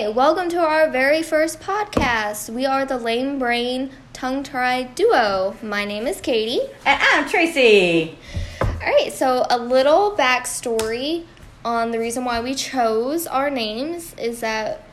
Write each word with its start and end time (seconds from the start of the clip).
Hey, 0.00 0.10
welcome 0.10 0.48
to 0.48 0.56
our 0.56 0.88
very 0.88 1.22
first 1.22 1.60
podcast. 1.60 2.48
We 2.48 2.64
are 2.64 2.86
the 2.86 2.96
Lame 2.96 3.38
Brain 3.38 3.90
Tongue 4.14 4.42
Tied 4.42 4.94
Duo. 4.94 5.58
My 5.62 5.84
name 5.84 6.06
is 6.06 6.22
Katie. 6.22 6.62
And 6.86 6.98
I'm 7.02 7.28
Tracy. 7.28 8.16
All 8.62 8.68
right, 8.80 9.12
so 9.12 9.44
a 9.50 9.58
little 9.58 10.16
backstory 10.16 11.26
on 11.66 11.90
the 11.90 11.98
reason 11.98 12.24
why 12.24 12.40
we 12.40 12.54
chose 12.54 13.26
our 13.26 13.50
names 13.50 14.14
is 14.14 14.40
that, 14.40 14.88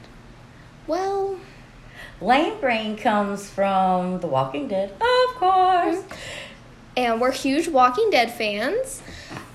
well, 0.88 1.40
Lame 2.20 2.60
Brain 2.60 2.98
comes 2.98 3.50
from 3.50 4.20
The 4.20 4.28
Walking 4.28 4.68
Dead, 4.68 4.92
of 4.92 5.36
course. 5.36 6.00
Mm-hmm. 6.00 6.16
and 6.98 7.22
we're 7.22 7.32
huge 7.32 7.70
Walking 7.70 8.10
Dead 8.10 8.30
fans. 8.30 9.02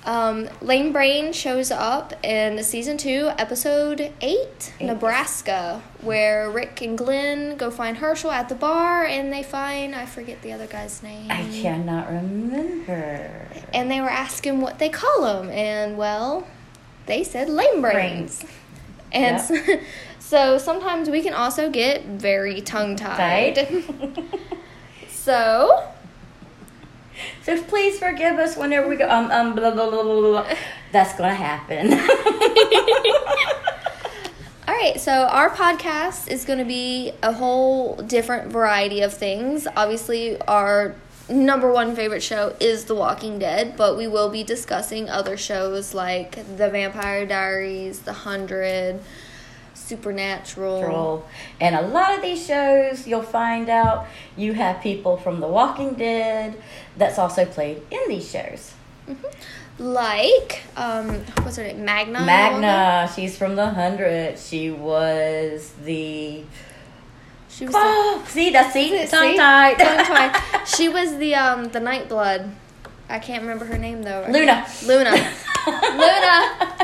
Um, 0.05 0.48
Lame 0.61 0.92
Brain 0.92 1.33
shows 1.33 1.70
up 1.70 2.12
in 2.24 2.62
season 2.65 2.97
two, 2.98 3.30
episode 3.38 4.01
eight, 4.20 4.73
Eight. 4.80 4.87
Nebraska, 4.87 5.80
where 6.01 6.51
Rick 6.51 6.80
and 6.83 6.98
Glenn 6.98 7.56
go 7.56 7.70
find 7.70 7.98
Hershel 7.98 8.33
at 8.33 8.48
the 8.48 8.57
bar, 8.57 9.05
and 9.05 9.33
they 9.33 9.45
find 9.45 9.95
I 9.95 10.07
forget 10.07 10.43
the 10.43 10.52
other 10.52 10.66
guy's 10.66 11.02
name. 11.05 11.30
I 11.30 11.43
cannot 11.62 12.09
remember. 12.10 13.48
And 13.73 13.88
they 13.91 14.01
were 14.01 14.10
asking 14.10 14.60
what 14.60 14.80
they 14.80 14.88
call 14.88 15.41
him, 15.41 15.51
and 15.51 15.96
well, 15.96 16.48
they 17.07 17.23
said 17.23 17.48
lame 17.48 17.80
brains. 17.80 18.41
Brains. 18.41 18.45
And 19.12 19.37
Yep. 19.37 19.41
so, 19.41 19.80
so 20.19 20.59
sometimes 20.59 21.10
we 21.10 21.23
can 21.23 21.32
also 21.34 21.71
get 21.71 22.05
very 22.07 22.60
tongue 22.60 22.96
tied. 22.96 23.84
So 25.09 25.84
so 27.43 27.62
please 27.65 27.98
forgive 27.98 28.39
us 28.39 28.57
whenever 28.57 28.89
we 28.89 28.97
go, 28.97 29.09
um, 29.09 29.30
um, 29.30 29.55
blah, 29.55 29.71
blah, 29.71 29.91
blah, 29.91 30.02
blah, 30.02 30.21
blah. 30.21 30.46
That's 30.93 31.15
to 31.15 31.29
happen. 31.29 31.93
All 34.68 34.74
right, 34.74 35.01
so 35.01 35.13
our 35.13 35.51
podcast 35.51 36.30
is 36.30 36.45
going 36.45 36.59
to 36.59 36.65
be 36.65 37.13
a 37.23 37.33
whole 37.33 37.96
different 37.96 38.52
variety 38.52 39.02
of 39.02 39.13
things. 39.13 39.66
Obviously, 39.77 40.40
our 40.43 40.95
number 41.29 41.73
one 41.73 41.96
favorite 41.96 42.23
show 42.23 42.55
is 42.60 42.85
The 42.85 42.95
Walking 42.95 43.38
Dead, 43.38 43.77
but 43.77 43.96
we 43.96 44.07
will 44.07 44.29
be 44.29 44.45
discussing 44.45 45.09
other 45.09 45.37
shows 45.37 45.95
like 45.95 46.37
The 46.57 46.71
Vampire 46.71 47.27
Diaries, 47.27 48.01
The 48.01 48.13
Hundred, 48.13 49.01
Supernatural. 49.93 51.29
And 51.60 51.74
a 51.76 51.82
lot 51.82 52.15
of 52.15 52.23
these 52.23 52.46
shows, 52.46 53.07
you'll 53.07 53.23
find 53.23 53.68
out 53.68 54.07
you 54.37 54.54
have 54.54 54.80
people 54.80 55.18
from 55.18 55.40
The 55.40 55.46
Walking 55.46 55.95
Dead 55.95 56.57
that's 56.96 57.18
also 57.18 57.45
played 57.45 57.82
in 57.90 58.01
these 58.09 58.30
shows. 58.30 58.73
Like, 59.79 60.62
um, 60.76 61.24
what's 61.43 61.57
her 61.57 61.65
name? 61.65 61.84
Magna. 61.84 62.21
Magna, 62.24 63.12
she's 63.15 63.37
from 63.37 63.54
The 63.57 63.68
Hundred. 63.68 64.38
She 64.38 64.71
was 64.71 65.72
the. 65.84 66.43
She 67.50 67.66
was 67.66 67.75
the, 67.75 67.81
Oh, 67.82 68.25
see, 68.28 68.49
that's 68.50 68.72
see, 68.72 69.06
tongue 69.06 69.37
tied. 69.37 69.78
Tongue-tied. 69.78 70.66
She 70.66 70.88
was 70.88 71.16
the 71.16 71.34
um 71.34 71.65
the 71.69 71.81
Nightblood. 71.81 72.50
I 73.10 73.19
can't 73.19 73.43
remember 73.43 73.66
her 73.66 73.77
name 73.77 74.03
though. 74.03 74.25
Luna. 74.31 74.66
Luna. 74.87 75.10
Luna. 75.66 76.81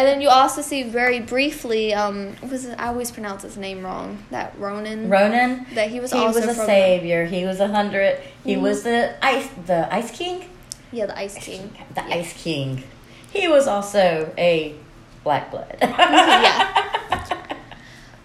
And 0.00 0.08
then 0.08 0.22
you 0.22 0.30
also 0.30 0.62
see 0.62 0.82
very 0.82 1.20
briefly, 1.20 1.92
um, 1.92 2.34
was? 2.50 2.66
I 2.66 2.86
always 2.86 3.10
pronounce 3.10 3.42
his 3.42 3.58
name 3.58 3.84
wrong. 3.84 4.24
That 4.30 4.54
Ronan. 4.58 5.10
Ronan. 5.10 5.66
That 5.74 5.90
he 5.90 6.00
was 6.00 6.10
he 6.10 6.18
also 6.18 6.40
was 6.46 6.56
a 6.56 6.64
savior. 6.64 7.26
He 7.26 7.44
was 7.44 7.60
a 7.60 7.68
hundred. 7.68 8.18
He 8.42 8.54
Mhm. 8.54 8.62
was 8.62 8.82
the 8.82 9.12
ice, 9.22 9.46
the 9.66 9.92
ice 9.94 10.10
king, 10.10 10.48
Yeah, 10.90 11.04
the 11.04 11.18
Ice 11.18 11.34
King. 11.36 11.76
the 11.94 12.00
Yeah. 12.08 12.14
ice 12.16 12.32
king. 12.32 12.82
He 13.30 13.46
was 13.46 13.66
also 13.68 14.32
a 14.38 14.74
black 15.22 15.50
blood. 15.50 15.76
Yeah. 15.82 16.86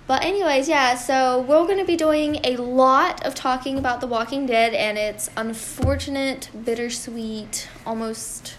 But 0.07 0.23
anyways, 0.23 0.69
yeah. 0.69 0.95
So 0.95 1.41
we're 1.41 1.65
going 1.65 1.79
to 1.79 1.83
be 1.83 1.97
doing 1.97 2.39
a 2.45 2.55
lot 2.55 3.25
of 3.25 3.35
talking 3.35 3.77
about 3.77 3.99
The 3.99 4.07
Walking 4.07 4.45
Dead 4.45 4.73
and 4.73 4.97
its 4.97 5.29
unfortunate, 5.35 6.49
bittersweet, 6.63 7.67
almost 7.85 8.55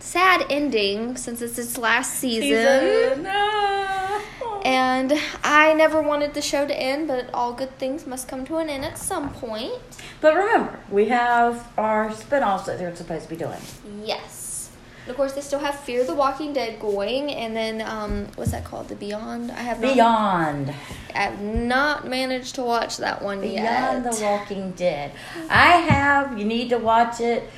sad 0.00 0.46
ending 0.50 1.16
since 1.16 1.42
it's 1.42 1.58
its 1.58 1.76
last 1.78 2.14
season. 2.14 3.22
No. 3.22 4.22
And 4.64 5.12
I 5.44 5.72
never 5.74 6.02
wanted 6.02 6.34
the 6.34 6.42
show 6.42 6.66
to 6.66 6.76
end, 6.76 7.08
but 7.08 7.30
all 7.32 7.52
good 7.52 7.78
things 7.78 8.06
must 8.06 8.28
come 8.28 8.44
to 8.46 8.56
an 8.56 8.68
end 8.68 8.84
at 8.84 8.98
some 8.98 9.32
point. 9.32 9.80
But 10.20 10.34
remember, 10.34 10.80
we 10.90 11.06
have 11.08 11.68
our 11.78 12.12
spin-offs 12.12 12.66
that 12.66 12.78
they're 12.78 12.94
supposed 12.94 13.24
to 13.24 13.30
be 13.30 13.36
doing. 13.36 13.60
Yes. 14.04 14.70
And 15.02 15.10
of 15.10 15.16
course, 15.16 15.32
they 15.32 15.40
still 15.40 15.60
have 15.60 15.78
Fear 15.80 16.04
the 16.04 16.14
Walking 16.14 16.52
Dead 16.52 16.80
going, 16.80 17.30
and 17.30 17.56
then 17.56 17.80
um, 17.80 18.26
what's 18.34 18.50
that 18.50 18.64
called? 18.64 18.88
The 18.88 18.96
Beyond. 18.96 19.52
I 19.52 19.60
have 19.60 19.80
not, 19.80 19.94
Beyond. 19.94 20.74
I 21.14 21.18
have 21.18 21.40
not 21.40 22.06
managed 22.06 22.56
to 22.56 22.62
watch 22.62 22.98
that 22.98 23.22
one 23.22 23.40
Beyond 23.40 23.54
yet. 23.54 24.02
Beyond 24.02 24.16
the 24.16 24.22
Walking 24.22 24.72
Dead. 24.72 25.12
I 25.48 25.76
have. 25.76 26.38
You 26.38 26.44
need 26.44 26.68
to 26.70 26.78
watch 26.78 27.20
it. 27.20 27.48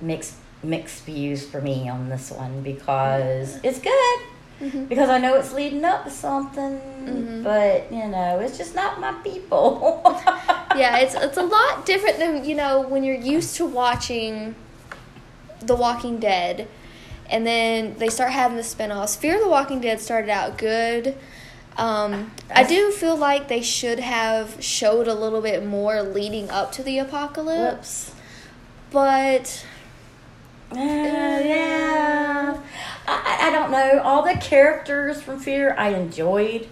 Mixed 0.00 0.34
mixed 0.62 1.04
views 1.04 1.46
for 1.46 1.60
me 1.60 1.88
on 1.88 2.08
this 2.08 2.30
one 2.30 2.62
because 2.62 3.58
it's 3.62 3.78
good. 3.78 4.18
Mhm. 4.60 4.88
Because 4.88 5.08
I 5.08 5.18
know 5.18 5.36
it's 5.36 5.52
leading 5.52 5.84
up 5.84 6.04
to 6.04 6.10
something, 6.10 6.80
Mhm. 7.04 7.44
but 7.44 7.92
you 7.92 8.08
know, 8.08 8.40
it's 8.40 8.58
just 8.58 8.74
not 8.74 8.98
my 9.00 9.12
people. 9.22 10.02
yeah, 10.76 10.98
it's 10.98 11.14
it's 11.14 11.36
a 11.36 11.42
lot 11.44 11.86
different 11.86 12.18
than 12.18 12.44
you 12.44 12.56
know 12.56 12.80
when 12.80 13.04
you're 13.04 13.14
used 13.14 13.54
to 13.56 13.66
watching 13.66 14.56
The 15.60 15.76
Walking 15.76 16.18
Dead, 16.18 16.66
and 17.30 17.46
then 17.46 17.94
they 17.98 18.08
start 18.08 18.32
having 18.32 18.56
the 18.56 18.64
spinoffs. 18.64 19.16
Fear 19.16 19.38
the 19.40 19.48
Walking 19.48 19.80
Dead 19.80 20.00
started 20.00 20.30
out 20.30 20.58
good. 20.58 21.14
Um, 21.76 22.32
I 22.52 22.64
do 22.64 22.90
feel 22.90 23.16
like 23.16 23.46
they 23.46 23.62
should 23.62 24.00
have 24.00 24.56
showed 24.58 25.06
a 25.06 25.14
little 25.14 25.40
bit 25.40 25.64
more 25.64 26.02
leading 26.02 26.50
up 26.50 26.72
to 26.72 26.82
the 26.82 26.98
apocalypse, 26.98 28.06
Whoops. 28.08 28.12
but 28.90 29.64
Uh, 30.72 30.76
yeah. 30.76 32.58
I, 33.06 33.38
I- 33.42 33.50
don't 33.50 33.70
know. 33.70 34.00
All 34.02 34.22
the 34.22 34.34
characters 34.40 35.22
from 35.22 35.40
Fear 35.40 35.74
I 35.78 35.88
enjoyed, 35.94 36.68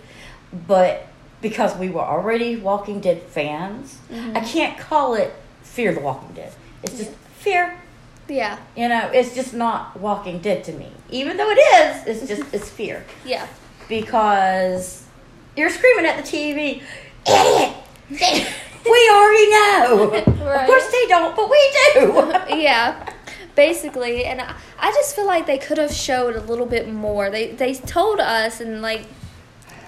but 0.67 1.07
because 1.41 1.77
we 1.77 1.89
were 1.89 2.03
already 2.03 2.57
Walking 2.57 3.01
Dead 3.01 3.23
fans, 3.23 3.99
Mhm. 4.13 4.37
I 4.37 4.41
can't 4.41 4.79
call 4.79 5.15
it 5.15 5.35
Fear 5.63 5.95
the 5.95 6.01
Walking 6.01 6.33
Dead. 6.35 6.53
It's 6.83 6.99
just 6.99 7.11
Fear. 7.39 7.75
yeah, 8.29 8.59
You 8.77 8.89
know, 8.89 9.09
it's 9.13 9.35
just 9.35 9.55
not 9.55 9.99
Walking 10.01 10.41
Dead 10.41 10.65
to 10.65 10.73
me. 10.73 10.91
Even 11.11 11.37
though 11.37 11.49
it 11.51 11.59
is, 11.59 12.07
it's 12.07 12.29
just 12.29 12.43
it's 12.55 12.69
Fear 12.69 13.05
yeah, 13.25 13.47
because 13.89 15.05
you're 15.57 15.71
screaming 15.71 16.05
at 16.07 16.17
the 16.17 16.23
TV, 16.23 16.83
idiot. 17.27 17.73
we 18.85 19.11
already 19.11 19.51
know. 19.51 20.23
Of 20.47 20.67
course 20.67 20.87
they 20.91 21.07
don't, 21.09 21.35
but 21.37 21.51
we 21.51 21.75
do. 21.95 22.57
yeah. 22.63 23.13
Basically, 23.57 24.25
and 24.27 24.41
I, 24.41 24.55
I 24.79 24.93
just 24.93 25.17
feel 25.17 25.27
like 25.27 25.47
they 25.47 25.59
could 25.59 25.79
have 25.79 25.93
showed 25.93 26.37
a 26.37 26.41
little 26.41 26.67
bit 26.67 26.89
more. 26.93 27.31
They 27.31 27.49
they 27.53 27.75
told 27.75 28.21
us 28.21 28.61
and 28.61 28.81
like 28.83 29.03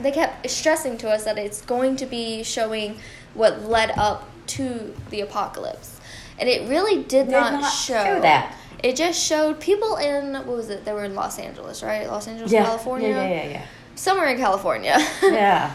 they 0.01 0.11
kept 0.11 0.49
stressing 0.51 0.99
to 0.99 1.11
us 1.11 1.25
that 1.25 1.39
it's 1.39 1.61
going 1.63 1.95
to 1.97 2.07
be 2.07 2.43
showing 2.43 2.99
what 3.35 3.63
led 3.63 3.91
up 3.97 4.29
to 4.49 4.95
the 5.11 5.21
apocalypse, 5.21 6.01
and 6.39 6.49
it 6.49 6.69
really 6.69 7.03
did, 7.03 7.27
Did 7.27 7.33
not, 7.33 7.53
not 7.61 7.69
show. 7.71 8.03
show 8.03 8.21
that. 8.21 8.55
It 8.83 8.97
just 8.97 9.23
showed 9.23 9.61
people 9.61 9.97
in 9.97 10.33
what 10.33 10.47
was 10.47 10.71
it? 10.71 10.85
They 10.85 10.93
were 10.93 11.05
in 11.05 11.15
Los 11.15 11.39
Angeles, 11.39 11.83
right? 11.83 12.07
Los 12.07 12.27
Angeles, 12.27 12.51
Yeah. 12.51 12.65
California, 12.65 13.09
Yeah, 13.11 13.29
yeah, 13.29 13.49
yeah, 13.51 13.67
somewhere 13.97 14.29
in 14.29 14.39
California. 14.39 14.97
yeah. 15.23 15.73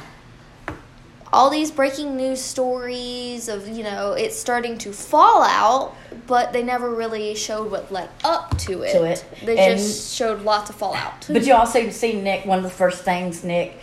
All 1.33 1.49
these 1.49 1.71
breaking 1.71 2.15
news 2.15 2.39
stories 2.39 3.49
of 3.49 3.67
you 3.67 3.83
know 3.83 4.13
it's 4.13 4.37
starting 4.37 4.77
to 4.77 4.93
fall 4.93 5.41
out 5.43 5.95
but 6.27 6.53
they 6.53 6.63
never 6.63 6.93
really 6.93 7.33
showed 7.35 7.69
what 7.71 7.91
led 7.91 8.07
up 8.23 8.55
to 8.59 8.83
it, 8.83 8.91
To 8.93 9.03
it. 9.03 9.25
they 9.43 9.57
And- 9.57 9.77
just 9.79 10.15
showed 10.15 10.43
lots 10.43 10.69
of 10.69 10.75
fallout 10.75 11.25
But 11.27 11.45
you 11.45 11.53
also 11.55 11.89
see 11.89 12.13
Nick, 12.21 12.45
one 12.45 12.59
of 12.59 12.63
the 12.63 12.69
first 12.69 13.03
things 13.03 13.43
Nick, 13.43 13.77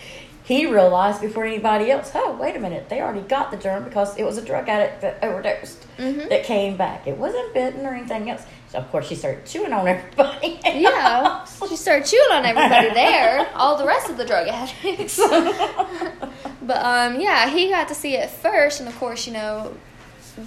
he 0.50 0.66
realized 0.66 1.20
before 1.20 1.44
anybody 1.44 1.90
else, 1.92 2.10
oh, 2.14 2.32
wait 2.40 2.56
a 2.56 2.58
minute, 2.58 2.88
they 2.88 3.00
already 3.00 3.20
got 3.20 3.50
the 3.52 3.56
germ 3.56 3.84
because 3.84 4.16
it 4.16 4.24
was 4.24 4.36
a 4.36 4.42
drug 4.42 4.68
addict 4.68 5.00
that 5.02 5.18
overdosed 5.22 5.86
Mhm. 5.96 6.28
that 6.28 6.42
came 6.44 6.76
back. 6.76 7.06
It 7.06 7.16
wasn't 7.16 7.54
bitten 7.54 7.86
or 7.86 7.94
anything 7.94 8.28
else. 8.30 8.42
So, 8.70 8.78
of 8.78 8.90
course, 8.90 9.06
she 9.06 9.14
started 9.14 9.46
chewing 9.46 9.72
on 9.72 9.86
everybody. 9.94 10.58
yeah 10.64 11.44
she 11.68 11.76
started 11.76 12.04
chewing 12.06 12.32
on 12.32 12.44
everybody 12.44 12.90
there 12.94 13.48
all 13.54 13.76
the 13.76 13.84
rest 13.86 14.08
of 14.10 14.16
the 14.16 14.24
drug 14.24 14.48
addicts 14.48 15.18
but 16.62 16.84
um 16.84 17.20
yeah 17.20 17.48
he 17.48 17.68
got 17.68 17.88
to 17.88 17.94
see 17.94 18.14
it 18.16 18.28
first 18.30 18.80
and 18.80 18.88
of 18.88 18.96
course 18.98 19.26
you 19.26 19.32
know 19.32 19.72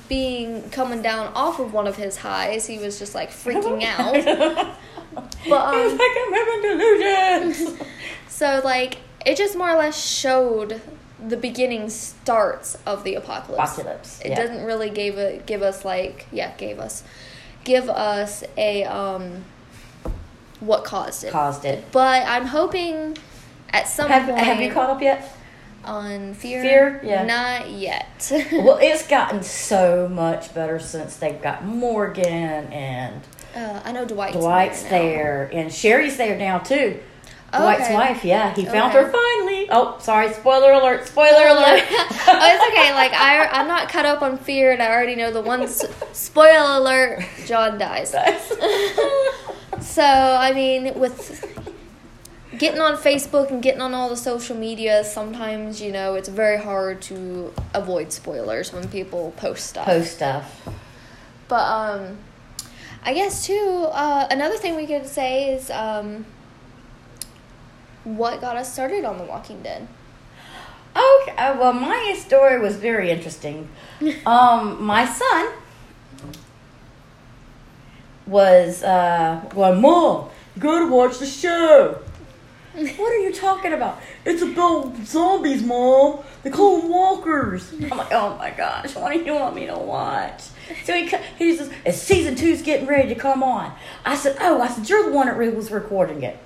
being 0.10 0.70
coming 0.70 1.02
down 1.02 1.28
off 1.36 1.60
of 1.60 1.74
one 1.74 1.86
of 1.88 1.96
his 1.98 2.18
highs 2.18 2.66
he 2.66 2.78
was 2.80 2.98
just 3.00 3.14
like 3.14 3.30
freaking 3.30 3.84
out 3.98 4.14
but 5.14 5.36
He 5.44 5.52
was 5.52 5.92
um 5.92 5.98
like, 5.98 6.12
I'm 6.22 6.34
having 6.34 6.62
delusions. 6.62 7.80
So 8.30 8.62
like 8.64 8.98
it 9.26 9.38
just 9.38 9.56
more 9.58 9.70
or 9.70 9.78
less 9.78 10.00
showed 10.06 10.82
the 11.26 11.38
beginning 11.38 11.90
starts 11.90 12.78
of 12.86 13.04
the 13.04 13.16
apocalypse. 13.16 13.74
Apocalypse, 13.78 14.22
It 14.22 14.30
yeah. 14.30 14.36
doesn't 14.36 14.66
really 14.66 14.90
give 14.90 15.18
a 15.18 15.42
give 15.46 15.62
us 15.62 15.86
like 15.86 16.28
yeah 16.32 16.52
gave 16.58 16.80
us 16.80 17.04
give 17.64 17.90
us 17.90 18.44
a 18.58 18.84
um 18.84 19.46
what 20.60 20.84
caused 20.84 21.24
it. 21.24 21.32
Caused 21.32 21.66
it. 21.66 21.84
But 21.92 22.26
I'm 22.28 22.46
hoping 22.48 23.18
At 23.72 23.88
some 23.88 24.10
Have, 24.10 24.28
point, 24.28 24.38
have 24.40 24.62
you 24.62 24.72
caught 24.72 24.90
up 24.90 25.02
yet? 25.02 25.36
on 25.86 26.34
Fear? 26.34 26.62
Fear? 26.62 27.02
Yeah. 27.04 27.26
Not 27.26 27.70
yet. 27.70 28.32
well, 28.54 28.78
it's 28.82 29.06
gotten 29.08 29.44
so 29.44 30.08
much 30.08 30.54
better 30.54 30.80
since 30.80 31.18
they've 31.18 31.42
got 31.42 31.66
Morgan 31.66 32.26
and 32.72 33.22
uh, 33.56 33.82
I 33.84 33.92
know 33.92 34.06
Dwight's, 34.06 34.36
Dwight's 34.38 34.84
now. 34.86 34.90
there, 34.90 35.50
and 35.54 35.72
Sherry's 35.72 36.18
there 36.18 36.38
now 36.38 36.58
too. 36.60 37.00
Dwight's 37.56 37.84
Okay. 37.84 37.94
wife, 37.94 38.26
yeah, 38.26 38.54
he 38.56 38.66
found 38.66 38.94
Okay. 38.96 39.04
her 39.04 39.12
finally. 39.12 39.68
Oh, 39.70 39.98
sorry, 40.00 40.34
spoiler 40.34 40.72
alert! 40.72 41.08
Spoiler 41.08 41.48
alert! 41.48 41.84
oh, 41.92 42.40
it's 42.42 42.74
okay. 42.74 42.94
Like 42.94 43.14
I, 43.14 43.48
I'm 43.52 43.68
not 43.68 43.90
caught 43.90 44.06
up 44.06 44.22
on 44.22 44.38
Fear, 44.38 44.72
and 44.74 44.82
I 44.82 44.88
already 44.92 45.16
know 45.16 45.32
the 45.32 45.42
one. 45.42 45.68
Spoiler 45.68 46.78
alert: 46.80 47.24
John 47.46 47.78
dies. 47.78 48.16
So 49.82 50.02
I 50.04 50.54
mean, 50.54 50.98
with 50.98 51.44
getting 52.58 52.80
on 52.80 52.96
Facebook 52.96 53.50
and 53.52 53.62
getting 53.62 53.82
on 53.82 53.94
all 53.94 54.08
the 54.10 54.16
social 54.16 54.56
media, 54.56 55.04
sometimes 55.04 55.82
you 55.82 55.92
know 55.92 56.16
it's 56.16 56.30
very 56.30 56.58
hard 56.58 57.02
to 57.04 57.54
avoid 57.74 58.12
spoilers 58.14 58.72
when 58.72 58.88
people 58.88 59.34
post 59.38 59.68
stuff. 59.68 59.86
Post 59.86 60.14
stuff. 60.16 60.68
But 61.48 61.64
um, 61.70 62.18
I 63.04 63.14
guess 63.14 63.46
too. 63.46 63.88
Uh, 63.92 64.28
another 64.32 64.58
thing 64.58 64.76
we 64.76 64.88
could 64.88 65.06
say 65.06 65.54
is 65.54 65.70
um, 65.70 66.26
what 68.04 68.42
got 68.42 68.58
us 68.58 68.72
started 68.72 69.06
on 69.06 69.18
The 69.18 69.24
Walking 69.24 69.62
Dead. 69.62 69.88
Okay, 70.96 71.36
uh, 71.38 71.58
well, 71.58 71.74
my 71.74 72.16
story 72.18 72.60
was 72.60 72.76
very 72.78 73.10
interesting. 73.10 73.70
Um, 74.26 74.84
my 74.84 75.06
son 75.06 75.54
was 78.28 78.84
uh, 78.84 79.42
well, 79.56 79.76
mom, 79.76 80.30
you 80.56 80.62
gotta 80.62 80.88
watch 80.88 81.20
the 81.20 81.26
show. 81.26 82.00
what 82.74 83.14
are 83.14 83.20
you 83.20 83.32
talking 83.32 83.72
about? 83.72 84.02
It's 84.26 84.42
about 84.42 84.96
zombies, 85.06 85.62
mom. 85.64 86.20
They 86.42 86.50
call 86.50 86.82
them 86.82 86.90
walkers. 86.90 87.72
I'm 87.92 87.98
like, 87.98 88.12
oh 88.12 88.36
my 88.38 88.50
gosh, 88.50 88.96
what 88.96 89.14
do 89.14 89.20
you 89.20 89.36
want 89.36 89.56
me 89.56 89.68
to 89.68 89.78
watch? 89.78 90.42
So 90.84 90.94
he 90.94 91.10
he 91.38 91.56
says, 91.56 91.72
"It's 91.86 92.00
season 92.00 92.36
two's 92.36 92.62
getting 92.62 92.88
ready 92.88 93.08
to 93.10 93.16
come 93.16 93.44
on." 93.44 93.74
I 94.06 94.16
said, 94.16 94.38
"Oh, 94.40 94.62
I 94.62 94.68
said 94.68 94.90
you're 94.90 95.06
the 95.06 95.12
one 95.12 95.28
that 95.28 95.56
was 95.56 95.72
recording 95.72 96.24
it." 96.24 96.38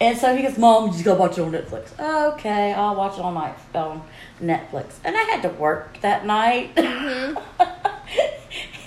And 0.00 0.16
so 0.16 0.34
he 0.36 0.42
goes, 0.42 0.56
Mom, 0.58 0.86
you 0.86 0.92
just 0.92 1.04
gotta 1.04 1.18
watch 1.18 1.38
it 1.38 1.42
on 1.42 1.50
Netflix. 1.52 1.98
Okay, 2.34 2.72
I'll 2.72 2.94
watch 2.94 3.18
it 3.18 3.20
on 3.20 3.34
my 3.34 3.52
on 3.74 4.02
Netflix. 4.40 4.94
And 5.04 5.16
I 5.16 5.22
had 5.22 5.42
to 5.42 5.48
work 5.48 6.00
that 6.02 6.24
night. 6.24 6.78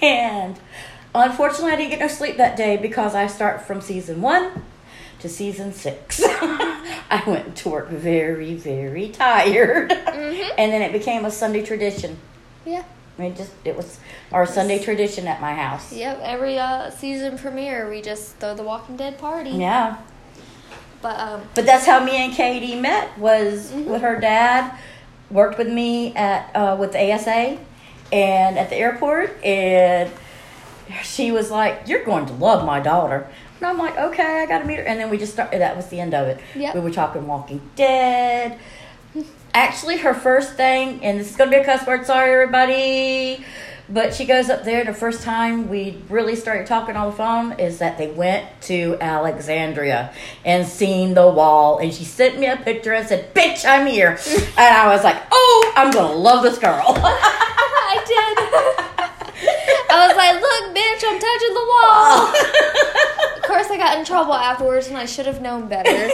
and 0.01 0.57
unfortunately, 1.13 1.73
I 1.73 1.75
didn't 1.75 1.89
get 1.91 1.99
no 1.99 2.07
sleep 2.07 2.37
that 2.37 2.55
day 2.55 2.77
because 2.77 3.15
I 3.15 3.27
start 3.27 3.61
from 3.61 3.81
season 3.81 4.21
one 4.21 4.63
to 5.19 5.29
season 5.29 5.73
six. 5.73 6.21
I 6.25 7.23
went 7.27 7.55
to 7.57 7.69
work 7.69 7.89
very, 7.89 8.55
very 8.55 9.09
tired. 9.09 9.91
Mhm. 9.91 10.49
And 10.57 10.71
then 10.71 10.81
it 10.81 10.93
became 10.93 11.25
a 11.25 11.31
Sunday 11.31 11.63
tradition. 11.63 12.17
Yeah. 12.65 12.83
I 13.19 13.21
mean, 13.21 13.35
just 13.35 13.51
it 13.65 13.75
was 13.75 13.99
our 14.31 14.45
Sunday 14.45 14.81
tradition 14.81 15.27
at 15.27 15.41
my 15.41 15.53
house. 15.53 15.91
Yep. 15.93 16.21
Every 16.23 16.57
uh, 16.57 16.89
season 16.89 17.37
premiere, 17.37 17.89
we 17.89 18.01
just 18.01 18.37
throw 18.37 18.55
the 18.55 18.63
Walking 18.63 18.95
Dead 18.95 19.19
party. 19.19 19.51
Yeah. 19.51 19.97
But 21.01 21.19
um, 21.19 21.42
But 21.56 21.65
that's 21.65 21.86
how 21.86 22.03
me 22.03 22.18
and 22.24 22.33
Katie 22.33 22.75
met. 22.75 23.18
Was 23.18 23.71
Mhm. 23.71 23.86
with 23.86 24.01
her 24.01 24.19
dad, 24.19 24.71
worked 25.30 25.57
with 25.57 25.68
me 25.69 26.13
at 26.15 26.50
uh, 26.56 26.75
with 26.80 26.92
the 26.94 27.00
ASA, 27.13 27.57
and 28.12 28.57
at 28.59 28.69
the 28.69 28.75
airport, 28.75 29.44
and 29.44 30.09
she 31.03 31.31
was 31.31 31.50
like, 31.51 31.81
"You're 31.88 32.03
going 32.03 32.25
to 32.27 32.33
love 32.33 32.65
my 32.65 32.80
daughter." 32.80 33.27
And 33.59 33.69
I'm 33.69 33.77
like, 33.77 33.98
"Okay, 33.98 34.42
I 34.44 34.45
got 34.45 34.59
to 34.59 34.65
meet 34.65 34.77
her." 34.77 34.83
And 34.83 35.00
then 35.00 35.09
we 35.09 35.18
just 35.18 35.33
started. 35.33 35.59
That 35.62 35.75
was 35.75 35.88
the 35.88 36.00
end 36.00 36.13
of 36.13 36.27
it. 36.27 36.39
Yep. 36.56 36.75
We 36.75 36.81
were 36.81 36.92
talking 36.92 37.27
Walking 37.27 37.62
Dead. 37.75 38.57
Actually, 39.54 39.97
her 39.97 40.13
first 40.13 40.54
thing, 40.56 41.00
and 41.04 41.19
this 41.19 41.30
is 41.31 41.36
gonna 41.36 41.51
be 41.51 41.57
a 41.57 41.65
cuss 41.65 41.86
word. 41.86 42.06
Sorry, 42.06 42.31
everybody. 42.31 43.44
But 43.89 44.13
she 44.13 44.25
goes 44.25 44.50
up 44.50 44.63
there. 44.63 44.83
The 44.86 44.94
first 44.94 45.24
time 45.24 45.69
we 45.69 46.01
really 46.10 46.36
started 46.36 46.68
talking 46.68 46.95
on 46.95 47.12
the 47.12 47.16
phone 47.16 47.60
is 47.60 47.80
that 47.80 47.98
they 47.98 48.07
went 48.07 48.45
to 48.62 48.98
Alexandria 49.01 50.13
and 50.45 50.66
seen 50.68 51.13
the 51.13 51.28
wall. 51.28 51.78
And 51.78 51.94
she 51.94 52.06
sent 52.06 52.39
me 52.39 52.48
a 52.48 52.57
picture 52.57 52.94
and 52.94 53.07
said, 53.07 53.33
"Bitch, 53.33 53.66
I'm 53.66 53.88
here." 53.88 54.18
and 54.57 54.75
I 54.75 54.88
was 54.88 55.04
like, 55.04 55.18
"Oh, 55.31 55.74
I'm 55.75 55.92
gonna 55.92 56.13
love 56.13 56.44
this 56.44 56.57
girl." 56.57 56.83
I 56.98 57.98
did. 58.07 58.38
I 59.89 60.07
was 60.07 60.16
like, 60.16 60.36
"Look, 60.42 60.75
bitch, 60.75 61.04
I'm 61.06 61.19
touching 61.19 61.54
the 61.54 61.66
wall." 61.74 62.33
Of 63.42 63.48
course, 63.48 63.72
I 63.72 63.78
got 63.78 63.98
in 63.98 64.06
trouble 64.06 64.33
afterwards, 64.33 64.88
and 64.88 64.95
I 64.98 65.06
should 65.06 65.25
have 65.25 65.42
known 65.42 65.68
better. 65.68 66.10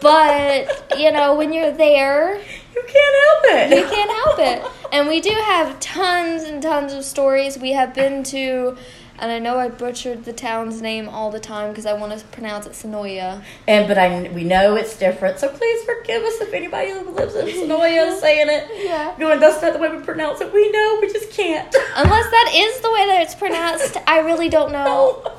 But 0.00 0.94
you 0.96 1.10
know, 1.10 1.34
when 1.34 1.52
you're 1.52 1.72
there, 1.72 2.40
you 2.76 2.82
can't 2.86 3.16
help 3.26 3.44
it. 3.72 3.76
you 3.78 3.88
can't 3.88 4.10
help 4.10 4.38
it. 4.38 4.72
And 4.92 5.08
we 5.08 5.20
do 5.20 5.30
have 5.30 5.80
tons 5.80 6.42
and 6.44 6.62
tons 6.62 6.92
of 6.92 7.04
stories. 7.04 7.58
We 7.58 7.72
have 7.72 7.94
been 7.94 8.22
to, 8.24 8.76
and 9.18 9.32
I 9.32 9.38
know 9.38 9.58
I 9.58 9.68
butchered 9.68 10.24
the 10.24 10.32
town's 10.32 10.80
name 10.82 11.08
all 11.08 11.30
the 11.30 11.40
time 11.40 11.70
because 11.70 11.86
I 11.86 11.94
want 11.94 12.18
to 12.18 12.24
pronounce 12.26 12.66
it 12.66 12.72
Sonoya. 12.72 13.42
And 13.66 13.88
but 13.88 13.98
I 13.98 14.28
we 14.28 14.44
know 14.44 14.76
it's 14.76 14.96
different, 14.98 15.38
so 15.38 15.48
please 15.48 15.84
forgive 15.84 16.22
us 16.22 16.40
if 16.40 16.52
anybody 16.52 16.90
who 16.90 17.10
lives 17.10 17.34
in 17.34 17.46
Sonoya 17.46 18.08
is 18.12 18.20
saying 18.20 18.48
it. 18.48 18.68
Yeah. 18.84 19.14
Going, 19.18 19.40
that's 19.40 19.60
not 19.62 19.72
the 19.72 19.78
way 19.78 19.94
we 19.94 20.02
pronounce 20.02 20.40
it. 20.40 20.52
We 20.52 20.70
know, 20.70 20.98
we 21.00 21.12
just 21.12 21.30
can't. 21.30 21.74
Unless 21.96 22.30
that 22.30 22.52
is 22.54 22.80
the 22.80 22.92
way 22.92 23.06
that 23.06 23.22
it's 23.22 23.34
pronounced, 23.34 23.96
I 24.06 24.20
really 24.20 24.48
don't 24.48 24.72
know. 24.80 25.32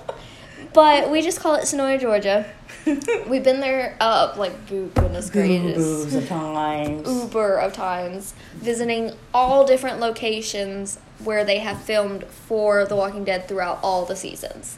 But 0.73 1.09
we 1.09 1.21
just 1.21 1.39
call 1.39 1.55
it 1.55 1.61
Sonoya, 1.61 1.99
Georgia. 1.99 2.51
We've 3.27 3.43
been 3.43 3.59
there, 3.59 3.97
uh, 3.99 4.33
like, 4.37 4.67
boo- 4.67 4.91
goodness 4.95 5.29
gracious. 5.29 6.13
of 6.13 6.27
times. 6.27 7.07
Uber 7.23 7.57
of 7.57 7.73
times, 7.73 8.33
visiting 8.55 9.11
all 9.33 9.65
different 9.65 9.99
locations 9.99 10.99
where 11.23 11.43
they 11.43 11.59
have 11.59 11.81
filmed 11.81 12.23
for 12.25 12.85
The 12.85 12.95
Walking 12.95 13.23
Dead 13.23 13.47
throughout 13.47 13.79
all 13.83 14.05
the 14.05 14.15
seasons. 14.15 14.77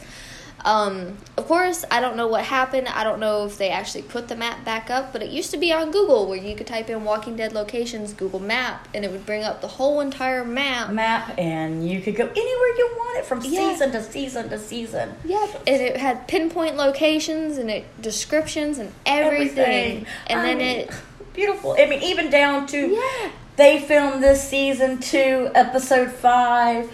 Um, 0.66 1.18
of 1.38 1.46
course, 1.48 1.86
I 1.90 2.02
don't 2.02 2.18
know 2.18 2.28
what 2.28 2.44
happened. 2.44 2.88
I 2.90 3.04
don't 3.04 3.20
know 3.20 3.46
if 3.46 3.58
they 3.58 3.70
actually 3.70 4.02
put 4.04 4.28
the 4.28 4.36
map 4.36 4.66
back 4.66 4.90
up, 4.90 5.14
but 5.14 5.22
it 5.24 5.30
used 5.30 5.52
to 5.52 5.58
be 5.58 5.72
on 5.72 5.92
Google 5.92 6.28
where 6.28 6.38
you 6.38 6.56
could 6.56 6.68
type 6.68 6.90
in 6.90 7.04
Walking 7.06 7.36
Dead 7.36 7.54
locations, 7.54 8.14
Google 8.14 8.40
Map, 8.40 8.88
and 8.94 9.06
it 9.06 9.12
would 9.12 9.26
bring 9.26 9.44
up 9.44 9.62
the 9.62 9.68
whole 9.68 10.02
entire 10.02 10.44
map. 10.44 10.92
Map, 10.92 11.34
and 11.38 11.88
you 11.88 12.02
could 12.02 12.16
go 12.16 12.26
anywhere 12.26 12.78
you 12.78 12.90
wanted 12.98 13.26
from 13.26 13.42
Yeah. 13.42 13.72
season 13.72 13.92
to 13.94 14.04
season 14.04 14.50
to 14.50 14.60
season. 14.60 15.14
Yep, 15.24 15.64
and 15.68 15.82
it 15.82 15.98
had 15.98 16.28
pinpoint 16.28 16.76
locations 16.76 17.58
and 17.58 17.70
it 17.72 17.86
descriptions 18.02 18.78
and 18.80 18.92
everything. 19.06 20.06
And 20.28 20.40
I 20.42 20.44
then 20.44 20.58
mean, 20.58 20.68
it, 20.82 20.92
beautiful. 21.34 21.76
I 21.80 21.86
mean, 21.86 22.04
even 22.04 22.30
down 22.30 22.68
to 22.68 22.88
yeah, 22.88 23.32
they 23.56 23.80
filmed 23.80 24.22
this 24.22 24.48
season 24.48 25.00
two, 25.00 25.50
episode 25.56 26.12
five. 26.12 26.94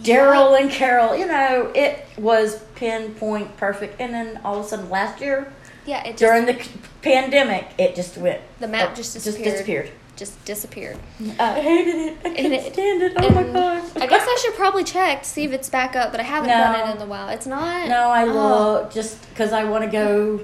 Daryl 0.00 0.60
and 0.60 0.70
Carol, 0.70 1.16
you 1.16 1.26
know, 1.26 1.72
it 1.74 2.06
was 2.18 2.62
pinpoint 2.76 3.56
perfect. 3.56 4.00
And 4.00 4.14
then 4.14 4.40
all 4.44 4.58
of 4.60 4.64
a 4.66 4.68
sudden, 4.68 4.88
last 4.90 5.20
year 5.20 5.52
yeah, 5.86 6.02
it 6.04 6.16
just 6.16 6.18
during 6.18 6.46
the 6.46 6.66
pandemic, 7.02 7.68
it 7.78 7.94
just 7.96 8.16
went. 8.18 8.40
the 8.60 8.68
map 8.68 8.90
oh, 8.92 8.94
just 8.94 9.14
Just 9.14 9.24
disappeared. 9.26 9.52
disappeared. 9.52 9.90
Just 10.16 10.44
disappeared. 10.46 10.96
I 11.38 11.60
hated 11.60 11.94
it. 11.94 12.18
I 12.24 12.28
couldn't 12.30 12.52
it- 12.54 12.72
stand 12.72 13.02
it. 13.02 13.12
Oh 13.16 13.30
my 13.30 13.42
gosh. 13.42 13.84
I 13.96 14.06
guess 14.06 14.24
I 14.26 14.38
should 14.42 14.54
probably 14.54 14.82
check 14.82 15.22
to 15.24 15.28
see 15.28 15.44
if 15.44 15.52
it's 15.52 15.68
back 15.68 15.94
up, 15.94 16.10
but 16.10 16.20
I 16.20 16.22
haven't 16.24 16.48
done 16.48 16.88
it 16.88 16.96
in 16.96 17.02
a 17.02 17.06
while. 17.06 17.28
It's 17.28 17.46
not. 17.46 17.88
No, 17.88 18.08
I 18.08 18.24
Oh. 18.24 18.32
look 18.32 18.92
just 18.92 19.28
because 19.30 19.52
I 19.52 19.64
want 19.64 19.84
to 19.84 19.90
go 19.90 20.40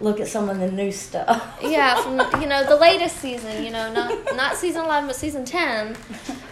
look 0.00 0.20
at 0.20 0.28
some 0.28 0.48
of 0.48 0.58
the 0.58 0.70
new 0.70 0.90
stuff. 0.92 1.58
Yeah, 1.62 2.00
from 2.30 2.40
you 2.40 2.48
know 2.48 2.64
the 2.64 2.76
latest 2.76 3.16
season. 3.16 3.64
You 3.64 3.70
know, 3.70 3.92
not 3.92 4.36
not 4.36 4.56
season 4.56 4.84
eleven, 4.84 5.06
but 5.06 5.16
season 5.16 5.44
ten, 5.44 5.96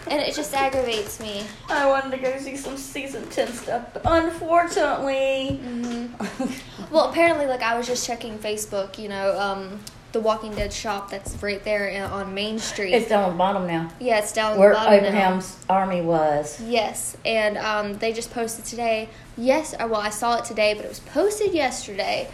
and 0.07 0.21
it 0.21 0.35
just 0.35 0.53
aggravates 0.53 1.19
me. 1.19 1.43
I 1.69 1.85
wanted 1.87 2.11
to 2.11 2.17
go 2.17 2.37
see 2.37 2.55
some 2.55 2.77
season 2.77 3.27
10 3.29 3.47
stuff, 3.53 3.87
but 3.93 4.01
unfortunately. 4.05 5.57
hmm 5.57 6.05
Well, 6.91 7.09
apparently, 7.09 7.47
like 7.47 7.61
I 7.63 7.75
was 7.77 7.87
just 7.87 8.05
checking 8.05 8.37
Facebook. 8.37 8.97
You 8.99 9.09
know, 9.09 9.39
um, 9.39 9.79
the 10.11 10.19
Walking 10.19 10.53
Dead 10.53 10.71
shop 10.71 11.09
that's 11.09 11.41
right 11.41 11.63
there 11.63 12.05
on 12.05 12.33
Main 12.33 12.59
Street. 12.59 12.93
It's 12.93 13.09
down 13.09 13.23
on 13.23 13.31
the 13.31 13.37
bottom 13.37 13.65
now, 13.67 13.89
yeah, 13.99 14.19
it's 14.19 14.31
down 14.31 14.59
where 14.59 14.69
the 14.69 14.75
bottom 14.75 15.01
now. 15.01 15.07
Abraham's 15.09 15.57
army 15.67 16.01
was. 16.01 16.61
Yes, 16.61 17.17
and 17.25 17.57
um, 17.57 17.97
they 17.97 18.13
just 18.13 18.31
posted 18.31 18.65
today. 18.65 19.09
Yes, 19.37 19.73
uh, 19.73 19.87
well, 19.89 20.01
I 20.01 20.09
saw 20.09 20.37
it 20.37 20.45
today, 20.45 20.75
but 20.75 20.85
it 20.85 20.89
was 20.89 20.99
posted 20.99 21.53
yesterday. 21.53 22.29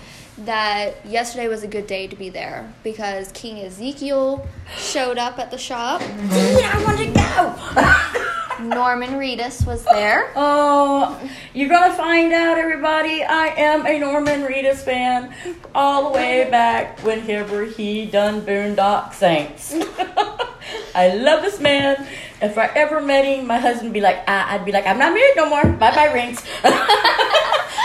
That 0.46 1.06
yesterday 1.06 1.48
was 1.48 1.64
a 1.64 1.68
good 1.68 1.86
day 1.86 2.08
to 2.08 2.16
be 2.16 2.30
there 2.30 2.72
because 2.84 3.32
King 3.34 3.60
Ezekiel 3.66 4.48
showed 4.78 5.18
up 5.18 5.38
at 5.38 5.52
the 5.52 5.58
shop. 5.58 6.00
Dude, 6.02 6.64
I 6.64 6.84
want 6.86 6.98
to 7.00 7.06
go. 7.14 8.26
Norman 8.76 9.12
Reedus 9.12 9.66
was 9.66 9.86
there. 9.86 10.32
oh, 10.36 11.20
you're 11.54 11.70
gonna 11.70 11.94
find 11.94 12.34
out, 12.34 12.58
everybody. 12.58 13.24
I 13.24 13.48
am 13.48 13.86
a 13.86 13.98
Norman 14.00 14.42
Reedus 14.42 14.78
fan, 14.78 15.34
all 15.74 16.10
the 16.10 16.16
way 16.16 16.50
back 16.50 17.00
whenever 17.00 17.64
he 17.66 18.06
done 18.06 18.42
Boondock 18.42 19.14
Saints. 19.14 19.74
I 20.96 21.16
love 21.16 21.42
this 21.42 21.60
man. 21.60 22.06
If 22.42 22.58
I 22.58 22.68
ever 22.76 23.02
met 23.02 23.26
him, 23.26 23.48
my 23.48 23.60
husband 23.60 23.90
would 23.90 23.94
be 23.94 24.02
like, 24.02 24.28
I, 24.28 24.56
I'd 24.56 24.66
be 24.66 24.72
like, 24.72 24.86
I'm 24.86 25.00
not 25.00 25.14
married 25.14 25.36
no 25.36 25.50
more. 25.50 25.64
Bye 25.64 25.96
bye 25.96 26.12
rings. 26.14 26.44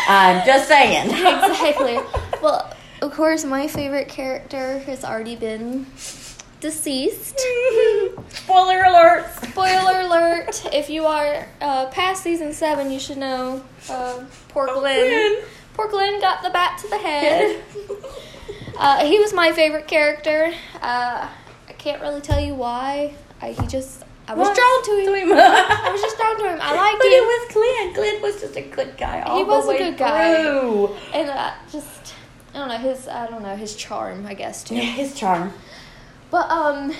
I'm 0.06 0.44
just 0.44 0.68
saying. 0.68 1.06
exactly. 1.10 1.98
Well, 2.44 2.70
of 3.00 3.12
course, 3.12 3.42
my 3.44 3.66
favorite 3.66 4.08
character 4.08 4.78
has 4.80 5.02
already 5.02 5.34
been 5.34 5.86
deceased. 6.60 7.40
Spoiler 8.28 8.82
alert. 8.84 9.30
Spoiler 9.44 10.00
alert! 10.02 10.62
If 10.72 10.90
you 10.90 11.06
are 11.06 11.48
uh, 11.62 11.86
past 11.86 12.22
season 12.22 12.52
seven, 12.52 12.90
you 12.90 13.00
should 13.00 13.16
know. 13.16 13.62
Uh, 13.88 14.24
poor 14.50 14.66
Glenn. 14.66 15.06
Glenn. 15.08 15.44
Poor 15.72 15.88
Glenn 15.88 16.20
got 16.20 16.42
the 16.42 16.50
bat 16.50 16.78
to 16.82 16.88
the 16.88 16.98
head. 16.98 17.62
Uh, 18.76 19.04
he 19.06 19.20
was 19.20 19.32
my 19.32 19.52
favorite 19.52 19.86
character. 19.86 20.52
Uh, 20.82 21.28
I 21.68 21.72
can't 21.78 22.02
really 22.02 22.20
tell 22.20 22.40
you 22.40 22.56
why. 22.56 23.14
I, 23.40 23.52
he 23.52 23.66
just, 23.68 24.02
I 24.26 24.34
was 24.34 24.48
What? 24.48 24.56
drawn 24.56 24.82
to 24.82 25.12
him. 25.12 25.28
him. 25.28 25.32
I 25.38 25.90
was 25.92 26.00
just 26.02 26.16
drawn 26.18 26.36
to 26.40 26.48
him. 26.50 26.58
I 26.60 26.74
liked 26.74 26.98
But 26.98 27.06
him. 27.06 27.12
it 27.12 27.22
was 27.22 27.52
Glenn. 27.54 27.94
Glenn 27.94 28.20
was 28.22 28.40
just 28.40 28.56
a 28.56 28.62
good 28.62 28.96
guy. 28.98 29.20
All 29.20 29.38
He 29.38 29.44
the 29.44 29.48
was 29.48 29.68
a 29.68 29.78
good 29.78 29.96
guy. 29.96 30.42
through. 30.42 30.96
and 31.14 31.30
uh, 31.30 31.52
just, 31.70 32.14
I 32.54 32.58
don't 32.58 32.68
know 32.68 32.78
his, 32.78 33.08
I 33.08 33.26
don't 33.26 33.42
know 33.42 33.56
his 33.56 33.74
charm, 33.74 34.26
I 34.26 34.34
guess 34.34 34.62
too. 34.64 34.76
Yeah, 34.76 34.82
his 34.82 35.14
charm. 35.14 35.52
But 36.30 36.48
um, 36.50 36.92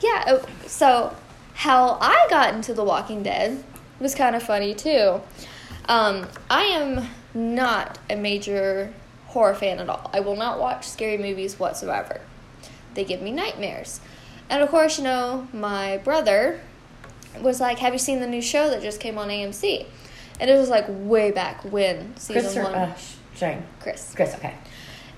yeah. 0.00 0.24
uh, 0.26 0.46
So 0.66 1.14
how 1.54 1.98
I 2.00 2.26
got 2.28 2.54
into 2.54 2.74
The 2.74 2.84
Walking 2.84 3.22
Dead 3.22 3.62
was 4.00 4.14
kind 4.14 4.34
of 4.36 4.42
funny 4.42 4.74
too. 4.74 5.20
Um, 5.88 6.26
I 6.50 6.64
am 6.64 7.08
not 7.34 7.98
a 8.10 8.16
major 8.16 8.92
horror 9.28 9.54
fan 9.54 9.78
at 9.78 9.88
all. 9.88 10.10
I 10.12 10.20
will 10.20 10.36
not 10.36 10.58
watch 10.58 10.86
scary 10.88 11.18
movies 11.18 11.58
whatsoever. 11.58 12.20
They 12.94 13.04
give 13.04 13.22
me 13.22 13.30
nightmares. 13.30 14.00
And 14.50 14.62
of 14.62 14.70
course, 14.70 14.98
you 14.98 15.04
know, 15.04 15.48
my 15.52 15.98
brother 15.98 16.60
was 17.40 17.60
like, 17.60 17.78
"Have 17.80 17.92
you 17.92 17.98
seen 17.98 18.20
the 18.20 18.26
new 18.26 18.40
show 18.42 18.70
that 18.70 18.82
just 18.82 19.00
came 19.00 19.18
on 19.18 19.28
AMC?" 19.28 19.86
And 20.40 20.48
it 20.50 20.54
was 20.56 20.68
like 20.68 20.86
way 20.88 21.30
back 21.30 21.62
when 21.64 22.16
season 22.16 22.42
Chris 22.42 22.56
or 22.56 22.62
one. 22.64 22.74
uh, 22.74 22.96
Shane? 23.34 23.62
Chris. 23.80 24.12
Chris, 24.14 24.34
okay. 24.34 24.54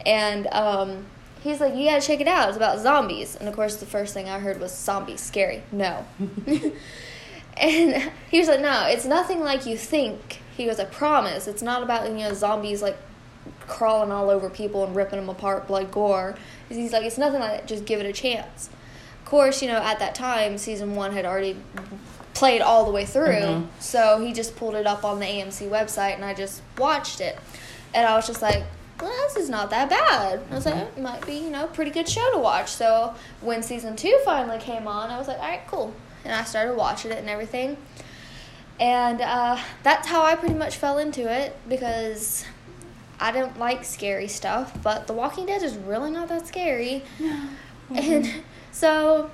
And 0.07 0.47
um, 0.49 1.07
he's 1.43 1.61
like, 1.61 1.75
"You 1.75 1.87
gotta 1.87 2.00
check 2.07 2.21
it 2.21 2.28
out. 2.28 2.49
It's 2.49 2.57
about 2.57 2.78
zombies." 2.81 3.37
And 3.37 3.49
of 3.49 3.55
course, 3.55 3.76
the 3.76 3.87
first 3.87 4.14
thing 4.14 4.28
I 4.28 4.38
heard 4.38 4.61
was 4.61 4.73
zombies, 4.76 5.21
scary. 5.21 5.62
No. 5.73 6.05
and 7.57 8.11
he 8.31 8.38
was 8.38 8.49
like, 8.49 8.61
"No, 8.61 8.87
it's 8.87 9.05
nothing 9.05 9.40
like 9.40 9.67
you 9.67 9.76
think." 9.76 10.40
He 10.57 10.67
goes, 10.67 10.78
"I 10.81 10.85
promise. 10.85 11.47
It's 11.47 11.62
not 11.62 11.83
about 11.83 12.09
you 12.09 12.19
know 12.19 12.33
zombies 12.35 12.83
like 12.83 12.97
crawling 13.67 14.11
all 14.12 14.31
over 14.31 14.49
people 14.50 14.85
and 14.85 14.95
ripping 14.95 15.19
them 15.19 15.28
apart, 15.28 15.67
blood, 15.67 15.90
gore." 15.90 16.37
He's 16.69 16.93
like, 16.93 17.05
"It's 17.05 17.19
nothing 17.19 17.40
like 17.40 17.50
that. 17.61 17.67
Just 17.67 17.85
give 17.85 18.00
it 18.00 18.07
a 18.07 18.12
chance." 18.12 18.71
Of 19.23 19.31
course, 19.31 19.61
you 19.62 19.69
know, 19.69 19.78
at 19.78 19.99
that 19.99 20.14
time, 20.14 20.57
season 20.59 20.95
one 20.95 21.12
had 21.12 21.25
already 21.26 21.57
played 22.35 22.62
all 22.62 22.85
the 22.85 22.90
way 22.93 23.05
through, 23.05 23.33
Mhm. 23.33 23.67
so 23.81 24.21
he 24.21 24.33
just 24.33 24.57
pulled 24.57 24.75
it 24.75 24.87
up 24.87 25.05
on 25.05 25.19
the 25.19 25.26
AMC 25.26 25.69
website, 25.69 26.14
and 26.14 26.25
I 26.25 26.33
just 26.35 26.62
watched 26.78 27.21
it, 27.21 27.37
and 27.93 28.07
I 28.07 28.14
was 28.17 28.26
just 28.26 28.40
like, 28.40 28.62
well, 29.00 29.12
this 29.28 29.37
is 29.37 29.49
not 29.49 29.71
that 29.71 29.90
bad. 29.90 30.40
I 30.50 30.55
was 30.55 30.67
like, 30.67 30.75
it 30.75 30.99
might 30.99 31.25
be, 31.26 31.35
you 31.35 31.50
know, 31.50 31.64
a 31.64 31.69
pretty 31.69 31.90
good 31.90 32.09
show 32.09 32.33
to 32.33 32.38
watch. 32.38 32.69
So 32.71 33.14
when 33.40 33.62
season 33.62 33.97
two 33.97 34.19
finally 34.25 34.59
came 34.59 34.88
on, 34.88 35.11
I 35.11 35.19
was 35.19 35.28
like, 35.28 35.38
all 35.38 35.49
right, 35.49 35.67
cool. 35.69 35.95
And 36.25 36.35
I 36.35 36.45
started 36.45 36.76
watching 36.76 37.12
it 37.12 37.19
and 37.19 37.28
everything. 37.28 37.76
And 38.81 39.21
uh, 39.21 39.59
that's 39.83 40.09
how 40.09 40.23
I 40.23 40.35
pretty 40.35 40.55
much 40.55 40.76
fell 40.76 40.99
into 40.99 41.31
it 41.31 41.57
because 41.69 42.45
I 43.21 43.31
don't 43.33 43.59
like 43.59 43.85
scary 43.85 44.28
stuff, 44.28 44.76
but 44.83 45.07
The 45.07 45.12
Walking 45.12 45.47
Dead 45.47 45.62
is 45.62 45.76
really 45.76 46.11
not 46.11 46.28
that 46.28 46.47
scary. 46.47 47.05
And 47.95 48.31
so 48.73 49.31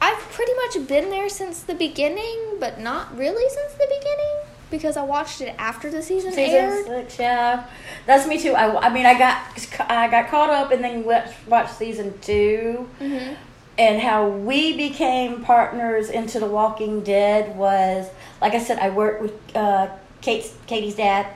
I've 0.00 0.18
pretty 0.18 0.52
much 0.54 0.88
been 0.88 1.10
there 1.10 1.28
since 1.28 1.62
the 1.62 1.74
beginning, 1.74 2.56
but 2.60 2.80
not 2.80 3.16
really 3.16 3.48
since 3.50 3.72
the 3.72 3.86
beginning 3.88 4.45
because 4.70 4.96
I 4.96 5.02
watched 5.02 5.40
it 5.40 5.54
after 5.58 5.90
the 5.90 6.02
season, 6.02 6.32
Season 6.32 6.54
aired. 6.54 6.86
six, 6.86 7.18
yeah, 7.18 7.66
that's 8.06 8.26
me 8.26 8.38
too. 8.40 8.52
I, 8.52 8.86
I 8.86 8.92
mean, 8.92 9.06
I 9.06 9.18
got 9.18 9.42
I 9.88 10.08
got 10.08 10.28
caught 10.28 10.50
up 10.50 10.70
and 10.72 10.82
then 10.82 11.04
watched, 11.04 11.34
watched 11.46 11.76
season 11.76 12.18
2 12.20 12.88
hmm 12.98 13.34
and 13.78 14.00
how 14.00 14.28
we 14.28 14.74
became 14.74 15.42
partners 15.44 16.08
into 16.08 16.40
The 16.40 16.46
Walking 16.46 17.02
Dead 17.02 17.56
was 17.56 18.08
like 18.40 18.54
I 18.54 18.58
said, 18.58 18.78
I 18.78 18.90
worked 18.90 19.22
with 19.22 19.56
uh, 19.56 19.88
Kate's 20.20 20.54
Katie's 20.66 20.96
dad, 20.96 21.26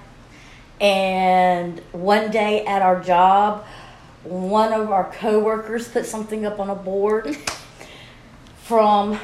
and 0.81 1.81
one 1.93 2.31
day 2.31 2.65
at 2.65 2.83
our 2.83 3.01
job, 3.03 3.65
one 4.25 4.73
of 4.73 4.91
our 4.91 5.11
coworkers 5.13 5.89
put 5.89 6.07
something 6.07 6.47
up 6.47 6.59
on 6.59 6.71
a 6.71 6.75
board 6.75 7.37
from 8.63 9.19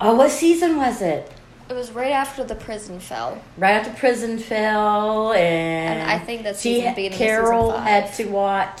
oh, 0.00 0.14
what 0.14 0.30
season 0.30 0.76
was 0.76 1.00
it? 1.02 1.32
It 1.68 1.74
was 1.74 1.90
right 1.90 2.12
after 2.12 2.44
the 2.44 2.54
prison 2.54 3.00
fell. 3.00 3.42
right 3.58 3.72
after 3.74 3.92
prison 3.98 4.38
fell, 4.38 5.32
and, 5.32 6.00
And 6.00 6.10
I 6.10 6.18
think 6.18 6.44
that's 6.44 6.60
she 6.60 6.74
season 6.74 6.86
had- 6.88 6.96
beginning 6.96 7.14
of 7.14 7.18
Carol 7.18 7.70
had 7.78 8.12
to 8.14 8.24
watch. 8.26 8.80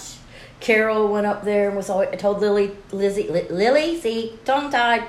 Carol 0.60 1.08
went 1.08 1.26
up 1.26 1.44
there 1.44 1.68
and 1.68 1.76
was 1.76 1.90
always, 1.90 2.08
told 2.20 2.40
Lily, 2.40 2.72
Lizzie, 2.92 3.28
Li- 3.28 3.48
Lily, 3.50 4.00
see, 4.00 4.38
tongue 4.44 4.70
tied, 4.70 5.02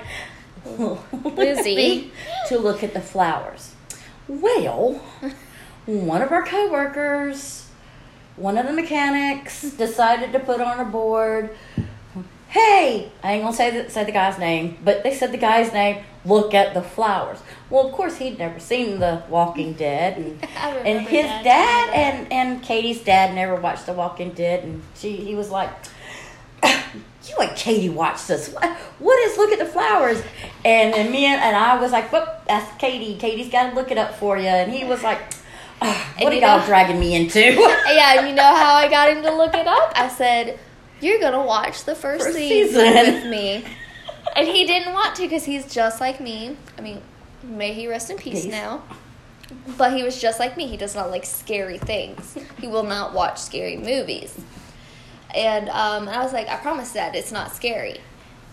Lizzie. 1.24 2.10
to 2.48 2.58
look 2.58 2.82
at 2.82 2.92
the 2.94 3.00
flowers. 3.00 3.74
Well, 4.26 5.00
one 5.86 6.20
of 6.20 6.32
our 6.32 6.42
coworkers, 6.42 7.68
one 8.36 8.58
of 8.58 8.66
the 8.66 8.72
mechanics, 8.72 9.62
decided 9.62 10.32
to 10.32 10.38
put 10.40 10.60
on 10.60 10.80
a 10.80 10.84
board. 10.84 11.50
Hey, 12.48 13.10
I 13.22 13.32
ain't 13.34 13.42
gonna 13.44 13.54
say 13.56 13.70
the, 13.82 13.90
say 13.90 14.04
the 14.04 14.12
guy's 14.12 14.38
name, 14.38 14.78
but 14.84 15.02
they 15.02 15.14
said 15.14 15.32
the 15.32 15.38
guy's 15.38 15.72
name. 15.72 16.04
Look 16.28 16.52
at 16.54 16.74
the 16.74 16.82
flowers. 16.82 17.38
Well, 17.70 17.86
of 17.86 17.92
course, 17.92 18.16
he'd 18.18 18.38
never 18.38 18.60
seen 18.60 19.00
The 19.00 19.22
Walking 19.28 19.72
Dead, 19.72 20.16
and, 20.56 20.86
and 20.86 21.06
his 21.08 21.24
that, 21.24 21.42
dad 21.44 21.90
and 21.94 22.32
and 22.32 22.62
Katie's 22.62 23.00
dad 23.02 23.34
never 23.34 23.56
watched 23.56 23.86
The 23.86 23.92
Walking 23.94 24.30
Dead, 24.32 24.62
and 24.64 24.82
she 24.94 25.16
he 25.16 25.34
was 25.34 25.50
like, 25.50 25.70
"You 26.64 27.36
and 27.40 27.56
Katie 27.56 27.88
watch 27.88 28.26
this? 28.26 28.48
What, 28.52 28.64
what 28.98 29.18
is 29.28 29.36
Look 29.38 29.52
at 29.52 29.58
the 29.58 29.66
Flowers?" 29.66 30.22
And 30.64 30.92
then 30.94 31.10
me 31.10 31.24
and, 31.26 31.40
and 31.40 31.56
I 31.56 31.80
was 31.80 31.92
like, 31.92 32.12
"Whoop, 32.12 32.28
that's 32.46 32.76
Katie. 32.78 33.16
Katie's 33.18 33.50
got 33.50 33.70
to 33.70 33.74
look 33.74 33.90
it 33.90 33.98
up 33.98 34.14
for 34.16 34.36
you." 34.36 34.46
And 34.48 34.70
he 34.72 34.84
was 34.84 35.02
like, 35.02 35.18
"Ah, 35.80 36.14
And 36.16 36.24
"What 36.24 36.32
are 36.32 36.36
you 36.36 36.42
y'all 36.42 36.58
know- 36.60 36.66
dragging 36.66 36.98
me 37.00 37.14
into?" 37.14 37.40
yeah, 37.40 38.18
and 38.18 38.28
you 38.28 38.34
know 38.34 38.42
how 38.42 38.74
I 38.74 38.88
got 38.88 39.10
him 39.10 39.22
to 39.22 39.34
look 39.34 39.54
it 39.54 39.66
up? 39.66 39.92
I 39.96 40.08
said, 40.08 40.58
You're 41.00 41.20
going 41.20 41.32
to 41.34 41.40
watch 41.40 41.84
the 41.84 41.94
first, 41.94 42.24
First 42.26 42.36
season, 42.36 42.80
season. 42.80 43.14
with 43.14 43.26
me. 43.30 43.64
And 44.38 44.46
he 44.46 44.66
didn't 44.66 44.92
want 44.92 45.16
to 45.16 45.22
because 45.22 45.44
he's 45.44 45.72
just 45.72 46.00
like 46.00 46.20
me. 46.20 46.56
I 46.76 46.80
mean, 46.80 47.02
may 47.42 47.72
he 47.72 47.88
rest 47.88 48.08
in 48.08 48.16
peace 48.16 48.44
Peace. 48.44 48.52
now. 48.52 48.84
But 49.76 49.96
he 49.96 50.04
was 50.04 50.20
just 50.20 50.38
like 50.38 50.56
me. 50.56 50.68
He 50.68 50.76
does 50.76 50.94
not 50.94 51.10
like 51.10 51.24
scary 51.24 51.78
things. 51.78 52.38
He 52.60 52.68
will 52.68 52.84
not 52.84 53.14
watch 53.14 53.38
scary 53.38 53.76
movies. 53.76 54.38
And 55.34 55.68
um, 55.70 56.08
I 56.08 56.22
was 56.22 56.32
like, 56.32 56.48
I 56.48 56.56
promise 56.56 56.92
that 56.92 57.16
it's 57.16 57.32
not 57.32 57.52
scary. 57.52 57.98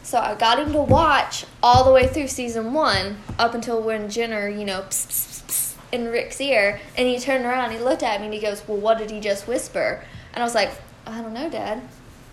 So 0.01 0.17
I 0.17 0.33
got 0.33 0.59
him 0.59 0.71
to 0.71 0.81
watch 0.81 1.45
all 1.61 1.83
the 1.83 1.91
way 1.91 2.07
through 2.07 2.29
season 2.29 2.73
one, 2.73 3.17
up 3.37 3.53
until 3.53 3.81
when 3.81 4.09
Jenner, 4.09 4.47
you 4.47 4.65
know, 4.65 4.81
pss, 4.81 5.05
pss, 5.07 5.43
pss, 5.43 5.75
in 5.91 6.07
Rick's 6.07 6.41
ear, 6.41 6.79
and 6.97 7.07
he 7.07 7.19
turned 7.19 7.45
around, 7.45 7.71
he 7.71 7.77
looked 7.77 8.03
at 8.03 8.19
me, 8.19 8.25
and 8.25 8.33
he 8.33 8.39
goes, 8.39 8.67
"Well, 8.67 8.77
what 8.77 8.97
did 8.97 9.09
he 9.11 9.19
just 9.19 9.47
whisper?" 9.47 10.03
And 10.33 10.43
I 10.43 10.45
was 10.45 10.53
like, 10.53 10.71
"I 11.07 11.21
don't 11.21 11.33
know, 11.33 11.49
Dad. 11.49 11.81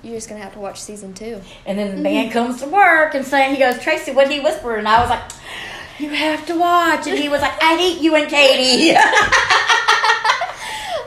You're 0.02 0.14
just 0.14 0.28
gonna 0.28 0.40
have 0.40 0.54
to 0.54 0.61
watch 0.61 0.80
season 0.80 1.14
two. 1.14 1.40
And 1.64 1.78
then 1.78 1.88
the 1.88 1.94
mm-hmm. 1.94 2.02
man 2.02 2.30
comes 2.30 2.61
to 2.61 2.68
work 2.68 3.14
and 3.14 3.25
saying, 3.25 3.54
he 3.54 3.61
goes, 3.61 3.78
Tracy, 3.80 4.12
what 4.12 4.28
did 4.28 4.35
he 4.35 4.40
whisper? 4.40 4.75
And 4.76 4.88
I 4.88 5.00
was 5.00 5.11
like, 5.11 5.23
you 5.99 6.11
have 6.11 6.44
to 6.47 6.59
watch. 6.59 7.06
And 7.06 7.18
he 7.18 7.28
was 7.28 7.40
like, 7.40 7.62
I 7.62 7.76
hate 7.76 8.00
you 8.00 8.16
and 8.16 8.28
Katie. 8.28 8.99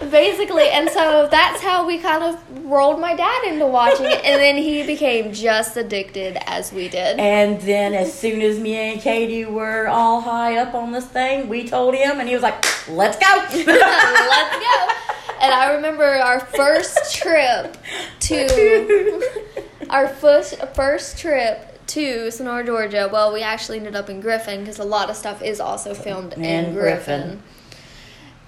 Basically, 0.09 0.69
and 0.69 0.89
so 0.89 1.27
that's 1.29 1.61
how 1.61 1.85
we 1.85 1.97
kind 1.97 2.23
of 2.23 2.39
rolled 2.65 2.99
my 2.99 3.15
dad 3.15 3.43
into 3.45 3.65
watching 3.65 4.05
it, 4.05 4.23
and 4.23 4.39
then 4.39 4.55
he 4.55 4.85
became 4.85 5.33
just 5.33 5.75
addicted 5.77 6.37
as 6.47 6.71
we 6.71 6.87
did. 6.87 7.19
and 7.19 7.59
then 7.61 7.93
as 7.93 8.13
soon 8.13 8.41
as 8.41 8.59
me 8.59 8.75
and 8.75 9.01
Katie 9.01 9.45
were 9.45 9.87
all 9.87 10.21
high 10.21 10.57
up 10.57 10.73
on 10.75 10.91
this 10.91 11.05
thing, 11.05 11.49
we 11.49 11.67
told 11.67 11.95
him 11.95 12.19
and 12.19 12.29
he 12.29 12.35
was 12.35 12.43
like, 12.43 12.63
let's 12.87 13.17
go. 13.17 13.25
Let's 13.65 14.55
go. 14.55 15.04
And 15.45 15.53
I 15.53 15.73
remember 15.75 16.03
our 16.03 16.39
first 16.39 17.15
trip 17.21 17.77
to 18.21 19.21
our 19.89 20.07
first 20.07 20.55
first 20.73 21.17
trip 21.19 21.85
to 21.87 22.31
Sonora, 22.31 22.65
Georgia. 22.65 23.09
Well, 23.11 23.31
we 23.31 23.41
actually 23.43 23.77
ended 23.77 23.95
up 23.95 24.09
in 24.09 24.21
Griffin 24.21 24.61
because 24.61 24.79
a 24.79 24.83
lot 24.83 25.09
of 25.09 25.15
stuff 25.15 25.41
is 25.43 25.59
also 25.59 25.93
filmed 25.93 26.33
in, 26.33 26.43
In 26.43 26.73
Griffin. 26.73 27.21
Griffin. 27.27 27.43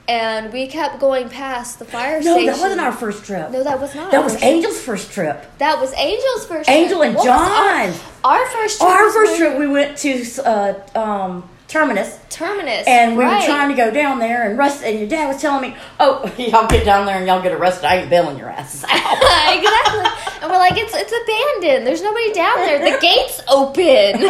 And 0.09 0.53
we 0.53 0.67
kept 0.67 0.99
going 1.01 1.27
past 1.29 1.79
the 1.79 1.85
fire 1.85 2.21
No, 2.21 2.33
station. 2.33 2.45
No, 2.45 2.53
that 2.53 2.61
wasn't 2.61 2.81
our 2.81 2.91
first 2.93 3.25
trip. 3.25 3.51
No, 3.51 3.61
that 3.63 3.79
was 3.79 3.93
not. 3.93 4.09
That 4.11 4.23
was 4.23 4.41
Angel's 4.41 4.79
first 4.81 5.11
trip. 5.11 5.45
That 5.57 5.81
was 5.81 5.91
Angel's 5.93 6.45
first. 6.47 6.69
Angel 6.69 6.99
trip. 6.99 7.07
and 7.09 7.15
What 7.17 7.25
was 7.27 8.01
our- 8.23 8.31
Our, 8.39 8.45
first 8.47 8.79
trip. 8.79 8.89
Our 8.89 9.11
first 9.11 9.37
trip, 9.37 9.57
we 9.59 9.67
went 9.67 9.97
to 9.99 10.23
uh, 10.45 10.73
um, 10.95 11.49
Terminus. 11.67 12.17
Terminus. 12.29 12.88
And 12.88 13.17
we 13.17 13.24
right. 13.24 13.41
were 13.41 13.45
trying 13.45 13.69
to 13.69 13.75
go 13.75 13.91
down 13.91 14.19
there, 14.19 14.50
and 14.50 14.57
Russ 14.57 14.81
and 14.81 14.97
your 14.97 15.07
dad 15.07 15.27
was 15.27 15.41
telling 15.41 15.69
me, 15.69 15.77
"Oh, 16.00 16.33
y'all 16.38 16.67
get 16.67 16.86
down 16.86 17.05
there 17.05 17.17
and 17.17 17.27
y'all 17.27 17.41
get 17.41 17.51
arrested. 17.51 17.86
I 17.86 17.97
ain't 17.97 18.09
bailing 18.09 18.38
your 18.38 18.50
asses 18.50 18.83
out." 18.89 19.57
exactly. 19.57 20.05
And 20.41 20.51
we're 20.51 20.59
like, 20.59 20.77
it's 20.77 20.93
it's 20.95 21.12
abandoned. 21.12 21.86
There's 21.86 22.01
nobody 22.01 22.31
down 22.33 22.57
there. 22.57 22.79
The 22.79 22.97
gate's 23.01 23.41
open. 23.50 24.29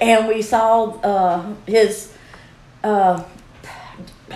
and 0.00 0.28
we 0.28 0.42
saw 0.42 0.84
uh, 1.00 1.54
his 1.66 2.12
uh, 2.84 3.24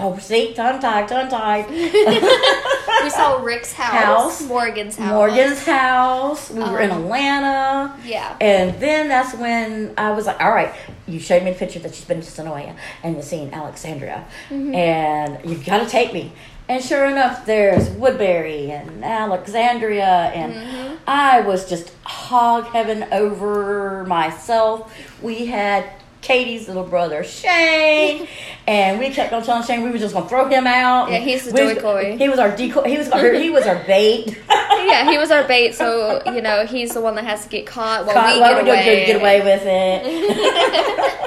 oh, 0.01 0.19
see, 0.19 0.55
tongue 0.55 0.81
tied, 0.81 1.09
tongue 1.09 1.29
tied. 1.29 1.69
we 3.03 3.11
saw 3.11 3.41
Rick's 3.43 3.73
house, 3.73 3.93
House. 4.41 4.43
Morgan's 4.49 4.97
house. 4.97 5.13
Morgan's 5.13 5.65
house. 5.65 6.51
We 6.51 6.61
were 6.61 6.81
in 6.81 6.91
Um, 6.91 7.05
Atlanta. 7.05 7.97
Yeah. 8.05 8.37
And 8.41 8.79
then 8.81 9.09
that's 9.09 9.35
when 9.35 9.95
I 9.97 10.11
was 10.13 10.27
like, 10.27 10.41
all 10.41 10.51
right, 10.51 10.75
you 11.07 11.21
showed 11.21 11.43
me 11.43 11.53
the 11.53 11.59
picture 11.59 11.79
that 11.81 11.95
she's 11.95 12.05
been 12.05 12.21
to 12.21 12.27
Sonoya 12.27 12.77
and 13.03 13.17
you've 13.17 13.25
seen 13.25 13.53
Alexandria. 13.53 14.27
Mm-hmm. 14.51 14.75
And 14.75 15.49
you've 15.51 15.65
got 15.65 15.79
to 15.79 15.87
take 15.89 16.13
me. 16.13 16.33
And 16.69 16.85
sure 16.85 17.07
enough, 17.07 17.47
there's 17.47 17.89
Woodbury 17.91 18.71
and 18.71 19.03
Alexandria. 19.05 20.05
And 20.35 20.53
Mm-hmm. 20.55 20.95
I 21.07 21.41
was 21.41 21.69
just 21.69 21.93
hog 22.05 22.65
heaven 22.67 23.05
over 23.13 24.05
myself. 24.07 24.93
We 25.23 25.47
had 25.47 25.89
Katie's 26.29 26.69
little 26.69 26.85
brother, 26.85 27.25
Shane. 27.25 28.29
and 28.67 28.99
we 28.99 29.09
kept 29.09 29.33
on 29.33 29.43
telling 29.43 29.63
Shane 29.67 29.83
we 29.83 29.91
were 29.91 29.97
just 29.97 30.13
going 30.13 30.27
to 30.27 30.29
throw 30.29 30.47
him 30.47 30.67
out. 30.67 31.11
Yeah, 31.11 31.21
he's 31.21 31.51
the 31.51 31.53
We- 31.53 31.73
decoy. 31.75 32.19
He 32.19 32.29
was 32.29 32.39
our 32.39 32.55
decoy. 32.55 32.83
He 32.85 32.99
was 32.99 33.09
our, 33.09 33.33
he 33.33 33.49
was 33.49 33.67
our 33.67 33.83
bait. 33.85 34.37
yeah, 34.51 35.11
he 35.11 35.17
was 35.17 35.31
our 35.31 35.45
bait, 35.49 35.75
so 35.75 36.23
you 36.35 36.43
know 36.43 36.67
he's 36.67 36.93
the 36.93 37.01
one 37.01 37.15
that 37.15 37.25
has 37.25 37.45
to 37.45 37.49
get 37.49 37.67
caught 37.67 38.05
while 38.05 38.15
Caught- 38.15 38.35
we 38.35 38.41
well, 38.43 38.55
get 38.57 38.65
we 38.65 38.71
away. 38.71 39.07
get 39.07 39.17
away 39.21 39.41
with 39.41 39.63
it. 39.65 41.25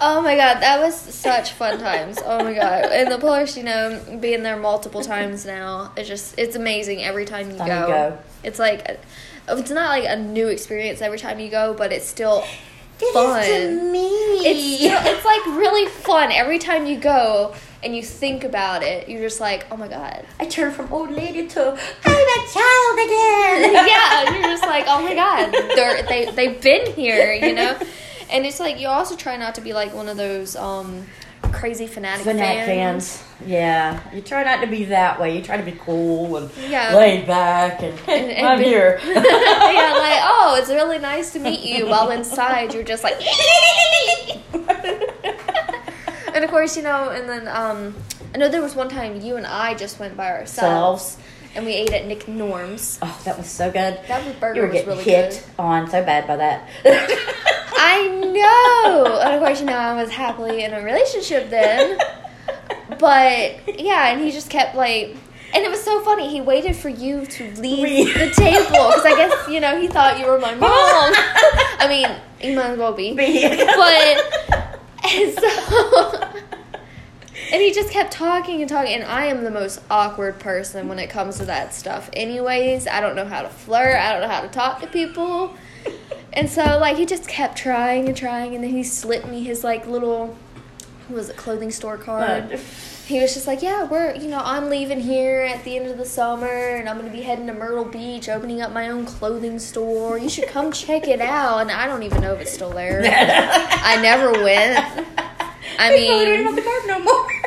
Oh 0.00 0.22
my 0.22 0.36
god, 0.36 0.60
that 0.60 0.80
was 0.80 0.94
such 0.96 1.50
fun 1.52 1.78
times. 1.78 2.18
Oh 2.24 2.42
my 2.42 2.54
god, 2.54 2.84
and 2.86 3.10
the 3.10 3.18
plus, 3.18 3.56
you 3.56 3.64
know, 3.64 4.00
being 4.20 4.42
there 4.44 4.56
multiple 4.56 5.02
times 5.02 5.44
now, 5.44 5.92
it's 5.96 6.08
just 6.08 6.38
it's 6.38 6.56
amazing 6.56 7.02
every 7.02 7.24
time 7.26 7.50
you, 7.50 7.56
Time 7.58 7.66
go. 7.66 7.80
you 7.80 7.86
go. 7.88 8.18
It's 8.44 8.58
like 8.58 8.98
it's 9.48 9.70
not 9.70 9.88
like 9.90 10.04
a 10.08 10.16
new 10.16 10.46
experience 10.48 11.02
every 11.02 11.18
time 11.18 11.38
you 11.40 11.50
go, 11.50 11.74
but 11.74 11.92
it's 11.92 12.06
still 12.06 12.44
It 13.00 13.12
fun. 13.12 13.44
to 13.44 13.92
me. 13.92 14.08
It's 14.40 14.76
still, 14.78 15.00
it's 15.04 15.24
like 15.24 15.44
really 15.46 15.86
fun 15.86 16.32
every 16.32 16.58
time 16.58 16.86
you 16.86 16.98
go 16.98 17.54
and 17.82 17.94
you 17.94 18.02
think 18.02 18.44
about 18.44 18.82
it. 18.82 19.08
You're 19.08 19.22
just 19.22 19.40
like, 19.40 19.66
oh 19.70 19.76
my 19.76 19.88
god. 19.88 20.24
I 20.40 20.46
turn 20.46 20.72
from 20.72 20.92
old 20.92 21.10
lady 21.10 21.46
to 21.48 21.70
I'm 21.70 21.76
a 21.76 22.48
child 22.52 22.98
again. 22.98 23.72
yeah, 23.88 24.32
you're 24.32 24.42
just 24.42 24.64
like, 24.64 24.84
oh 24.88 25.02
my 25.02 25.14
god, 25.14 25.52
they're, 25.52 26.02
they 26.02 26.30
they've 26.30 26.60
been 26.60 26.92
here, 26.94 27.32
you 27.32 27.54
know. 27.54 27.78
And 28.30 28.44
it's 28.44 28.60
like 28.60 28.78
you 28.78 28.88
also 28.88 29.16
try 29.16 29.36
not 29.36 29.54
to 29.54 29.60
be 29.60 29.72
like 29.72 29.94
one 29.94 30.08
of 30.08 30.16
those 30.16 30.54
um 30.56 31.06
crazy 31.52 31.86
fanatic, 31.86 32.24
Fanatic 32.24 32.64
fans. 32.66 33.16
fans. 33.18 33.24
Yeah, 33.46 34.00
you 34.14 34.20
try 34.20 34.42
not 34.44 34.60
to 34.60 34.66
be 34.66 34.84
that 34.86 35.20
way. 35.20 35.36
You 35.36 35.42
try 35.42 35.56
to 35.56 35.62
be 35.62 35.72
cool 35.72 36.36
and 36.36 36.50
Yeah. 36.68 36.94
laid 36.96 37.26
back 37.26 37.82
and, 37.82 37.98
And- 38.08 38.30
and 38.32 38.46
I'm 38.46 38.60
here. 38.60 38.98
yeah, 39.06 39.14
like 39.14 40.20
oh, 40.24 40.56
it's 40.58 40.68
really 40.70 40.98
nice 40.98 41.32
to 41.34 41.38
meet 41.38 41.60
you. 41.60 41.86
While 41.86 42.10
inside, 42.10 42.74
you're 42.74 42.82
just 42.82 43.04
like. 43.04 43.16
and 46.34 46.44
of 46.44 46.50
course, 46.50 46.76
you 46.76 46.82
know, 46.82 47.10
and 47.10 47.28
then 47.28 47.48
um, 47.48 47.94
I 48.34 48.38
know 48.38 48.48
there 48.48 48.62
was 48.62 48.74
one 48.74 48.88
time 48.88 49.20
you 49.20 49.36
and 49.36 49.46
I 49.46 49.74
just 49.74 49.98
went 49.98 50.16
by 50.16 50.30
ourselves, 50.30 51.16
and 51.58 51.66
we 51.66 51.72
ate 51.72 51.92
at 51.92 52.06
Nick 52.06 52.28
Norm's. 52.28 53.00
oh, 53.02 53.20
that 53.24 53.36
was 53.36 53.48
so 53.48 53.66
good. 53.66 53.98
That 54.06 54.40
burger 54.40 54.54
you 54.54 54.62
were 54.62 54.68
was 54.68 54.74
getting 54.74 54.90
really 54.90 55.02
hit 55.02 55.44
on 55.58 55.90
so 55.90 56.04
bad 56.04 56.28
by 56.28 56.36
that. 56.36 56.68
I 57.76 58.06
know. 58.06 59.20
And 59.20 59.34
of 59.34 59.40
course, 59.40 59.58
you 59.58 59.66
know, 59.66 59.72
I 59.72 60.00
was 60.00 60.08
happily 60.08 60.62
in 60.62 60.72
a 60.72 60.80
relationship 60.80 61.50
then. 61.50 61.98
But 62.98 63.78
yeah, 63.80 64.08
and 64.08 64.20
he 64.20 64.32
just 64.32 64.50
kept 64.50 64.74
like, 64.74 65.14
and 65.54 65.62
it 65.62 65.70
was 65.70 65.80
so 65.80 66.00
funny. 66.00 66.30
He 66.30 66.40
waited 66.40 66.74
for 66.74 66.88
you 66.88 67.26
to 67.26 67.44
leave 67.54 67.78
Leave. 67.78 68.14
the 68.14 68.30
table 68.30 68.64
because 68.66 69.04
I 69.04 69.14
guess 69.14 69.48
you 69.48 69.60
know 69.60 69.80
he 69.80 69.86
thought 69.86 70.18
you 70.18 70.26
were 70.26 70.38
my 70.40 70.52
oh. 70.54 70.58
mom. 70.58 71.12
I 71.78 71.86
mean, 71.86 72.08
you 72.42 72.56
might 72.56 72.70
as 72.70 72.78
well 72.78 72.94
be. 72.94 73.14
But 73.14 73.22
and 75.12 75.38
so. 75.38 76.48
And 77.50 77.62
he 77.62 77.72
just 77.72 77.90
kept 77.90 78.12
talking 78.12 78.60
and 78.60 78.68
talking, 78.68 78.92
and 78.92 79.04
I 79.04 79.26
am 79.26 79.42
the 79.44 79.50
most 79.50 79.80
awkward 79.90 80.38
person 80.38 80.86
when 80.88 80.98
it 80.98 81.08
comes 81.08 81.38
to 81.38 81.46
that 81.46 81.74
stuff. 81.74 82.10
Anyways, 82.12 82.86
I 82.86 83.00
don't 83.00 83.16
know 83.16 83.24
how 83.24 83.42
to 83.42 83.48
flirt. 83.48 83.96
I 83.96 84.12
don't 84.12 84.20
know 84.20 84.28
how 84.28 84.42
to 84.42 84.48
talk 84.48 84.80
to 84.82 84.86
people. 84.86 85.54
And 86.34 86.50
so, 86.50 86.78
like, 86.78 86.98
he 86.98 87.06
just 87.06 87.26
kept 87.26 87.56
trying 87.56 88.06
and 88.06 88.16
trying, 88.16 88.54
and 88.54 88.62
then 88.62 88.70
he 88.70 88.84
slipped 88.84 89.26
me 89.26 89.42
his, 89.42 89.64
like, 89.64 89.86
little, 89.86 90.36
what 91.06 91.16
was 91.16 91.30
it, 91.30 91.36
clothing 91.36 91.70
store 91.70 91.96
card. 91.96 92.60
He 93.06 93.18
was 93.18 93.32
just 93.32 93.46
like, 93.46 93.62
yeah, 93.62 93.84
we're, 93.84 94.14
you 94.14 94.28
know, 94.28 94.42
I'm 94.44 94.68
leaving 94.68 95.00
here 95.00 95.40
at 95.40 95.64
the 95.64 95.78
end 95.78 95.86
of 95.86 95.96
the 95.96 96.04
summer, 96.04 96.46
and 96.46 96.86
I'm 96.86 96.98
going 96.98 97.10
to 97.10 97.16
be 97.16 97.22
heading 97.22 97.46
to 97.46 97.54
Myrtle 97.54 97.86
Beach, 97.86 98.28
opening 98.28 98.60
up 98.60 98.72
my 98.72 98.90
own 98.90 99.06
clothing 99.06 99.58
store. 99.58 100.18
You 100.18 100.28
should 100.28 100.48
come 100.48 100.70
check 100.70 101.08
it 101.08 101.22
out. 101.22 101.62
And 101.62 101.70
I 101.70 101.86
don't 101.86 102.02
even 102.02 102.20
know 102.20 102.34
if 102.34 102.42
it's 102.42 102.52
still 102.52 102.72
there. 102.72 103.00
I 103.06 103.98
never 104.02 104.32
went. 104.44 104.78
I 105.78 105.90
mean, 105.92 106.08
probably 106.08 106.26
don't 106.26 106.44
have 106.44 106.56
the 106.56 106.62
card 106.62 106.82
no 106.86 106.98
more. 107.00 107.37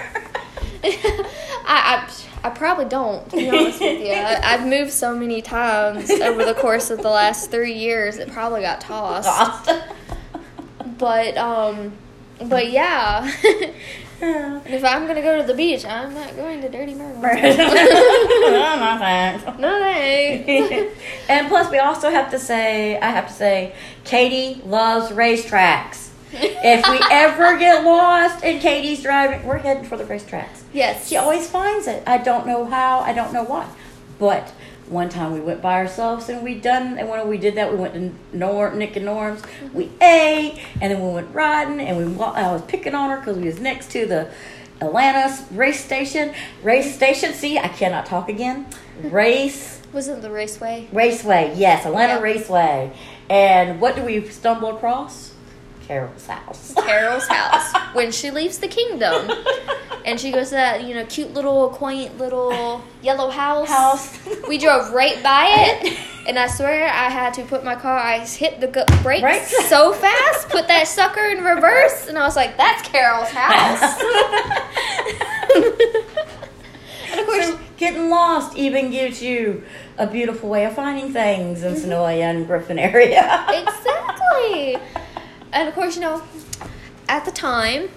I, 0.84 2.08
I, 2.44 2.48
I 2.48 2.50
probably 2.50 2.86
don't, 2.86 3.30
to 3.30 3.36
be 3.36 3.50
honest 3.50 3.80
with 3.80 4.02
you. 4.02 4.13
I, 4.13 4.39
I've 4.44 4.65
moved 4.65 4.91
so 4.91 5.15
many 5.15 5.41
times 5.41 6.10
over 6.10 6.44
the 6.44 6.56
course 6.56 6.89
of 6.89 7.02
the 7.02 7.10
last 7.10 7.52
three 7.52 7.74
years, 7.74 8.17
it 8.17 8.32
probably 8.32 8.62
got 8.62 8.82
tossed. 8.82 9.70
But, 10.98 11.36
um, 11.36 11.94
but 12.46 12.70
yeah. 12.70 13.28
if 14.22 14.84
I'm 14.86 15.06
going 15.06 15.15
to 15.15 15.24
go 15.24 15.41
to 15.41 15.48
the 15.48 15.56
beach, 15.56 15.84
I'm 15.84 16.13
not 16.13 16.36
going 16.36 16.62
to 16.62 16.70
Dirty 16.70 16.94
Myrtle. 16.94 17.22
no 17.22 18.98
thanks. 19.00 19.44
No 19.60 19.80
thanks. 19.80 21.02
and 21.28 21.48
plus, 21.48 21.72
we 21.72 21.80
also 21.80 22.12
have 22.12 22.30
to 22.30 22.38
say, 22.38 23.00
I 23.00 23.10
have 23.10 23.28
to 23.30 23.34
say, 23.34 23.74
Katie 24.04 24.62
loves 24.63 25.12
racetracks. 25.12 26.11
If 26.34 26.88
we 26.89 27.00
ever 27.12 27.58
get 27.58 27.84
lost 27.84 28.44
and 28.44 28.62
Katie's 28.62 29.02
driving, 29.04 29.46
we're 29.46 29.58
heading 29.58 29.84
for 29.84 29.98
the 29.98 30.04
racetracks. 30.06 30.62
yes. 30.74 31.08
She 31.08 31.17
always 31.17 31.50
finds 31.50 31.88
it. 31.88 32.04
I 32.08 32.17
don't 32.17 32.48
know 32.48 32.65
how. 32.65 33.00
I 33.00 33.13
don't 33.13 33.34
know 33.34 33.44
why. 33.44 33.67
But 34.20 34.50
one 34.88 35.10
time 35.10 35.34
we 35.34 35.39
went 35.39 35.62
by 35.62 35.76
ourselves 35.76 36.30
and 36.30 36.44
we 36.44 36.56
done. 36.56 36.98
And 36.98 37.10
when 37.10 37.28
we 37.28 37.38
did 37.38 37.56
that, 37.56 37.72
we 37.72 37.78
went 37.78 37.94
to 37.96 38.13
Nor 38.34 38.74
Nick 38.74 38.96
and 38.96 39.06
Norm's. 39.06 39.41
Mm-hmm. 39.41 39.74
We 39.78 39.91
ate, 40.02 40.60
and 40.82 40.91
then 40.94 41.02
we 41.06 41.13
went 41.13 41.34
riding, 41.34 41.80
and 41.80 41.98
we. 41.98 42.06
wa- 42.06 42.34
I 42.34 42.52
was 42.52 42.62
picking 42.63 42.94
on 42.96 43.10
her 43.10 43.17
because 43.17 43.38
we 43.38 43.46
was 43.46 43.60
next 43.60 43.91
to 43.91 44.06
the 44.06 44.32
Atlanta 44.80 45.36
race 45.52 45.84
station. 45.84 46.34
Race 46.63 46.94
station. 46.96 47.34
See, 47.34 47.58
I 47.58 47.67
cannot 47.67 48.06
talk 48.06 48.30
again. 48.30 48.65
Mm-hmm. 48.65 49.10
Race. 49.10 49.82
Wasn't 49.94 50.22
the 50.22 50.32
raceway? 50.32 50.88
Raceway, 50.94 51.54
yes, 51.58 51.86
Atlanta 51.86 52.13
Yeah. 52.13 52.20
Raceway. 52.22 52.94
And 53.30 53.82
what 53.82 53.98
do 53.98 54.04
we 54.04 54.26
stumble 54.30 54.76
across? 54.78 55.31
Carol's 55.91 56.25
house. 56.25 56.73
Carol's 56.86 57.27
house 57.27 57.73
when 57.93 58.13
she 58.13 58.32
leaves 58.32 58.60
the 58.60 58.67
kingdom. 58.69 59.30
And 60.06 60.17
she 60.17 60.32
goes 60.32 60.47
to 60.49 60.56
that, 60.56 60.86
you 60.86 60.95
know, 60.95 61.06
cute 61.06 61.34
little, 61.34 61.67
quaint 61.67 62.17
little 62.17 62.82
yellow 63.01 63.30
house. 63.30 63.67
House. 63.67 64.17
We 64.47 64.58
drove 64.58 64.93
right 64.93 65.21
by 65.21 65.47
it, 65.49 65.99
and 66.27 66.39
I 66.39 66.47
swear 66.47 66.86
I 66.88 67.10
had 67.10 67.34
to 67.36 67.43
put 67.43 67.65
my 67.65 67.75
car. 67.75 67.97
I 67.97 68.19
hit 68.19 68.62
the 68.62 68.67
gu- 68.67 68.86
brakes 69.04 69.21
Brakes? 69.21 69.69
so 69.69 69.91
fast, 69.93 70.47
put 70.49 70.67
that 70.69 70.88
sucker 70.88 71.25
in 71.25 71.43
reverse, 71.43 72.08
and 72.08 72.17
I 72.17 72.23
was 72.23 72.36
like, 72.36 72.56
"That's 72.58 72.88
Carol's 72.88 73.30
house." 73.30 74.01
and 77.12 77.19
of 77.19 77.25
course, 77.25 77.45
So 77.47 77.60
getting 77.77 78.10
lost 78.10 78.58
even 78.58 78.89
gives 78.91 79.21
you 79.21 79.63
a 79.97 80.08
beautiful 80.08 80.49
way 80.49 80.65
of 80.65 80.73
finding 80.73 81.12
things 81.13 81.63
in 81.63 81.73
mm-hmm. 81.75 81.91
Sonoya 81.91 82.21
and 82.23 82.47
Griffin 82.47 82.80
area. 82.80 83.45
exactly. 83.49 84.77
And 85.54 85.68
of 85.68 85.76
course, 85.76 85.96
you 85.96 86.02
know, 86.02 86.24
at 87.08 87.26
the 87.26 87.32
time, 87.32 87.90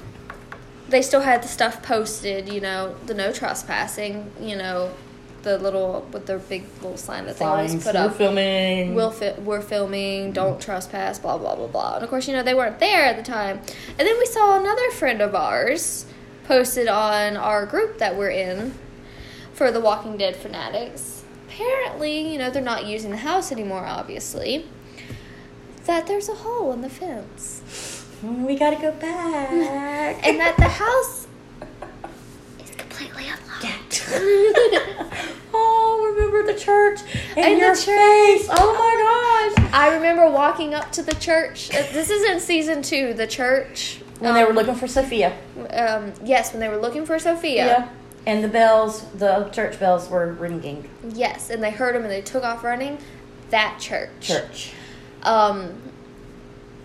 they 0.89 1.03
still 1.03 1.21
had 1.21 1.43
the 1.43 1.49
stuff 1.49 1.83
posted. 1.83 2.49
You 2.49 2.61
know, 2.61 2.97
the 3.07 3.15
no 3.15 3.33
trespassing. 3.33 4.31
You 4.41 4.57
know, 4.57 4.93
the 5.45 5.59
little 5.59 6.07
with 6.13 6.27
the 6.27 6.39
big 6.39 6.65
little 6.83 6.97
sign 6.97 7.27
that 7.27 7.39
they 7.39 7.45
always 7.45 7.75
put 7.75 7.95
we're 7.95 8.01
up. 8.01 8.17
filming. 8.17 8.95
We'll 8.95 9.13
fi- 9.13 9.39
we're 9.39 9.61
filming. 9.61 10.33
Don't 10.33 10.61
trespass. 10.61 11.19
Blah 11.19 11.39
blah 11.39 11.55
blah 11.55 11.69
blah. 11.69 11.95
And 11.97 12.05
of 12.05 12.11
course, 12.11 12.27
you 12.27 12.35
know 12.35 12.43
they 12.43 12.55
weren't 12.55 12.81
there 12.81 13.05
at 13.05 13.17
the 13.17 13.23
time. 13.23 13.59
And 13.99 14.09
then 14.09 14.19
we 14.19 14.27
saw 14.27 14.59
another 14.59 14.91
friend 14.91 15.21
of 15.21 15.35
ours 15.35 16.07
posted 16.45 16.89
on 16.89 17.37
our 17.37 17.65
group 17.67 17.99
that 17.99 18.17
we're 18.17 18.31
in 18.31 18.75
for 19.53 19.71
the 19.71 19.81
Walking 19.81 20.17
Dead 20.17 20.35
fanatics. 20.35 21.23
Apparently, 21.47 22.33
you 22.33 22.39
know 22.39 22.51
they're 22.51 22.63
not 22.63 22.87
using 22.87 23.11
the 23.11 23.19
house 23.19 23.53
anymore. 23.53 23.85
Obviously, 23.87 24.67
that 25.87 26.07
there's 26.07 26.29
a 26.29 26.35
hole 26.35 26.73
in 26.73 26.81
the 26.83 26.89
fence, 26.89 28.05
we 28.23 28.57
gotta 28.57 28.77
go 28.77 28.91
back. 28.93 30.27
and 30.27 30.39
that 30.41 30.57
the 30.57 30.69
house 30.69 31.27
is 32.63 32.71
completely 32.77 33.25
unlocked. 33.25 34.05
oh, 35.53 36.13
remember 36.15 36.53
the 36.53 36.59
church 36.59 37.01
and, 37.37 37.39
And 37.39 37.55
the 37.57 37.59
your 37.59 37.75
church. 37.75 37.85
face. 37.85 38.49
Oh 38.51 39.53
my 39.55 39.55
gosh. 39.63 39.71
I 39.75 39.95
remember 39.95 40.31
walking 40.31 40.75
up 40.75 40.91
to 40.93 41.03
the 41.03 41.15
church. 41.15 41.71
uh, 41.75 41.83
This 41.93 42.11
is 42.11 42.23
in 42.31 42.41
season 42.41 42.83
two. 42.83 43.15
The 43.15 43.27
church. 43.27 44.01
When 44.21 44.35
they 44.35 44.45
were 44.45 44.51
um, 44.51 44.57
looking 44.57 44.75
for 44.75 44.87
Sophia. 44.87 45.37
Um, 45.71 46.13
yes, 46.25 46.53
when 46.53 46.61
they 46.61 46.69
were 46.69 46.77
looking 46.79 47.05
for 47.05 47.19
Sophia. 47.19 47.67
Yeah. 47.67 47.89
And 48.27 48.43
the 48.43 48.49
bells, 48.49 49.05
the 49.13 49.51
church 49.53 49.79
bells 49.79 50.09
were 50.09 50.33
ringing. 50.33 50.89
Yes, 51.13 51.51
and 51.51 51.63
they 51.63 51.71
heard 51.73 51.95
them 51.95 52.03
and 52.03 52.11
they 52.11 52.23
took 52.23 52.43
off 52.45 52.65
running. 52.65 52.99
That 53.51 53.79
church. 53.81 54.11
Church. 54.21 54.73
Um, 55.25 55.81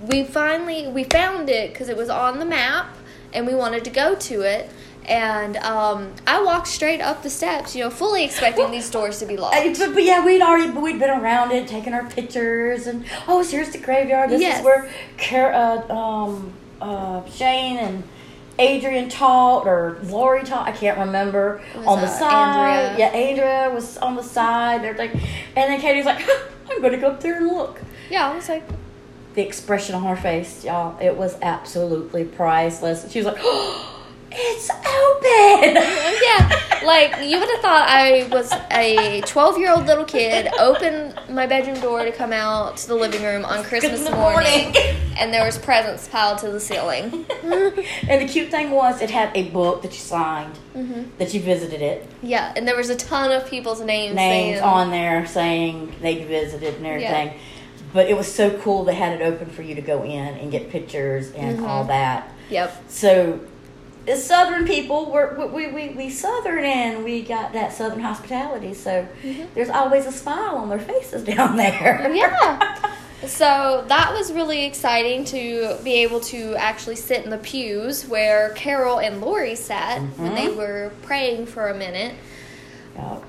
we 0.01 0.23
finally 0.23 0.87
we 0.87 1.03
found 1.03 1.49
it 1.49 1.71
because 1.73 1.89
it 1.89 1.97
was 1.97 2.09
on 2.09 2.39
the 2.39 2.45
map, 2.45 2.95
and 3.33 3.45
we 3.45 3.53
wanted 3.55 3.83
to 3.85 3.89
go 3.89 4.15
to 4.15 4.41
it. 4.41 4.69
And 5.05 5.57
um, 5.57 6.13
I 6.27 6.41
walked 6.43 6.67
straight 6.67 7.01
up 7.01 7.23
the 7.23 7.31
steps, 7.31 7.75
you 7.75 7.83
know, 7.83 7.89
fully 7.89 8.23
expecting 8.23 8.69
these 8.69 8.91
doors 8.91 9.17
to 9.19 9.25
be 9.25 9.37
locked. 9.37 9.55
Uh, 9.55 9.73
but, 9.77 9.95
but 9.95 10.03
yeah, 10.03 10.23
we'd 10.23 10.41
already 10.41 10.69
we'd 10.71 10.99
been 10.99 11.09
around 11.09 11.51
it, 11.51 11.67
taking 11.67 11.93
our 11.93 12.05
pictures, 12.05 12.85
and 12.85 13.05
oh, 13.27 13.43
here's 13.43 13.71
the 13.71 13.79
graveyard. 13.79 14.29
This 14.29 14.41
Yes. 14.41 14.59
is 14.59 14.65
where 14.65 14.89
Car- 15.17 15.51
uh, 15.53 15.91
um, 15.93 16.53
uh, 16.79 17.25
Shane 17.25 17.77
and 17.77 18.03
Adrian 18.59 19.09
taught, 19.09 19.65
or 19.65 19.97
Lori 20.03 20.43
taught. 20.43 20.67
I 20.67 20.73
can't 20.73 20.99
remember. 20.99 21.59
Was, 21.75 21.87
on 21.87 22.01
the 22.01 22.07
uh, 22.07 22.19
side, 22.19 22.85
Andrea. 22.91 23.07
yeah, 23.07 23.17
Andrea 23.17 23.69
was 23.73 23.97
on 23.97 24.15
the 24.15 24.23
side. 24.23 24.83
They're 24.83 24.95
like, 24.97 25.13
and 25.13 25.21
then 25.55 25.81
Katie's 25.81 26.05
like, 26.05 26.21
I'm 26.69 26.81
going 26.81 26.93
to 26.93 26.99
go 26.99 27.07
up 27.07 27.21
there 27.21 27.37
and 27.37 27.47
look. 27.47 27.79
Yeah, 28.09 28.29
I 28.29 28.35
was 28.35 28.49
like, 28.49 28.63
The 29.35 29.45
expression 29.45 29.95
on 29.95 30.03
her 30.03 30.15
face, 30.15 30.63
y'all, 30.63 30.99
it 30.99 31.15
was 31.15 31.37
absolutely 31.41 32.25
priceless. 32.25 33.09
She 33.11 33.19
was 33.19 33.25
like, 33.25 33.37
oh, 33.39 33.95
it's 34.31 34.69
open. 34.69 35.75
yeah, 36.23 36.85
like 36.85 37.29
you 37.29 37.39
would 37.39 37.49
have 37.49 37.61
thought 37.61 37.87
I 37.87 38.27
was 38.31 38.51
a 38.71 39.21
12 39.21 39.57
year 39.57 39.71
old 39.71 39.85
little 39.85 40.05
kid, 40.05 40.47
Open 40.59 41.13
my 41.29 41.47
bedroom 41.47 41.79
door 41.79 42.03
to 42.03 42.11
come 42.11 42.33
out 42.33 42.77
to 42.77 42.87
the 42.87 42.95
living 42.95 43.23
room 43.23 43.45
on 43.45 43.63
Christmas 43.63 44.09
morning, 44.09 44.71
morning. 44.71 44.75
and 45.19 45.33
there 45.33 45.45
was 45.45 45.57
presents 45.57 46.07
piled 46.07 46.39
to 46.39 46.49
the 46.49 46.59
ceiling. 46.59 47.25
and 47.43 48.21
the 48.21 48.27
cute 48.27 48.49
thing 48.49 48.71
was, 48.71 49.01
it 49.01 49.09
had 49.09 49.35
a 49.35 49.49
book 49.49 49.81
that 49.81 49.91
you 49.91 49.99
signed, 49.99 50.57
mm-hmm. 50.75 51.03
that 51.17 51.33
you 51.33 51.41
visited 51.41 51.81
it. 51.81 52.07
Yeah, 52.21 52.53
and 52.55 52.67
there 52.67 52.77
was 52.77 52.89
a 52.89 52.95
ton 52.95 53.31
of 53.31 53.47
people's 53.47 53.81
names. 53.81 54.15
Names 54.15 54.59
saying- 54.59 54.63
on 54.63 54.91
there 54.91 55.25
saying 55.25 55.95
they 56.01 56.23
visited 56.23 56.75
and 56.75 56.85
everything. 56.85 57.39
But 57.93 58.07
it 58.07 58.15
was 58.15 58.31
so 58.31 58.57
cool 58.59 58.83
they 58.83 58.95
had 58.95 59.19
it 59.19 59.23
open 59.23 59.47
for 59.47 59.61
you 59.61 59.75
to 59.75 59.81
go 59.81 60.03
in 60.03 60.35
and 60.35 60.51
get 60.51 60.69
pictures 60.69 61.31
and 61.31 61.57
mm-hmm. 61.57 61.65
all 61.65 61.85
that. 61.85 62.31
Yep. 62.49 62.83
So, 62.87 63.39
the 64.05 64.15
Southern 64.15 64.65
people, 64.65 65.11
we're, 65.11 65.47
we, 65.47 65.71
we, 65.71 65.89
we 65.89 66.09
Southern 66.09 66.63
and 66.63 67.03
we 67.03 67.21
got 67.21 67.53
that 67.53 67.73
Southern 67.73 67.99
hospitality. 67.99 68.73
So, 68.73 69.07
mm-hmm. 69.23 69.45
there's 69.55 69.69
always 69.69 70.05
a 70.05 70.11
smile 70.11 70.57
on 70.57 70.69
their 70.69 70.79
faces 70.79 71.23
down 71.35 71.57
there. 71.57 72.11
Yeah. 72.15 72.95
So 73.25 73.83
that 73.89 74.13
was 74.13 74.31
really 74.31 74.63
exciting 74.63 75.25
to 75.25 75.77
be 75.83 75.95
able 76.03 76.21
to 76.21 76.55
actually 76.55 76.95
sit 76.95 77.25
in 77.25 77.29
the 77.29 77.37
pews 77.37 78.07
where 78.07 78.51
Carol 78.51 79.01
and 79.01 79.19
Lori 79.19 79.55
sat 79.55 79.99
when 79.99 80.31
mm-hmm. 80.31 80.35
they 80.35 80.49
were 80.49 80.93
praying 81.01 81.47
for 81.47 81.67
a 81.67 81.75
minute. 81.75 82.15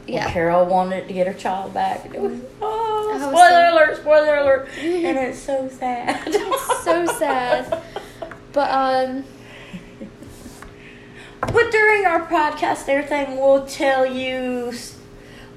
Yeah. 0.06 0.30
Carol 0.32 0.66
wanted 0.66 1.06
to 1.08 1.14
get 1.14 1.26
her 1.26 1.34
child 1.34 1.72
back. 1.72 2.06
It 2.06 2.20
was, 2.20 2.40
oh, 2.60 3.18
spoiler 3.18 3.69
spoiler 4.10 4.38
alert. 4.38 4.68
and 4.78 5.18
it's 5.18 5.38
so 5.38 5.68
sad. 5.68 6.22
it's 6.26 6.84
So 6.84 7.06
sad. 7.06 7.82
But 8.52 8.70
um 8.70 9.24
But 11.40 11.70
during 11.70 12.06
our 12.06 12.26
podcast, 12.26 12.88
everything, 12.88 13.38
we'll 13.38 13.66
tell 13.66 14.04
you 14.04 14.72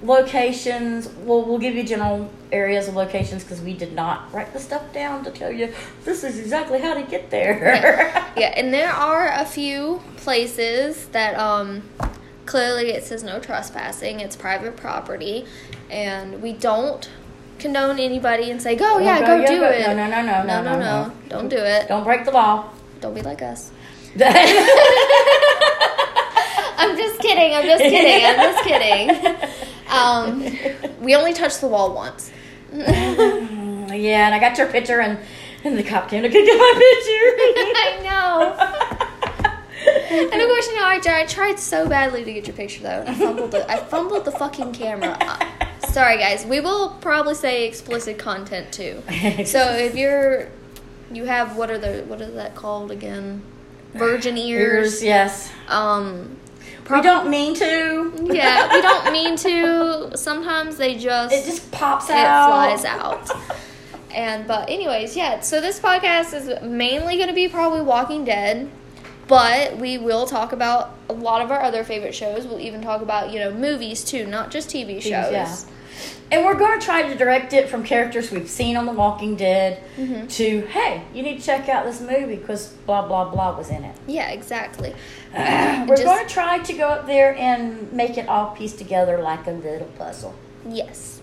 locations. 0.04 1.08
We'll, 1.08 1.46
we'll 1.46 1.58
give 1.58 1.76
you 1.76 1.84
general 1.84 2.32
areas 2.52 2.88
of 2.88 2.96
locations 2.96 3.44
because 3.44 3.62
we 3.62 3.74
did 3.74 3.94
not 3.94 4.32
write 4.32 4.54
the 4.54 4.60
stuff 4.60 4.94
down 4.94 5.24
to 5.24 5.32
tell 5.32 5.52
you 5.52 5.74
this 6.04 6.24
is 6.24 6.38
exactly 6.38 6.80
how 6.80 6.94
to 6.94 7.02
get 7.02 7.32
there. 7.32 7.74
yeah, 8.38 8.54
and 8.56 8.72
there 8.72 8.92
are 8.92 9.32
a 9.34 9.46
few 9.46 10.00
places 10.18 11.08
that 11.08 11.36
um 11.40 11.82
clearly 12.46 12.92
it 12.92 13.04
says 13.04 13.24
no 13.24 13.40
trespassing. 13.40 14.20
It's 14.20 14.36
private 14.36 14.78
property 14.78 15.48
and 15.90 16.42
we 16.42 16.54
don't 16.54 17.10
condone 17.60 18.00
anybody 18.00 18.52
and 18.52 18.62
say, 18.62 18.76
"Go, 18.76 19.00
yeah, 19.00 19.22
go, 19.22 19.46
do 19.46 19.64
it." 19.64 19.82
no, 19.88 19.94
no, 19.94 20.08
no, 20.10 20.22
no, 20.22 20.44
no, 20.44 20.46
no, 20.62 20.62
no, 20.62 20.80
no. 20.80 21.12
Don't 21.30 21.48
do 21.50 21.58
it. 21.58 21.88
Don't 21.88 22.04
break 22.04 22.26
the 22.26 22.32
law. 22.32 22.70
Don't 23.02 23.14
be 23.14 23.22
like 23.22 23.42
us. 23.42 23.72
I'm 24.16 24.22
just 26.98 27.20
kidding. 27.20 27.54
I'm 27.56 27.66
just 27.66 27.84
kidding. 27.84 28.26
I'm 28.26 28.36
just 28.36 28.64
kidding. 28.64 29.50
Um, 29.94 30.44
we 31.02 31.16
only 31.16 31.34
touched 31.34 31.62
the 31.62 31.68
wall 31.68 31.94
once. 31.94 32.32
yeah, 32.74 34.26
and 34.26 34.34
I 34.34 34.40
got 34.40 34.58
your 34.58 34.66
picture, 34.66 35.00
and, 35.02 35.20
and 35.64 35.78
the 35.78 35.84
cop 35.84 36.10
came 36.10 36.24
to 36.24 36.30
get 36.30 36.44
my 36.44 36.74
picture. 36.74 37.38
I 37.78 38.00
know. 38.02 38.56
And 40.32 40.42
of 40.42 40.48
course, 40.48 40.68
you 40.68 40.76
know, 40.78 40.86
I, 40.86 41.00
I 41.06 41.26
tried 41.26 41.60
so 41.60 41.88
badly 41.88 42.24
to 42.24 42.34
get 42.34 42.48
your 42.48 42.56
picture 42.56 42.82
though. 42.82 43.04
I 43.06 43.14
fumbled 43.14 43.52
the 43.52 43.70
I 43.70 43.76
fumbled 43.78 44.26
the 44.26 44.32
fucking 44.32 44.74
camera. 44.74 45.16
Uh, 45.20 45.38
sorry, 45.94 46.18
guys. 46.18 46.46
We 46.46 46.60
will 46.60 46.90
probably 47.02 47.36
say 47.36 47.68
explicit 47.68 48.18
content 48.18 48.72
too. 48.74 49.02
So 49.46 49.60
if 49.76 49.96
you're, 49.96 50.50
you 51.12 51.26
have 51.26 51.56
what 51.56 51.70
are 51.72 51.78
the 51.78 52.04
what 52.08 52.20
is 52.22 52.34
that 52.36 52.56
called 52.56 52.92
again? 52.92 53.42
Virgin 53.94 54.38
ears. 54.38 54.94
Ears, 54.96 55.04
yes. 55.04 55.52
Um, 55.68 56.38
We 56.90 57.02
don't 57.02 57.30
mean 57.30 57.54
to. 57.56 58.12
yeah, 58.24 58.74
we 58.74 58.82
don't 58.90 59.14
mean 59.14 59.36
to. 59.38 60.18
Sometimes 60.18 60.78
they 60.78 60.96
just 60.98 61.34
It 61.34 61.46
just 61.46 61.72
pops 61.72 62.10
it 62.10 62.16
out. 62.16 62.48
flies 62.50 62.86
out. 62.98 63.30
And 64.14 64.48
but 64.48 64.70
anyways, 64.70 65.16
yeah. 65.16 65.40
So 65.42 65.62
this 65.62 65.80
podcast 65.80 66.34
is 66.34 66.62
mainly 66.64 67.18
going 67.18 67.30
to 67.30 67.36
be 67.36 67.48
probably 67.48 67.82
Walking 67.82 68.26
Dead, 68.26 68.70
but 69.34 69.78
we 69.78 69.98
will 69.98 70.26
talk 70.26 70.52
about 70.54 70.96
a 71.10 71.14
lot 71.14 71.42
of 71.42 71.52
our 71.52 71.62
other 71.62 71.84
favorite 71.84 72.14
shows. 72.16 72.46
We'll 72.46 72.60
even 72.60 72.82
talk 72.82 73.02
about 73.02 73.32
you 73.32 73.40
know 73.40 73.52
movies 73.52 74.04
too, 74.04 74.26
not 74.28 74.52
just 74.52 74.70
TV 74.70 75.02
shows. 75.02 75.32
yeah. 75.32 75.56
And 76.32 76.44
we're 76.44 76.56
going 76.58 76.80
to 76.80 76.84
try 76.84 77.04
to 77.04 77.16
direct 77.16 77.54
it 77.54 77.70
from 77.70 77.84
characters 77.84 78.32
we've 78.32 78.50
seen 78.50 78.76
on 78.76 78.88
The 78.88 78.92
Walking 78.92 79.36
Dead 79.36 79.84
Mm-hmm. 79.98 80.26
to, 80.26 80.62
hey, 80.62 81.04
you 81.14 81.22
need 81.22 81.38
to 81.40 81.46
check 81.46 81.70
out 81.70 81.86
this 81.86 82.02
movie 82.02 82.36
because 82.38 82.70
blah, 82.88 83.08
blah, 83.08 83.30
blah 83.30 83.56
was 83.56 83.70
in 83.70 83.84
it. 83.84 83.96
Yeah, 84.08 84.30
exactly. 84.32 84.96
We're 85.36 85.86
Just- 85.90 86.04
going 86.04 86.26
to 86.28 86.34
try 86.34 86.58
to 86.60 86.74
go 86.74 86.88
up 86.88 87.06
there 87.06 87.36
and 87.36 87.94
make 87.94 88.18
it 88.18 88.28
all 88.28 88.56
piece 88.56 88.74
together 88.74 89.20
like 89.22 89.46
a 89.46 89.52
little 89.52 89.88
puzzle. 90.00 90.34
Yes. 90.68 91.22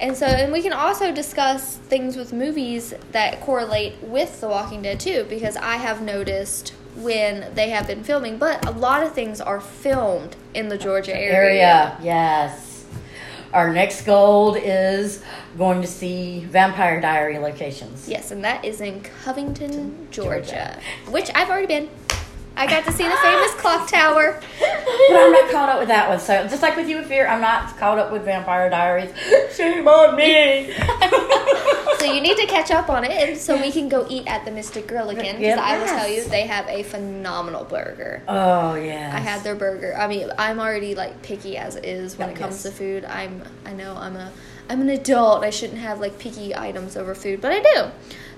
And 0.00 0.16
so, 0.16 0.24
and 0.24 0.50
we 0.50 0.62
can 0.62 0.72
also 0.72 1.12
discuss 1.12 1.76
things 1.76 2.16
with 2.16 2.32
movies 2.32 2.94
that 3.12 3.42
correlate 3.42 4.02
with 4.02 4.40
The 4.40 4.48
Walking 4.48 4.80
Dead 4.80 4.98
too, 4.98 5.26
because 5.28 5.56
I 5.58 5.76
have 5.76 6.00
noticed 6.00 6.72
when 7.00 7.54
they 7.54 7.70
have 7.70 7.86
been 7.86 8.04
filming, 8.04 8.38
but 8.38 8.66
a 8.66 8.70
lot 8.72 9.02
of 9.02 9.12
things 9.12 9.40
are 9.40 9.60
filmed 9.60 10.36
in 10.54 10.68
the 10.68 10.78
Georgia 10.78 11.14
area. 11.14 11.32
Area, 11.32 11.98
yes. 12.02 12.86
Our 13.52 13.72
next 13.72 14.02
goal 14.02 14.54
is 14.54 15.24
going 15.58 15.80
to 15.82 15.88
see 15.88 16.44
Vampire 16.44 17.00
Diary 17.00 17.38
locations. 17.38 18.08
Yes, 18.08 18.30
and 18.30 18.44
that 18.44 18.64
is 18.64 18.80
in 18.80 19.00
Covington, 19.00 20.06
Georgia, 20.12 20.78
which 21.08 21.30
I've 21.34 21.50
already 21.50 21.66
been. 21.66 21.88
I 22.56 22.66
got 22.66 22.84
to 22.84 22.92
see 22.92 23.04
the 23.04 23.16
famous 23.16 23.54
clock 23.54 23.88
tower. 23.88 24.38
But 24.60 25.16
I'm 25.16 25.32
not 25.32 25.50
caught 25.50 25.68
up 25.70 25.78
with 25.78 25.88
that 25.88 26.08
one. 26.08 26.18
So 26.20 26.46
just 26.46 26.62
like 26.62 26.76
with 26.76 26.88
you 26.88 26.96
with 26.98 27.06
Fear, 27.06 27.26
I'm 27.26 27.40
not 27.40 27.76
caught 27.78 27.98
up 27.98 28.12
with 28.12 28.24
Vampire 28.24 28.68
Diaries. 28.68 29.10
Shame 29.56 29.86
on 29.88 30.16
me. 30.16 30.74
So 32.00 32.06
you 32.06 32.22
need 32.22 32.38
to 32.38 32.46
catch 32.46 32.70
up 32.70 32.88
on 32.88 33.04
it, 33.04 33.10
and 33.10 33.36
so 33.36 33.60
we 33.60 33.70
can 33.70 33.90
go 33.90 34.06
eat 34.08 34.26
at 34.26 34.46
the 34.46 34.50
Mystic 34.50 34.86
Grill 34.88 35.10
again. 35.10 35.36
Because 35.38 35.58
I 35.58 35.78
will 35.78 35.84
tell 35.84 36.08
you, 36.08 36.24
they 36.24 36.46
have 36.46 36.66
a 36.66 36.82
phenomenal 36.82 37.64
burger. 37.64 38.22
oh 38.26 38.74
yeah. 38.74 39.12
I 39.14 39.18
had 39.20 39.44
their 39.44 39.54
burger. 39.54 39.94
I 39.94 40.08
mean, 40.08 40.30
I'm 40.38 40.60
already 40.60 40.94
like 40.94 41.20
picky 41.20 41.58
as 41.58 41.76
it 41.76 41.84
is 41.84 42.16
when 42.16 42.30
Oh, 42.30 42.32
it 42.32 42.38
comes 42.38 42.54
yes. 42.54 42.62
to 42.62 42.70
food. 42.70 43.04
I'm 43.04 43.42
I 43.66 43.74
know 43.74 43.94
I'm 43.98 44.16
a 44.16 44.32
I'm 44.70 44.80
an 44.80 44.88
adult. 44.88 45.44
I 45.44 45.50
shouldn't 45.50 45.80
have 45.80 46.00
like 46.00 46.18
picky 46.18 46.56
items 46.56 46.96
over 46.96 47.14
food, 47.14 47.42
but 47.42 47.52
I 47.52 47.60
do. 47.60 47.90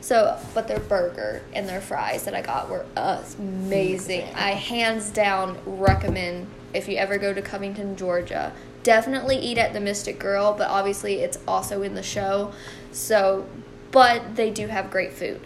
So, 0.03 0.39
but 0.53 0.69
their 0.69 0.81
burger 0.81 1.43
and 1.55 1.69
their 1.69 1.81
fries 1.81 2.25
that 2.25 2.35
I 2.35 2.43
got 2.43 2.69
were 2.69 2.85
amazing. 2.97 4.29
I 4.35 4.51
hands 4.51 5.11
down 5.11 5.59
recommend 5.65 6.49
if 6.75 6.89
you 6.89 6.97
ever 6.97 7.19
go 7.19 7.33
to 7.33 7.41
Covington, 7.41 7.97
Georgia, 7.97 8.53
definitely 8.83 9.37
eat 9.37 9.59
at 9.59 9.73
the 9.73 9.81
Mystic 9.81 10.19
Grill, 10.19 10.55
but 10.55 10.69
obviously 10.69 11.21
it's 11.21 11.39
also 11.47 11.83
in 11.83 11.95
the 11.95 12.03
show. 12.03 12.53
So, 12.91 13.47
but 13.91 14.37
they 14.37 14.51
do 14.51 14.67
have 14.67 14.91
great 14.91 15.13
food. 15.13 15.41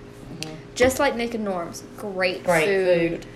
Just 0.75 0.99
like 0.99 1.17
Nick 1.17 1.35
and 1.35 1.45
Norm's, 1.45 1.83
great, 1.97 2.45
Mm-hmm. 2.45 2.47
Great 2.47 2.65
food. 2.67 3.27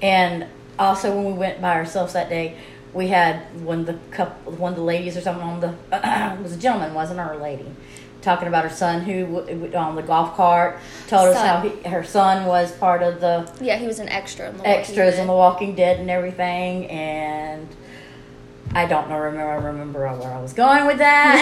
And 0.00 0.46
also, 0.78 1.14
when 1.14 1.24
we 1.26 1.32
went 1.32 1.60
by 1.60 1.74
ourselves 1.74 2.12
that 2.12 2.28
day, 2.28 2.56
we 2.92 3.08
had 3.08 3.60
one 3.64 3.80
of 3.80 3.86
the 3.86 3.98
couple, 4.10 4.52
one 4.52 4.72
of 4.72 4.78
the 4.78 4.84
ladies 4.84 5.16
or 5.16 5.20
something 5.20 5.42
on 5.42 5.60
the 5.60 5.74
it 5.92 6.42
was 6.42 6.52
a 6.52 6.56
gentleman, 6.56 6.94
wasn't 6.94 7.18
our 7.18 7.36
lady, 7.36 7.66
talking 8.24 8.48
about 8.48 8.64
her 8.64 8.70
son 8.70 9.02
who 9.02 9.38
on 9.74 9.94
the 9.94 10.02
golf 10.02 10.34
cart 10.34 10.78
told 11.06 11.28
us 11.28 11.36
how 11.36 11.60
he, 11.60 11.88
her 11.88 12.02
son 12.02 12.46
was 12.46 12.72
part 12.72 13.02
of 13.02 13.20
the 13.20 13.48
Yeah, 13.60 13.76
he 13.76 13.86
was 13.86 14.00
an 14.00 14.08
extra 14.08 14.48
in 14.48 14.56
the 14.56 14.66
extras 14.66 15.18
in 15.18 15.26
The 15.26 15.32
Walking 15.32 15.74
Dead 15.74 16.00
and 16.00 16.10
everything, 16.10 16.86
and 16.86 17.68
I 18.72 18.86
don't 18.86 19.08
know 19.08 19.18
remember 19.18 19.68
remember 19.68 20.00
where 20.00 20.32
I 20.32 20.40
was 20.40 20.52
going 20.52 20.86
with 20.86 20.98
that. 20.98 21.40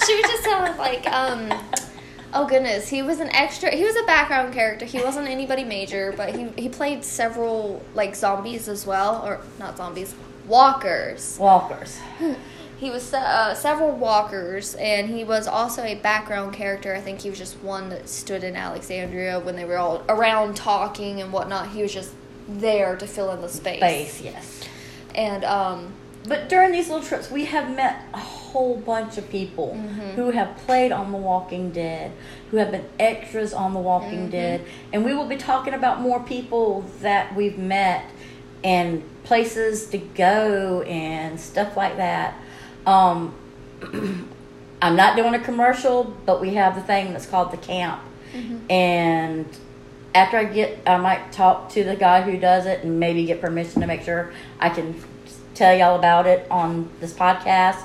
she 0.06 0.14
was 0.14 0.30
just 0.30 0.44
telling 0.44 0.72
us 0.72 0.78
like, 0.78 1.06
um, 1.08 1.52
oh 2.32 2.46
goodness, 2.46 2.88
he 2.88 3.02
was 3.02 3.20
an 3.20 3.28
extra. 3.30 3.70
He 3.70 3.84
was 3.84 3.96
a 3.96 4.04
background 4.06 4.54
character. 4.54 4.86
He 4.86 5.02
wasn't 5.02 5.28
anybody 5.28 5.64
major, 5.64 6.14
but 6.16 6.34
he 6.34 6.48
he 6.56 6.68
played 6.68 7.04
several 7.04 7.82
like 7.94 8.16
zombies 8.16 8.66
as 8.68 8.86
well, 8.86 9.22
or 9.24 9.40
not 9.58 9.76
zombies, 9.76 10.14
walkers. 10.46 11.36
Walkers. 11.38 11.98
He 12.78 12.90
was 12.90 13.12
uh, 13.14 13.54
several 13.54 13.92
walkers, 13.92 14.74
and 14.74 15.08
he 15.08 15.24
was 15.24 15.46
also 15.46 15.82
a 15.82 15.94
background 15.94 16.52
character. 16.54 16.94
I 16.94 17.00
think 17.00 17.20
he 17.20 17.30
was 17.30 17.38
just 17.38 17.56
one 17.62 17.88
that 17.90 18.08
stood 18.08 18.44
in 18.44 18.56
Alexandria 18.56 19.38
when 19.38 19.56
they 19.56 19.64
were 19.64 19.78
all 19.78 20.02
around 20.08 20.56
talking 20.56 21.20
and 21.20 21.32
whatnot. 21.32 21.70
He 21.70 21.82
was 21.82 21.92
just 21.94 22.12
there 22.48 22.96
to 22.96 23.06
fill 23.06 23.30
in 23.32 23.40
the 23.40 23.48
space. 23.48 23.78
Space, 23.78 24.20
yes. 24.22 24.60
And 25.14 25.44
um, 25.44 25.92
But 26.26 26.48
during 26.48 26.72
these 26.72 26.88
little 26.88 27.04
trips, 27.06 27.30
we 27.30 27.44
have 27.46 27.74
met 27.74 28.02
a 28.14 28.18
whole 28.18 28.76
bunch 28.76 29.18
of 29.18 29.28
people 29.30 29.76
Mhm. 29.78 30.14
who 30.14 30.30
have 30.30 30.56
played 30.66 30.90
on 30.90 31.12
The 31.12 31.18
Walking 31.18 31.70
Dead, 31.70 32.12
who 32.50 32.56
have 32.56 32.70
been 32.70 32.86
extras 32.98 33.52
on 33.52 33.74
The 33.74 33.80
Walking 33.80 34.28
Mhm. 34.28 34.30
Dead, 34.30 34.60
and 34.92 35.04
we 35.04 35.14
will 35.14 35.26
be 35.26 35.36
talking 35.36 35.74
about 35.74 36.00
more 36.00 36.20
people 36.20 36.82
that 37.02 37.34
we've 37.36 37.58
met 37.58 38.04
and 38.62 39.02
places 39.24 39.86
to 39.86 39.98
go 39.98 40.80
and 40.82 41.38
stuff 41.38 41.76
like 41.76 41.98
that. 41.98 42.34
Um, 42.86 43.34
I'm 44.82 44.96
not 44.96 45.16
doing 45.16 45.34
a 45.34 45.38
commercial, 45.40 46.04
but 46.26 46.40
we 46.40 46.54
have 46.54 46.74
the 46.74 46.82
thing 46.82 47.12
that's 47.12 47.26
called 47.26 47.50
the 47.52 47.56
camp, 47.56 48.00
Mhm. 48.34 48.60
and 48.70 49.46
after 50.14 50.36
I 50.36 50.44
get, 50.44 50.78
I 50.86 50.96
might 50.98 51.32
talk 51.32 51.70
to 51.70 51.82
the 51.84 51.96
guy 51.96 52.20
who 52.22 52.36
does 52.38 52.66
it 52.66 52.84
and 52.84 53.00
maybe 53.00 53.24
get 53.24 53.40
permission 53.40 53.80
to 53.80 53.86
make 53.86 54.02
sure 54.02 54.32
I 54.60 54.68
can 54.68 54.94
tell 55.54 55.74
y'all 55.76 55.96
about 55.98 56.26
it 56.26 56.46
on 56.50 56.88
this 57.00 57.12
podcast 57.12 57.82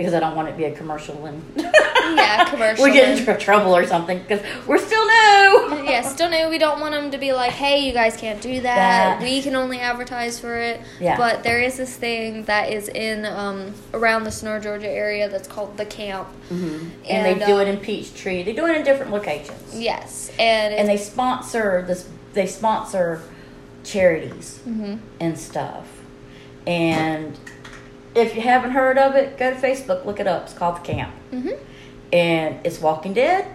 because 0.00 0.14
I 0.14 0.20
don't 0.20 0.34
want 0.34 0.48
it 0.48 0.52
to 0.52 0.56
be 0.56 0.64
a 0.64 0.72
commercial 0.74 1.26
and 1.26 1.42
Yeah, 1.58 2.44
commercial 2.48 2.84
we 2.84 2.92
get 2.92 3.18
into 3.18 3.36
trouble 3.36 3.76
or 3.76 3.86
something 3.86 4.18
because 4.18 4.40
we're 4.66 4.78
still 4.78 5.04
new. 5.04 5.84
yeah, 5.84 6.00
still 6.00 6.30
new. 6.30 6.48
We 6.48 6.56
don't 6.56 6.80
want 6.80 6.94
them 6.94 7.10
to 7.10 7.18
be 7.18 7.32
like, 7.34 7.52
"Hey, 7.52 7.80
you 7.86 7.92
guys 7.92 8.16
can't 8.16 8.40
do 8.40 8.54
that. 8.62 9.18
That- 9.18 9.22
We 9.22 9.42
can 9.42 9.54
only 9.56 9.78
advertise 9.78 10.40
for 10.40 10.56
it." 10.56 10.80
Yeah. 11.00 11.18
But 11.18 11.42
there 11.42 11.60
is 11.60 11.76
this 11.76 11.94
thing 11.94 12.44
that 12.44 12.72
is 12.72 12.88
in 12.88 13.26
um, 13.26 13.74
around 13.92 14.24
the 14.24 14.30
Sonora, 14.30 14.58
Georgia 14.62 14.88
area 14.88 15.28
that's 15.28 15.46
called 15.46 15.76
the 15.76 15.84
camp. 15.84 16.28
hmm 16.48 16.64
And, 16.64 17.26
And, 17.26 17.40
they 17.40 17.46
do 17.46 17.58
it 17.58 17.64
um, 17.68 17.74
in 17.74 17.76
Peachtree. 17.76 18.42
They 18.42 18.54
do 18.54 18.64
it 18.66 18.76
in 18.76 18.82
different 18.84 19.12
locations. 19.12 19.74
Yes, 19.78 20.32
and 20.38 20.72
And 20.74 20.88
they 20.88 20.96
sponsor 20.96 21.84
this. 21.86 22.08
They 22.32 22.46
sponsor 22.46 23.20
charities 23.84 24.60
hmm 24.64 24.94
and 25.20 25.38
stuff. 25.38 25.86
And 26.66 27.38
if 28.14 28.34
you 28.34 28.42
haven't 28.42 28.72
heard 28.72 28.98
of 28.98 29.14
it, 29.14 29.38
go 29.38 29.50
to 29.54 29.56
Facebook, 29.56 30.04
look 30.04 30.20
it 30.20 30.26
up. 30.26 30.44
It's 30.44 30.52
called 30.54 30.76
the 30.76 30.80
Camp. 30.80 31.12
hmm 31.30 31.50
and 32.12 32.58
it's 32.66 32.80
Walking 32.80 33.12
Dead. 33.14 33.46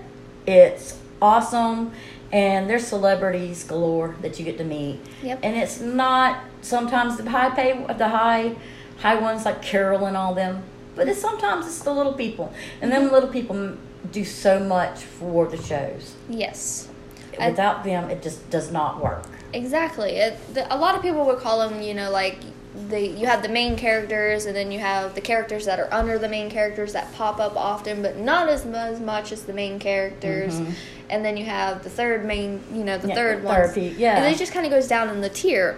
It's 0.47 0.97
awesome, 1.21 1.91
and 2.31 2.69
there's 2.69 2.87
celebrities 2.87 3.65
galore 3.65 4.15
that 4.21 4.39
you 4.39 4.45
get 4.45 4.57
to 4.59 4.63
meet. 4.63 4.99
Yep. 5.23 5.39
And 5.43 5.57
it's 5.57 5.81
not 5.81 6.39
sometimes 6.61 7.17
the 7.17 7.29
high 7.29 7.49
pay, 7.49 7.85
the 7.97 8.07
high, 8.07 8.55
high 8.99 9.15
ones 9.15 9.43
like 9.43 9.61
Carol 9.61 10.05
and 10.05 10.15
all 10.15 10.33
them, 10.33 10.63
but 10.95 11.09
it's 11.09 11.19
sometimes 11.19 11.65
it's 11.67 11.79
the 11.79 11.91
little 11.93 12.13
people, 12.13 12.53
and 12.81 12.91
them 12.93 13.11
little 13.11 13.27
people 13.29 13.75
do 14.11 14.23
so 14.23 14.59
much 14.59 14.99
for 15.03 15.47
the 15.47 15.57
shows. 15.61 16.15
Yes. 16.29 16.87
I- 17.37 17.49
Without 17.49 17.83
them, 17.83 18.09
it 18.09 18.21
just 18.23 18.49
does 18.49 18.71
not 18.71 19.03
work. 19.03 19.25
Exactly. 19.51 20.11
It, 20.11 20.37
the, 20.53 20.73
a 20.73 20.77
lot 20.77 20.95
of 20.95 21.01
people 21.01 21.25
would 21.25 21.39
call 21.39 21.67
them, 21.67 21.81
you 21.81 21.93
know, 21.93 22.09
like 22.09 22.37
the 22.89 22.99
you 23.07 23.25
have 23.27 23.41
the 23.41 23.49
main 23.49 23.75
characters, 23.75 24.45
and 24.45 24.55
then 24.55 24.71
you 24.71 24.79
have 24.79 25.15
the 25.15 25.21
characters 25.21 25.65
that 25.65 25.79
are 25.79 25.91
under 25.93 26.17
the 26.17 26.27
main 26.29 26.49
characters 26.49 26.93
that 26.93 27.11
pop 27.13 27.39
up 27.39 27.55
often, 27.55 28.01
but 28.01 28.17
not 28.17 28.49
as, 28.49 28.65
as 28.65 28.99
much 28.99 29.31
as 29.31 29.43
the 29.43 29.53
main 29.53 29.79
characters. 29.79 30.55
Mhm. 30.55 30.73
And 31.09 31.23
then 31.23 31.37
you 31.37 31.45
have 31.45 31.83
the 31.83 31.89
third 31.89 32.25
main, 32.25 32.63
you 32.73 32.83
know, 32.83 32.97
the 32.97 33.09
Yeah, 33.09 33.15
third 33.15 33.43
one. 33.43 33.71
yeah. 33.97 34.17
And 34.17 34.33
it 34.33 34.37
just 34.39 34.51
kind 34.51 34.65
of 34.65 34.71
goes 34.71 34.87
down 34.87 35.09
in 35.09 35.21
the 35.21 35.29
tier. 35.29 35.77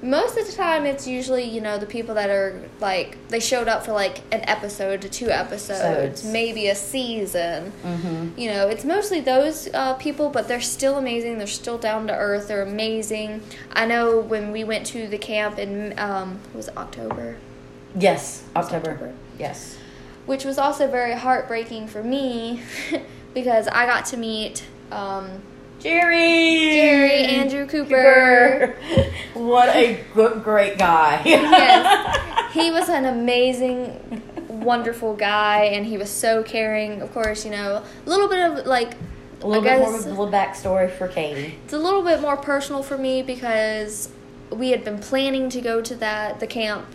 Most 0.00 0.38
of 0.38 0.46
the 0.46 0.52
time, 0.52 0.86
it's 0.86 1.06
usually 1.08 1.42
you 1.44 1.60
know 1.60 1.76
the 1.78 1.86
people 1.86 2.14
that 2.14 2.30
are 2.30 2.62
like 2.80 3.16
they 3.28 3.40
showed 3.40 3.66
up 3.66 3.84
for 3.84 3.92
like 3.92 4.18
an 4.32 4.42
episode 4.48 5.02
to 5.02 5.08
two 5.08 5.28
episodes, 5.30 5.80
Episodes. 5.80 6.24
maybe 6.24 6.68
a 6.68 6.74
season. 6.74 7.72
Mm-hmm. 7.84 8.38
You 8.38 8.52
know, 8.52 8.68
it's 8.68 8.84
mostly 8.84 9.20
those 9.20 9.68
uh, 9.74 9.94
people, 9.94 10.30
but 10.30 10.46
they're 10.46 10.60
still 10.60 10.98
amazing. 10.98 11.38
They're 11.38 11.46
still 11.48 11.78
down 11.78 12.06
to 12.06 12.14
earth. 12.14 12.46
They're 12.48 12.62
amazing. 12.62 13.42
I 13.72 13.86
know 13.86 14.20
when 14.20 14.52
we 14.52 14.62
went 14.64 14.86
to 14.86 15.08
the 15.08 15.18
camp 15.18 15.58
in 15.58 15.98
um, 15.98 16.38
was 16.54 16.68
it 16.68 16.76
October, 16.76 17.36
Yes, 17.98 18.44
October. 18.54 18.90
October. 18.92 19.14
Yes. 19.38 19.76
which 20.26 20.44
was 20.44 20.58
also 20.58 20.86
very 20.88 21.14
heartbreaking 21.14 21.88
for 21.88 22.02
me 22.04 22.62
because 23.34 23.66
I 23.68 23.86
got 23.86 24.04
to 24.06 24.16
meet 24.16 24.64
um, 24.92 25.42
Jerry. 25.78 26.70
Jerry 26.70 27.24
Andrew 27.24 27.66
Cooper. 27.66 28.76
what 29.34 29.68
a 29.74 30.04
good, 30.14 30.42
great 30.42 30.78
guy. 30.78 31.22
Yes. 31.24 32.52
he 32.52 32.70
was 32.70 32.88
an 32.88 33.04
amazing, 33.04 34.22
wonderful 34.48 35.14
guy, 35.14 35.64
and 35.64 35.86
he 35.86 35.96
was 35.96 36.10
so 36.10 36.42
caring. 36.42 37.00
Of 37.00 37.12
course, 37.12 37.44
you 37.44 37.50
know, 37.50 37.84
a 38.06 38.08
little 38.08 38.28
bit 38.28 38.40
of 38.40 38.66
like 38.66 38.94
A 39.42 39.46
little 39.46 39.66
I 39.66 39.76
bit 39.76 39.80
more 39.80 39.96
of 39.96 40.04
a 40.04 40.08
little 40.08 40.30
backstory 40.30 40.90
for 40.90 41.06
Katie. 41.06 41.58
It's 41.64 41.72
a 41.72 41.78
little 41.78 42.02
bit 42.02 42.20
more 42.20 42.36
personal 42.36 42.82
for 42.82 42.98
me 42.98 43.22
because 43.22 44.08
we 44.50 44.70
had 44.70 44.84
been 44.84 44.98
planning 44.98 45.48
to 45.50 45.60
go 45.60 45.80
to 45.80 45.94
that 45.96 46.40
the 46.40 46.46
camp 46.46 46.86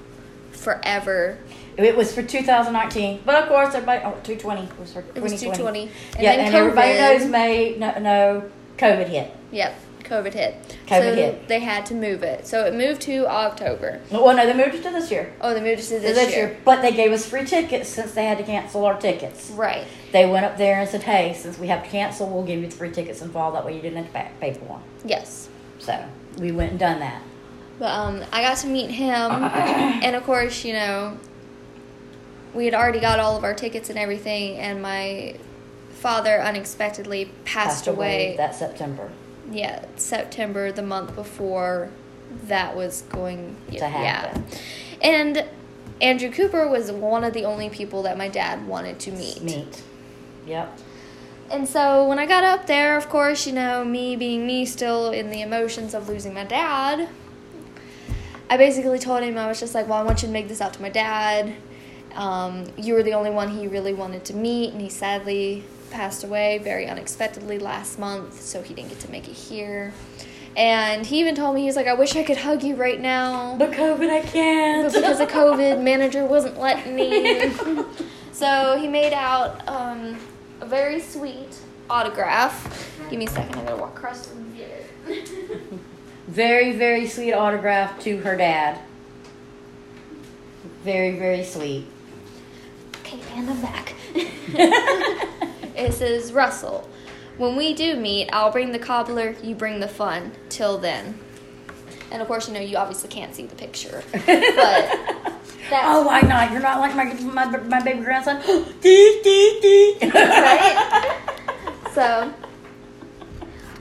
forever. 0.52 1.38
It 1.76 1.96
was 1.96 2.14
for 2.14 2.22
2019, 2.22 3.22
but 3.26 3.42
of 3.42 3.50
course, 3.50 3.74
everybody. 3.74 4.02
Oh, 4.04 4.12
220 4.24 4.62
it 4.64 4.80
was 4.80 4.94
for 4.94 5.02
2020. 5.02 5.20
It 5.20 5.24
was 5.24 5.42
220. 5.42 5.82
And 5.82 5.92
yeah, 6.22 6.36
then 6.36 6.46
and 6.48 6.56
everybody 6.56 6.94
knows 6.94 7.30
May. 7.30 7.76
No, 7.78 8.00
no, 8.00 8.52
COVID 8.78 9.08
hit. 9.08 9.32
Yep, 9.52 9.76
COVID 10.04 10.34
hit. 10.34 10.78
COVID 10.88 11.00
so 11.02 11.16
hit. 11.16 11.48
they 11.48 11.60
had 11.60 11.86
to 11.88 11.94
move 11.94 12.24
it. 12.24 12.46
So 12.48 12.66
it 12.66 12.74
moved 12.74 13.02
to 13.04 13.28
October. 13.28 14.02
Well, 14.12 14.36
no, 14.36 14.46
they 14.46 14.54
moved 14.54 14.76
it 14.76 14.84
to 14.84 14.90
this 14.92 15.10
year. 15.12 15.34
Oh, 15.42 15.54
they 15.54 15.62
moved 15.62 15.82
it 15.82 15.86
to 15.86 15.96
To 15.96 16.14
this, 16.14 16.36
year. 16.36 16.58
but 16.66 16.82
they 16.82 16.92
gave 16.92 17.12
us 17.12 17.26
free 17.26 17.46
tickets 17.46 17.90
since 17.90 18.14
they 18.14 18.26
had 18.26 18.38
to 18.40 18.44
cancel 18.44 18.84
our 18.86 19.00
tickets. 19.00 19.52
Right. 19.52 19.86
They 20.12 20.26
went 20.30 20.46
up 20.46 20.58
there 20.58 20.80
and 20.80 20.90
said, 20.90 21.04
"Hey, 21.04 21.34
since 21.34 21.58
we 21.58 21.68
have 21.68 21.84
to 21.84 21.90
cancel, 21.90 22.28
we'll 22.28 22.44
give 22.44 22.60
you 22.60 22.68
the 22.68 22.76
free 22.76 22.92
tickets 22.92 23.22
in 23.22 23.30
fall. 23.32 23.52
That 23.52 23.66
way, 23.66 23.76
you 23.76 23.82
didn't 23.82 23.98
have 24.04 24.08
to 24.08 24.14
pay- 24.14 24.32
pay 24.40 24.54
for 24.54 24.66
one." 24.66 24.82
Yes. 25.06 25.50
So 25.80 26.04
we 26.38 26.52
went 26.52 26.72
and 26.72 26.80
done 26.80 27.00
that. 27.00 27.22
But 27.80 27.90
um, 27.92 28.24
I 28.32 28.42
got 28.44 28.58
to 28.58 28.68
meet 28.68 28.92
him, 28.92 29.14
and 29.14 30.16
of 30.16 30.24
course, 30.24 30.64
you 30.64 30.74
know, 30.74 31.18
we 32.54 32.66
had 32.66 32.76
already 32.76 33.00
got 33.00 33.20
all 33.20 33.36
of 33.36 33.44
our 33.44 33.54
tickets 33.56 33.90
and 33.90 33.98
everything, 33.98 34.58
and 34.58 34.82
my 34.82 35.36
father 36.04 36.42
unexpectedly 36.42 37.32
passed, 37.46 37.88
away. 37.88 38.36
that 38.36 38.54
September. 38.54 39.10
yeah, 39.50 39.86
September, 39.96 40.70
the 40.70 40.82
month 40.82 41.16
before 41.16 41.90
that 42.48 42.76
was 42.76 43.04
going 43.04 43.56
To 43.72 43.88
happen. 43.88 44.44
Yeah, 44.52 44.58
and 45.02 45.46
Andrew 46.02 46.30
Cooper 46.30 46.68
was 46.68 46.92
one 46.92 47.24
of 47.24 47.32
the 47.34 47.46
only 47.46 47.70
people 47.70 48.04
that 48.04 48.18
my 48.18 48.28
dad 48.28 48.68
wanted 48.68 49.00
to 49.00 49.12
meet. 49.12 49.42
Meet. 49.42 49.82
Yep. 50.46 50.78
And 51.50 51.70
so 51.70 52.06
when 52.06 52.20
I 52.20 52.26
got 52.26 52.44
up 52.44 52.68
there, 52.68 52.98
of 52.98 53.08
course, 53.08 53.48
you 53.48 53.54
know, 53.54 53.86
me 53.86 54.18
being 54.18 54.46
me, 54.46 54.66
still 54.66 55.12
in 55.12 55.30
the 55.30 55.42
emotions 55.42 55.94
of 55.94 56.10
losing 56.10 56.34
my 56.34 56.44
dad, 56.44 57.08
I 58.50 58.58
basically 58.58 59.00
told 59.00 59.24
him, 59.24 59.38
I 59.38 59.48
was 59.48 59.58
just 59.58 59.74
like, 59.74 59.88
well, 59.88 60.00
I 60.00 60.04
want 60.04 60.22
you 60.22 60.28
to 60.28 60.34
make 60.34 60.50
this 60.50 60.60
out 60.60 60.74
to 60.74 60.82
my 60.82 60.90
dad. 60.90 61.54
Um, 62.16 62.66
you 62.76 62.94
were 62.94 63.04
the 63.04 63.14
only 63.14 63.30
one 63.30 63.50
he 63.50 63.68
really 63.68 63.94
wanted 63.94 64.26
to 64.26 64.36
meet, 64.36 64.74
and 64.74 64.82
he 64.82 64.90
sadly 64.90 65.64
passed 65.94 66.24
away 66.24 66.58
very 66.58 66.88
unexpectedly 66.88 67.60
last 67.60 68.00
month, 68.00 68.42
so 68.42 68.62
he 68.62 68.74
didn't 68.74 68.90
get 68.90 69.00
to 69.02 69.12
make 69.12 69.30
it 69.30 69.36
here. 69.36 69.94
And 70.58 71.06
he 71.06 71.20
even 71.20 71.36
told 71.36 71.56
me, 71.56 71.62
he 71.62 71.68
was 71.68 71.76
like, 71.76 71.88
I 71.88 71.94
wish 71.94 72.16
I 72.16 72.24
could 72.24 72.38
hug 72.38 72.64
you 72.64 72.76
right 72.76 73.00
now. 73.00 73.56
But 73.58 73.72
COVID, 73.72 74.10
I 74.10 74.22
can't. 74.22 74.92
But 74.92 75.00
because 75.00 75.20
of 75.20 75.30
COVID, 75.30 75.82
manager 75.82 76.26
wasn't 76.26 76.60
letting 76.60 76.96
me. 76.96 77.52
so 78.32 78.78
he 78.78 78.88
made 78.88 79.14
out 79.14 79.68
um, 79.68 80.20
a 80.62 80.66
very 80.66 81.00
sweet 81.00 81.60
autograph. 81.90 82.92
Give 83.10 83.20
me 83.20 83.26
a 83.26 83.30
second, 83.30 83.56
I'm 83.56 83.66
gonna 83.66 83.78
walk 83.78 83.98
across 83.98 84.32
and 84.32 84.58
get 84.58 84.90
it. 85.08 85.30
Very, 86.28 86.76
very 86.78 87.08
sweet 87.08 87.34
autograph 87.34 88.00
to 88.02 88.18
her 88.20 88.36
dad. 88.36 88.80
Very, 90.84 91.18
very 91.18 91.44
sweet. 91.44 91.88
okay, 93.00 93.20
and 93.36 93.50
I'm 93.50 93.62
back. 93.62 93.94
it 95.76 95.94
says, 95.94 96.32
Russell, 96.34 96.90
when 97.38 97.56
we 97.56 97.74
do 97.74 97.96
meet, 97.96 98.30
I'll 98.32 98.52
bring 98.52 98.72
the 98.72 98.80
cobbler, 98.80 99.36
you 99.42 99.56
bring 99.56 99.80
the 99.80 99.88
fun. 99.88 100.32
Till 100.50 100.78
then. 100.78 101.20
And 102.12 102.22
of 102.22 102.28
course, 102.28 102.48
you 102.48 102.54
know, 102.54 102.60
you 102.60 102.78
obviously 102.78 103.10
can't 103.10 103.34
see 103.34 103.46
the 103.46 103.56
picture. 103.56 104.04
But 105.70 105.82
Oh, 105.86 106.04
why 106.06 106.22
not? 106.22 106.52
You're 106.52 106.62
not 106.62 106.80
like 106.80 106.96
my 106.96 107.06
my, 107.46 107.58
my 107.58 107.82
baby 107.82 108.02
grandson. 108.02 108.42
dee, 108.82 109.22
dee, 109.24 109.60
dee. 109.62 110.10
right? 110.14 111.20
so, 111.94 112.34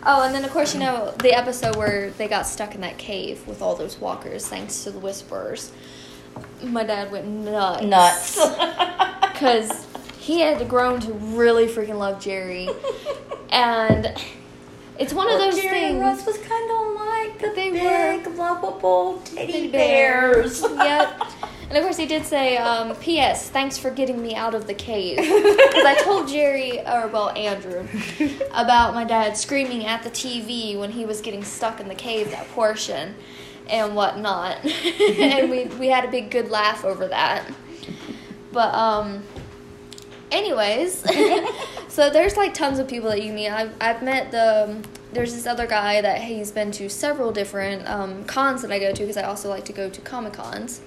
oh, 0.05 0.23
and 0.23 0.35
then 0.35 0.45
of 0.45 0.51
course 0.51 0.75
you 0.75 0.81
know 0.81 1.13
the 1.19 1.35
episode 1.35 1.77
where 1.77 2.11
they 2.13 2.29
got 2.29 2.47
stuck 2.47 2.75
in 2.75 2.81
that 2.83 2.99
cave 2.99 3.47
with 3.47 3.61
all 3.61 3.75
those 3.75 3.99
walkers, 3.99 4.49
thanks 4.49 4.85
to 4.85 4.91
the 4.91 4.99
whisperers. 4.99 5.73
My 6.63 6.85
dad 6.85 7.11
went 7.11 7.27
nuts, 7.27 7.83
Nuts. 7.85 8.37
because 9.33 9.87
he 10.23 10.41
had 10.41 10.69
grown 10.69 11.01
to 11.01 11.13
really 11.13 11.67
freaking 11.67 11.99
love 11.99 12.21
Jerry, 12.21 12.69
and 13.51 14.07
it's 14.99 15.13
one 15.13 15.27
of 15.29 15.39
Well, 15.39 15.51
those 15.51 15.61
Jerry 15.61 15.81
things. 15.81 15.93
and 15.95 16.01
Russ 16.01 16.25
was 16.27 16.39
kind 16.39 16.71
of 16.71 16.95
like 17.07 17.39
the 17.41 17.53
They 17.55 17.71
big, 17.73 18.27
lovable 18.37 19.19
teddy 19.25 19.53
Teddy 19.53 19.69
bears. 19.69 20.63
yep. 20.63 21.23
And 21.69 21.79
of 21.79 21.85
course, 21.85 21.97
he 21.97 22.05
did 22.05 22.27
say, 22.27 22.59
um, 22.59 22.95
"P.S. 22.97 23.49
Thanks 23.49 23.79
for 23.79 23.91
getting 23.91 24.21
me 24.21 24.35
out 24.35 24.55
of 24.55 24.67
the 24.67 24.75
cave." 24.75 25.17
Because 25.17 25.85
I 25.87 25.95
told 26.05 26.29
Jerry, 26.29 26.81
or 26.81 27.09
well, 27.09 27.31
Andrew, 27.31 27.87
about 28.53 28.93
my 28.95 29.05
dad 29.05 29.39
screaming 29.39 29.87
at 29.87 30.03
the 30.03 30.11
TV 30.11 30.79
when 30.79 30.91
he 30.91 31.07
was 31.07 31.23
getting 31.23 31.43
stuck 31.43 31.81
in 31.81 31.89
the 31.89 31.95
cave 31.95 32.31
that 32.31 32.47
portion 32.51 33.15
and 33.71 33.97
whatnot, 33.97 34.59
and 34.65 35.51
we 35.51 35.65
we 35.81 35.89
had 35.89 36.05
a 36.05 36.09
big 36.09 36.31
good 36.31 36.51
laugh 36.51 36.85
over 36.85 37.09
that. 37.09 37.51
But 38.53 38.75
um, 38.75 39.23
anyways, 40.33 41.05
so 41.88 42.11
there's 42.11 42.37
like 42.37 42.55
tons 42.55 42.79
of 42.79 42.88
people 42.88 43.11
that 43.11 43.23
you 43.23 43.33
meet. 43.33 43.49
I've 43.49 43.73
I've 43.81 44.03
met 44.03 44.31
the 44.31 44.85
there's 45.12 45.35
this 45.35 45.47
other 45.47 45.66
guy 45.66 46.01
that 46.01 46.23
he's 46.23 46.51
been 46.51 46.73
to 46.73 46.88
several 46.88 47.33
different 47.33 47.87
um, 47.88 48.25
cons 48.25 48.62
that 48.62 48.73
I 48.73 48.79
go 48.79 48.92
to 48.92 49.01
because 49.03 49.16
I 49.18 49.25
also 49.25 49.49
like 49.51 49.64
to 49.66 49.73
go 49.73 49.90
to 49.90 50.01
comic 50.01 50.33
cons. 50.33 50.81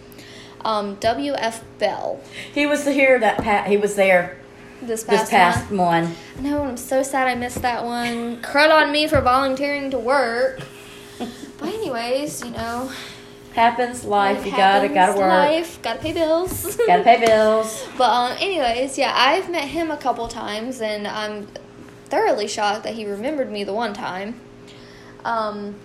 Um, 0.62 0.96
W.F. 0.96 1.64
Bell. 1.78 2.20
He 2.52 2.66
was 2.66 2.86
here 2.86 3.20
that 3.20 3.38
pa- 3.44 3.66
he 3.70 3.78
was 3.78 3.96
there 3.96 4.38
This 4.82 5.04
past, 5.04 5.24
this 5.24 5.30
past 5.30 5.70
one. 5.70 6.06
one. 6.06 6.16
No, 6.40 6.64
I'm 6.64 6.76
so 6.78 7.04
sad 7.04 7.28
I 7.28 7.36
missed 7.36 7.62
that 7.62 7.86
one. 7.86 8.42
Crud 8.42 8.72
on 8.72 8.92
me 8.92 9.08
for 9.08 9.22
volunteering 9.22 9.92
to 9.92 10.00
work. 10.00 10.62
But 11.58 11.70
anyways, 11.74 12.44
you 12.44 12.52
know, 12.52 12.92
Happens, 13.56 14.04
life. 14.04 14.42
it 14.42 14.48
You 14.48 14.52
gotta 14.52 14.90
happens, 14.90 14.94
gotta 14.94 15.18
work. 15.18 15.30
Life, 15.30 15.82
gotta 15.82 16.00
pay 16.00 16.12
bills. 16.12 16.76
Gotta 16.88 17.04
pay 17.04 17.26
bills. 17.26 17.88
But 17.98 18.10
um, 18.10 18.38
anyways, 18.40 18.98
yeah, 18.98 19.14
I've 19.16 19.50
met 19.50 19.70
him 19.70 19.92
a 19.92 19.98
couple 19.98 20.28
times, 20.28 20.82
and 20.82 21.08
I'm 21.08 21.48
thoroughly 22.06 22.50
shocked 22.50 22.84
that 22.84 22.96
he 22.96 23.06
remembered 23.06 23.50
me 23.50 23.64
the 23.64 23.74
one 23.74 23.94
time. 23.94 24.42
Um, 25.24 25.76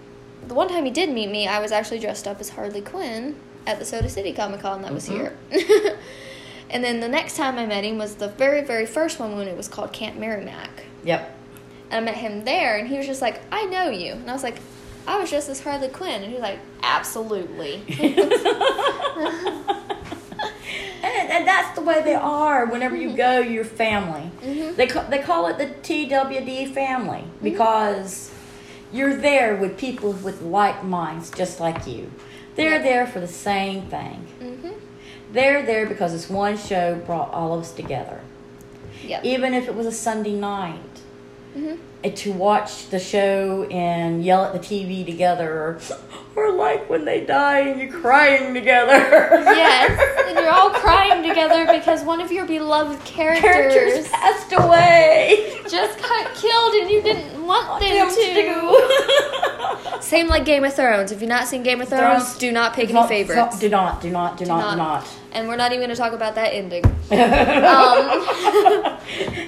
the 0.48 0.54
one 0.54 0.68
time 0.68 0.84
he 0.84 0.90
did 0.90 1.10
meet 1.10 1.30
me, 1.30 1.46
I 1.46 1.60
was 1.60 1.70
actually 1.70 2.00
dressed 2.00 2.26
up 2.26 2.40
as 2.40 2.50
Harley 2.50 2.80
Quinn 2.80 3.36
at 3.68 3.78
the 3.78 3.84
Soda 3.84 4.08
City 4.08 4.32
Comic 4.32 4.60
Con 4.62 4.82
that 4.82 4.92
was 4.92 5.06
here. 5.06 5.36
and 6.70 6.82
then 6.82 6.98
the 6.98 7.08
next 7.08 7.36
time 7.36 7.56
I 7.56 7.66
met 7.66 7.84
him 7.84 7.98
was 7.98 8.16
the 8.16 8.28
very, 8.28 8.62
very 8.64 8.84
first 8.86 9.20
one 9.20 9.36
when 9.36 9.46
it 9.46 9.56
was 9.56 9.68
called 9.68 9.92
Camp 9.92 10.16
Merrimack. 10.18 10.86
Yep. 11.04 11.38
And 11.90 12.00
I 12.00 12.12
met 12.12 12.18
him 12.20 12.44
there, 12.44 12.78
and 12.78 12.88
he 12.88 12.96
was 12.96 13.06
just 13.06 13.22
like, 13.22 13.40
"I 13.52 13.64
know 13.66 13.90
you," 13.90 14.14
and 14.14 14.28
I 14.28 14.32
was 14.32 14.42
like. 14.42 14.56
I 15.06 15.18
was 15.18 15.30
dressed 15.30 15.48
as 15.48 15.60
Harley 15.60 15.88
Quinn, 15.88 16.22
and 16.22 16.26
he 16.26 16.32
was 16.34 16.42
like, 16.42 16.58
"Absolutely." 16.82 17.82
and, 21.02 21.30
and 21.30 21.46
that's 21.46 21.74
the 21.74 21.82
way 21.82 22.02
they 22.02 22.14
are. 22.14 22.66
Whenever 22.66 22.96
you 22.96 23.16
go, 23.16 23.40
you're 23.40 23.64
family. 23.64 24.30
Mhm. 24.42 24.76
They 24.76 24.86
ca- 24.86 25.06
they 25.08 25.18
call 25.18 25.46
it 25.48 25.58
the 25.58 25.66
TWD 25.66 26.72
family 26.72 27.24
because 27.42 28.30
you're 28.92 29.16
there 29.16 29.56
with 29.56 29.78
people 29.78 30.12
with 30.12 30.42
like 30.42 30.84
minds, 30.84 31.30
just 31.30 31.60
like 31.60 31.86
you. 31.86 32.10
They're 32.56 32.76
Yeah. 32.76 32.82
there 32.82 33.06
for 33.06 33.20
the 33.20 33.28
same 33.28 33.82
thing. 33.82 34.26
mhm. 34.40 34.74
They're 35.32 35.62
there 35.64 35.86
because 35.86 36.12
this 36.12 36.28
one 36.28 36.56
show 36.58 36.96
brought 36.96 37.32
all 37.32 37.54
of 37.54 37.60
us 37.62 37.72
together. 37.72 38.20
Yep. 39.04 39.24
Even 39.24 39.54
if 39.54 39.68
it 39.68 39.74
was 39.74 39.86
a 39.86 39.92
Sunday 39.92 40.34
night, 40.34 40.74
Mhm. 41.56 41.78
to 42.14 42.32
watch 42.32 42.88
the 42.90 42.98
show 42.98 43.64
and 43.70 44.24
yell 44.24 44.44
at 44.44 44.52
the 44.52 44.58
TV 44.58 45.04
together, 45.04 45.50
or, 45.52 45.80
or 46.36 46.52
like 46.52 46.88
when 46.88 47.04
they 47.04 47.20
die 47.24 47.60
and 47.60 47.80
you're 47.80 48.00
crying 48.00 48.54
together. 48.54 48.98
Yes, 49.60 49.90
and 50.28 50.38
you're 50.38 50.50
all 50.50 50.70
crying 50.70 51.22
together 51.26 51.66
because 51.66 52.02
one 52.04 52.20
of 52.20 52.30
your 52.32 52.46
beloved 52.46 53.04
characters, 53.04 53.42
Characters 53.42 54.08
passed 54.08 54.52
away. 54.52 55.60
just 55.68 55.98
got 56.00 56.34
killed 56.34 56.74
and 56.74 56.90
you 56.90 57.02
didn't 57.02 57.44
want 57.46 57.80
them 57.80 57.90
Them 57.90 58.08
to. 58.08 58.14
to. 58.14 59.46
Same 60.00 60.28
like 60.28 60.44
Game 60.44 60.64
of 60.64 60.74
Thrones. 60.74 61.12
If 61.12 61.20
you've 61.20 61.28
not 61.28 61.46
seen 61.46 61.62
Game 61.62 61.80
of 61.80 61.88
Thrones, 61.88 62.22
Thrones. 62.24 62.38
do 62.38 62.52
not 62.52 62.74
pick 62.74 62.84
any 62.84 62.94
Don't- 62.94 63.08
favorites. 63.08 63.58
Do 63.58 63.68
not, 63.68 64.00
do 64.00 64.10
not, 64.10 64.36
do, 64.38 64.44
Do 64.44 64.48
not, 64.50 64.70
do 64.72 64.76
not. 64.76 65.04
not. 65.04 65.08
And 65.32 65.46
we're 65.46 65.56
not 65.56 65.70
even 65.72 65.80
going 65.86 65.90
to 65.90 65.96
talk 65.96 66.12
about 66.12 66.34
that 66.34 66.52
ending. 66.52 66.84
Um, 67.10 68.98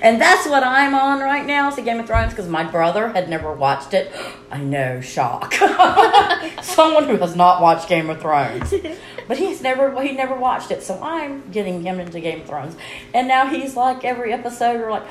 and 0.03 0.21
that's 0.21 0.47
what 0.49 0.63
I'm 0.65 0.95
on 0.95 1.21
right 1.21 1.45
now. 1.47 1.71
The 1.71 1.83
Game 1.83 2.01
of 2.01 2.07
Thrones 2.07 2.31
because 2.33 2.49
my 2.49 2.65
brother 2.65 3.09
had 3.11 3.29
never 3.29 3.53
watched 3.53 3.95
it. 3.95 4.13
I 4.51 4.59
know, 4.59 5.01
shock. 5.01 5.55
Someone 6.63 7.05
who 7.05 7.17
has 7.19 7.37
not 7.37 7.61
watched 7.63 7.89
Game 7.89 8.11
of 8.11 8.21
Thrones, 8.21 8.73
but 9.29 9.39
he's 9.39 9.63
never 9.63 10.01
he 10.03 10.13
never 10.13 10.35
watched 10.35 10.71
it. 10.71 10.83
So 10.83 11.01
I'm 11.03 11.49
getting 11.51 11.83
him 11.83 12.01
into 12.01 12.21
Game 12.21 12.41
of 12.43 12.47
Thrones, 12.47 12.77
and 13.15 13.29
now 13.29 13.47
he's 13.47 13.77
like 13.77 14.05
every 14.05 14.33
episode 14.33 14.81
or 14.81 14.91
like. 14.91 15.05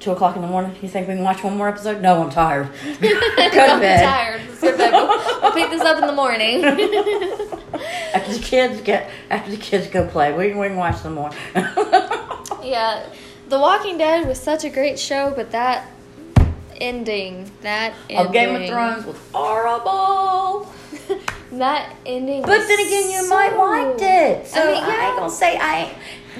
Two 0.00 0.10
o'clock 0.12 0.36
in 0.36 0.42
the 0.42 0.48
morning. 0.48 0.74
You 0.82 0.88
think 0.88 1.08
we 1.08 1.14
can 1.14 1.24
watch 1.24 1.42
one 1.42 1.56
more 1.56 1.68
episode? 1.68 2.02
No, 2.02 2.22
I'm 2.22 2.30
tired. 2.30 2.68
Go 3.00 3.08
to 3.08 3.62
I'm 3.62 3.80
bed. 3.80 4.02
tired. 4.04 4.40
Let's 4.48 4.60
go 4.60 4.70
to 4.72 4.76
bed. 4.76 4.92
We'll, 4.92 5.40
we'll 5.40 5.52
pick 5.52 5.70
this 5.70 5.80
up 5.80 5.98
in 5.98 6.06
the 6.06 6.12
morning. 6.12 6.62
After 8.14 8.32
the 8.34 8.38
kids 8.40 8.80
get, 8.82 9.10
after 9.30 9.50
the 9.50 9.56
kids 9.56 9.88
go 9.88 10.06
play, 10.06 10.32
we, 10.32 10.50
can, 10.50 10.58
we 10.58 10.68
can 10.68 10.76
watch 10.76 10.96
some 10.98 11.14
more. 11.14 11.30
yeah, 12.62 13.04
The 13.48 13.58
Walking 13.58 13.98
Dead 13.98 14.28
was 14.28 14.40
such 14.40 14.62
a 14.64 14.70
great 14.70 14.98
show, 15.00 15.32
but 15.34 15.50
that 15.50 15.90
ending, 16.80 17.50
that 17.62 17.92
ending, 18.08 18.26
of 18.26 18.32
Game 18.32 18.54
of 18.54 18.68
Thrones 18.68 19.04
was 19.04 19.16
horrible. 19.32 20.72
that 21.52 21.92
ending. 22.06 22.42
But 22.42 22.58
then 22.68 22.78
again, 22.78 23.10
you 23.10 23.22
so- 23.24 23.28
might 23.30 23.56
liked 23.56 24.00
it. 24.02 24.46
So 24.46 24.60
I, 24.60 24.62
I 24.62 24.66
mean, 24.66 24.74
yeah. 24.76 25.08
ain't 25.08 25.18
gonna 25.18 25.30
say 25.30 25.58
I. 25.60 25.92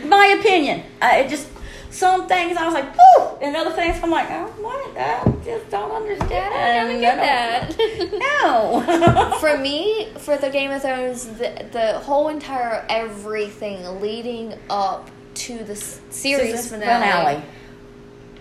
My 0.07 0.27
opinion. 0.39 0.85
I 1.03 1.19
it 1.21 1.29
just 1.29 1.49
some 1.95 2.27
things 2.27 2.57
I 2.57 2.65
was 2.65 2.75
like, 2.75 2.93
whoo, 2.97 3.37
and 3.41 3.55
other 3.57 3.71
things 3.71 3.97
I'm 4.03 4.11
like, 4.11 4.29
oh, 4.31 4.47
what? 4.61 4.99
I 4.99 5.33
just 5.45 5.71
don't 5.71 5.93
understand. 5.93 6.53
I 6.55 6.75
don't 6.91 7.01
get 7.01 7.19
I 7.19 7.25
that. 7.25 7.77
don't- 7.77 8.19
No. 8.19 9.37
for 9.41 9.57
me, 9.57 10.09
for 10.19 10.37
the 10.37 10.51
Game 10.51 10.71
of 10.73 10.83
Thrones, 10.83 11.27
the, 11.27 11.67
the 11.71 11.99
whole 12.01 12.29
entire 12.29 12.85
everything 12.89 14.01
leading 14.01 14.55
up 14.69 15.09
to 15.35 15.59
the 15.65 15.77
series 15.77 16.63
Season 16.63 16.81
finale, 16.81 17.43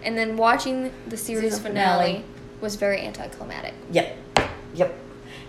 and 0.03 0.17
then 0.17 0.35
watching 0.35 0.91
the 1.07 1.17
series 1.17 1.59
finale, 1.59 2.05
finale. 2.13 2.25
was 2.61 2.75
very 2.75 3.01
anticlimactic. 3.01 3.73
Yep. 3.91 4.17
Yep. 4.75 4.99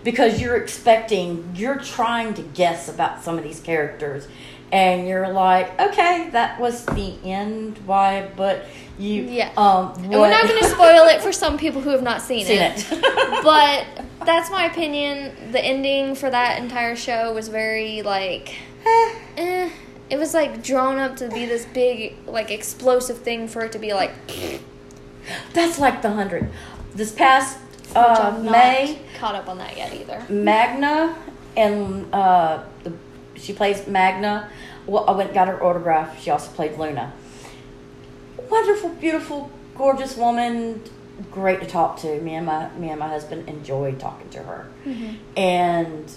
Because 0.03 0.39
you're 0.39 0.57
expecting, 0.57 1.51
you're 1.55 1.79
trying 1.79 2.35
to 2.35 2.43
guess 2.43 2.87
about 2.87 3.23
some 3.23 3.37
of 3.39 3.43
these 3.43 3.59
characters, 3.59 4.27
and 4.75 5.07
you're 5.07 5.29
like, 5.29 5.79
okay, 5.79 6.29
that 6.31 6.59
was 6.59 6.85
the 6.87 7.15
end. 7.23 7.77
Why? 7.85 8.29
But 8.35 8.65
you, 8.99 9.23
Yeah. 9.23 9.51
Um, 9.55 9.93
And 10.03 10.09
we're 10.09 10.29
not 10.29 10.43
going 10.43 10.59
to 10.63 10.67
spoil 10.67 11.07
it 11.07 11.21
for 11.21 11.31
some 11.31 11.57
people 11.57 11.79
who 11.79 11.91
have 11.91 12.03
not 12.03 12.21
seen, 12.21 12.45
seen 12.45 12.61
it. 12.61 12.85
it. 12.91 12.99
but 13.43 13.85
that's 14.25 14.51
my 14.51 14.65
opinion. 14.65 15.53
The 15.53 15.63
ending 15.63 16.13
for 16.13 16.29
that 16.29 16.61
entire 16.61 16.97
show 16.97 17.33
was 17.33 17.47
very 17.47 18.01
like, 18.01 18.53
eh. 19.37 19.69
It 20.09 20.19
was 20.19 20.33
like 20.33 20.61
drawn 20.61 20.97
up 20.99 21.15
to 21.17 21.29
be 21.29 21.45
this 21.45 21.65
big, 21.65 22.15
like 22.27 22.51
explosive 22.51 23.19
thing 23.19 23.47
for 23.47 23.63
it 23.63 23.71
to 23.71 23.79
be 23.79 23.93
like, 23.93 24.11
That's 25.53 25.79
like 25.79 26.01
the 26.01 26.11
hundred. 26.11 26.51
This 26.93 27.13
past 27.13 27.57
uh, 27.95 28.37
May, 28.43 28.99
caught 29.17 29.35
up 29.35 29.47
on 29.47 29.57
that 29.59 29.77
yet 29.77 29.93
either. 29.93 30.21
Magna 30.29 31.15
and 31.55 32.13
uh, 32.13 32.63
she 33.35 33.53
plays 33.53 33.87
Magna. 33.87 34.49
Well, 34.87 35.05
I 35.07 35.11
went 35.11 35.29
and 35.29 35.33
got 35.35 35.47
her 35.47 35.63
autograph. 35.63 36.21
She 36.21 36.29
also 36.31 36.51
played 36.51 36.77
Luna. 36.77 37.11
Wonderful, 38.49 38.89
beautiful, 38.91 39.49
gorgeous 39.75 40.15
woman. 40.17 40.81
Great 41.31 41.61
to 41.61 41.65
talk 41.67 41.99
to. 42.01 42.19
Me 42.21 42.35
and 42.35 42.45
my 42.45 42.69
me 42.77 42.89
and 42.89 42.99
my 42.99 43.07
husband 43.07 43.47
enjoyed 43.47 43.99
talking 43.99 44.29
to 44.31 44.39
her, 44.43 44.67
and 45.37 46.11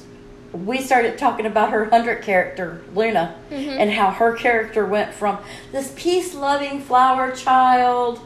we 0.52 0.80
started 0.80 1.16
talking 1.18 1.46
about 1.46 1.70
her 1.70 1.84
hundred 1.84 2.22
character 2.22 2.82
Luna 2.94 3.34
Mhm. 3.50 3.78
and 3.78 3.90
how 3.92 4.10
her 4.10 4.32
character 4.34 4.84
went 4.84 5.14
from 5.14 5.38
this 5.72 5.92
peace 5.96 6.34
loving 6.34 6.80
flower 6.80 7.30
child 7.32 8.20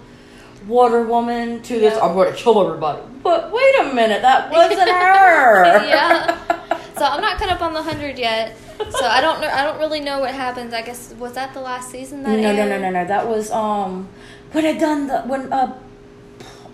water 0.66 1.02
woman 1.02 1.60
to 1.62 1.78
this 1.80 1.98
I'm 2.00 2.14
going 2.14 2.32
to 2.32 2.38
kill 2.38 2.64
everybody. 2.64 3.02
But 3.22 3.52
wait 3.52 3.74
a 3.80 3.92
minute, 3.92 4.22
that 4.22 4.50
wasn't 4.50 4.88
her. 4.88 5.84
yeah. 5.84 6.38
So 6.96 7.06
I'm 7.06 7.20
not 7.22 7.36
caught 7.38 7.48
up 7.48 7.62
on 7.62 7.72
the 7.72 7.82
hundred 7.82 8.16
yet. 8.18 8.54
So 8.90 9.06
I 9.06 9.20
don't 9.20 9.40
know. 9.40 9.48
I 9.48 9.64
don't 9.64 9.78
really 9.78 10.00
know 10.00 10.20
what 10.20 10.34
happens. 10.34 10.72
I 10.74 10.82
guess 10.82 11.12
was 11.18 11.32
that 11.34 11.54
the 11.54 11.60
last 11.60 11.90
season 11.90 12.22
that 12.24 12.30
No, 12.30 12.36
no, 12.36 12.52
no, 12.52 12.62
aired? 12.72 12.82
no, 12.82 12.90
no. 12.90 13.04
That 13.06 13.26
was 13.28 13.50
um 13.50 14.08
when 14.52 14.64
I 14.66 14.72
done 14.76 15.06
the 15.06 15.22
when 15.22 15.52
uh 15.52 15.78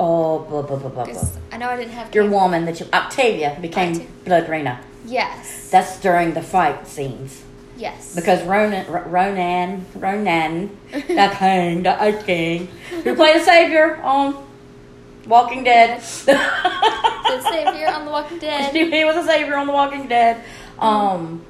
oh 0.00 0.40
blah 0.40 0.62
blah 0.62 0.76
blah 0.76 0.88
blah. 0.90 1.04
blah. 1.04 1.22
I 1.52 1.56
know 1.58 1.68
I 1.68 1.76
didn't 1.76 1.92
have 1.92 2.14
Your 2.14 2.24
cable. 2.24 2.36
woman 2.38 2.64
that 2.66 2.80
you 2.80 2.86
Octavia 2.92 3.56
became 3.60 3.92
Octavia. 3.94 4.08
Blodreina. 4.24 4.78
Yes. 5.06 5.70
That's 5.70 6.00
during 6.00 6.34
the 6.34 6.42
fight 6.42 6.86
scenes 6.86 7.42
yes. 7.76 8.14
because 8.14 8.42
Ronan 8.44 8.86
Ronan 9.10 9.86
Ronan 9.94 10.76
the 10.92 11.34
king 11.38 11.82
the 11.82 12.02
Ice 12.02 12.22
King 12.24 12.68
who 13.04 13.14
played 13.14 13.36
the 13.40 13.44
savior 13.44 13.96
on 14.02 14.44
Walking 15.26 15.62
Dead. 15.64 16.00
the 16.00 17.40
savior 17.42 17.88
on 17.88 18.04
The 18.06 18.10
Walking 18.10 18.38
Dead. 18.46 18.74
he 18.74 19.04
was 19.04 19.16
a 19.16 19.24
savior 19.26 19.56
on 19.56 19.66
The 19.66 19.72
Walking 19.72 20.08
Dead. 20.08 20.42
Um, 20.78 21.44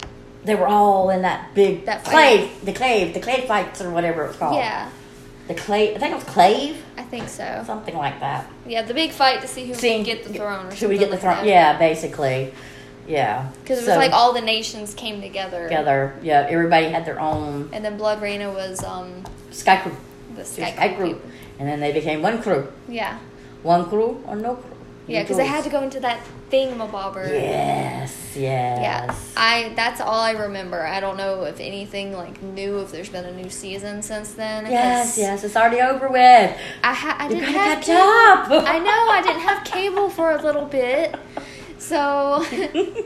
they 0.44 0.54
were 0.54 0.66
all 0.66 1.10
in 1.10 1.22
that 1.22 1.54
big 1.54 1.84
That 1.86 2.04
fight. 2.04 2.10
clave, 2.12 2.64
the 2.64 2.72
clave, 2.72 3.14
the 3.14 3.20
clave 3.20 3.44
fights 3.44 3.80
or 3.80 3.90
whatever 3.90 4.24
it 4.24 4.28
was 4.28 4.36
called. 4.36 4.56
Yeah, 4.56 4.88
the 5.48 5.54
clave. 5.54 5.96
I 5.96 5.98
think 5.98 6.12
it 6.12 6.14
was 6.16 6.24
clave, 6.24 6.76
I 6.96 7.02
think 7.02 7.28
so. 7.28 7.62
something 7.66 7.96
like 7.96 8.20
that. 8.20 8.46
Yeah, 8.66 8.82
the 8.82 8.94
big 8.94 9.10
fight 9.12 9.40
to 9.42 9.48
see 9.48 9.66
who 9.66 9.74
Seeing 9.74 9.98
would 9.98 10.06
get 10.06 10.24
the 10.24 10.32
throne. 10.34 10.66
Or 10.66 10.70
who 10.74 10.88
would 10.88 10.98
get 10.98 11.10
the 11.10 11.16
something 11.18 11.20
throne? 11.20 11.36
that. 11.36 11.46
Yeah, 11.46 11.78
basically. 11.78 12.52
Yeah. 13.06 13.48
because 13.62 13.78
it 13.78 13.88
was 13.88 13.96
like 13.96 14.12
all 14.12 14.32
the 14.34 14.42
nations 14.42 14.92
came 14.94 15.20
together. 15.22 15.64
together. 15.64 16.14
Yeah, 16.22 16.46
everybody 16.48 16.88
had 16.88 17.04
their 17.06 17.18
own 17.18 17.70
And 17.72 17.82
then 17.84 17.98
Blodreina 17.98 18.52
was 18.52 18.84
um 18.84 19.24
sky 19.50 19.78
crew. 19.78 19.96
the 20.36 20.44
Sky, 20.44 20.72
sky 20.72 20.88
Crew. 20.94 21.14
crew. 21.14 21.20
And 21.58 21.66
then 21.66 21.80
they 21.80 21.90
became 21.92 22.20
one 22.22 22.40
crew. 22.42 22.68
Yeah, 22.86 23.18
One 23.62 23.86
crew 23.88 24.22
or 24.26 24.36
no 24.36 24.56
crew. 24.56 24.76
yeah, 25.06 25.22
because 25.22 25.38
they 25.38 25.46
had 25.46 25.64
to 25.64 25.70
go 25.70 25.80
into 25.82 25.98
that 26.00 26.20
thingamabobber. 26.50 27.28
Yes, 27.28 28.34
yes. 28.36 28.78
Yes. 28.80 29.32
I 29.36 29.72
that's 29.76 30.00
all 30.00 30.20
I 30.20 30.32
remember. 30.32 30.80
I 30.86 31.00
don't 31.00 31.16
know 31.16 31.44
if 31.44 31.60
anything 31.60 32.12
like 32.12 32.42
new 32.42 32.80
if 32.80 32.90
there's 32.92 33.08
been 33.08 33.24
a 33.24 33.32
new 33.32 33.50
season 33.50 34.02
since 34.02 34.32
then. 34.32 34.66
Yes, 34.70 35.16
yes, 35.18 35.44
it's 35.44 35.56
already 35.56 35.80
over 35.80 36.08
with. 36.08 36.56
I 36.84 36.92
ha- 36.94 37.16
I 37.18 37.24
You 37.28 37.36
didn't 37.36 37.54
have 37.54 37.78
catch 37.82 37.86
cable. 37.86 38.56
up. 38.58 38.68
I 38.68 38.78
know 38.78 39.10
I 39.10 39.20
didn't 39.22 39.42
have 39.42 39.64
cable 39.64 40.08
for 40.10 40.32
a 40.32 40.42
little 40.42 40.66
bit, 40.66 41.14
so. 41.78 42.44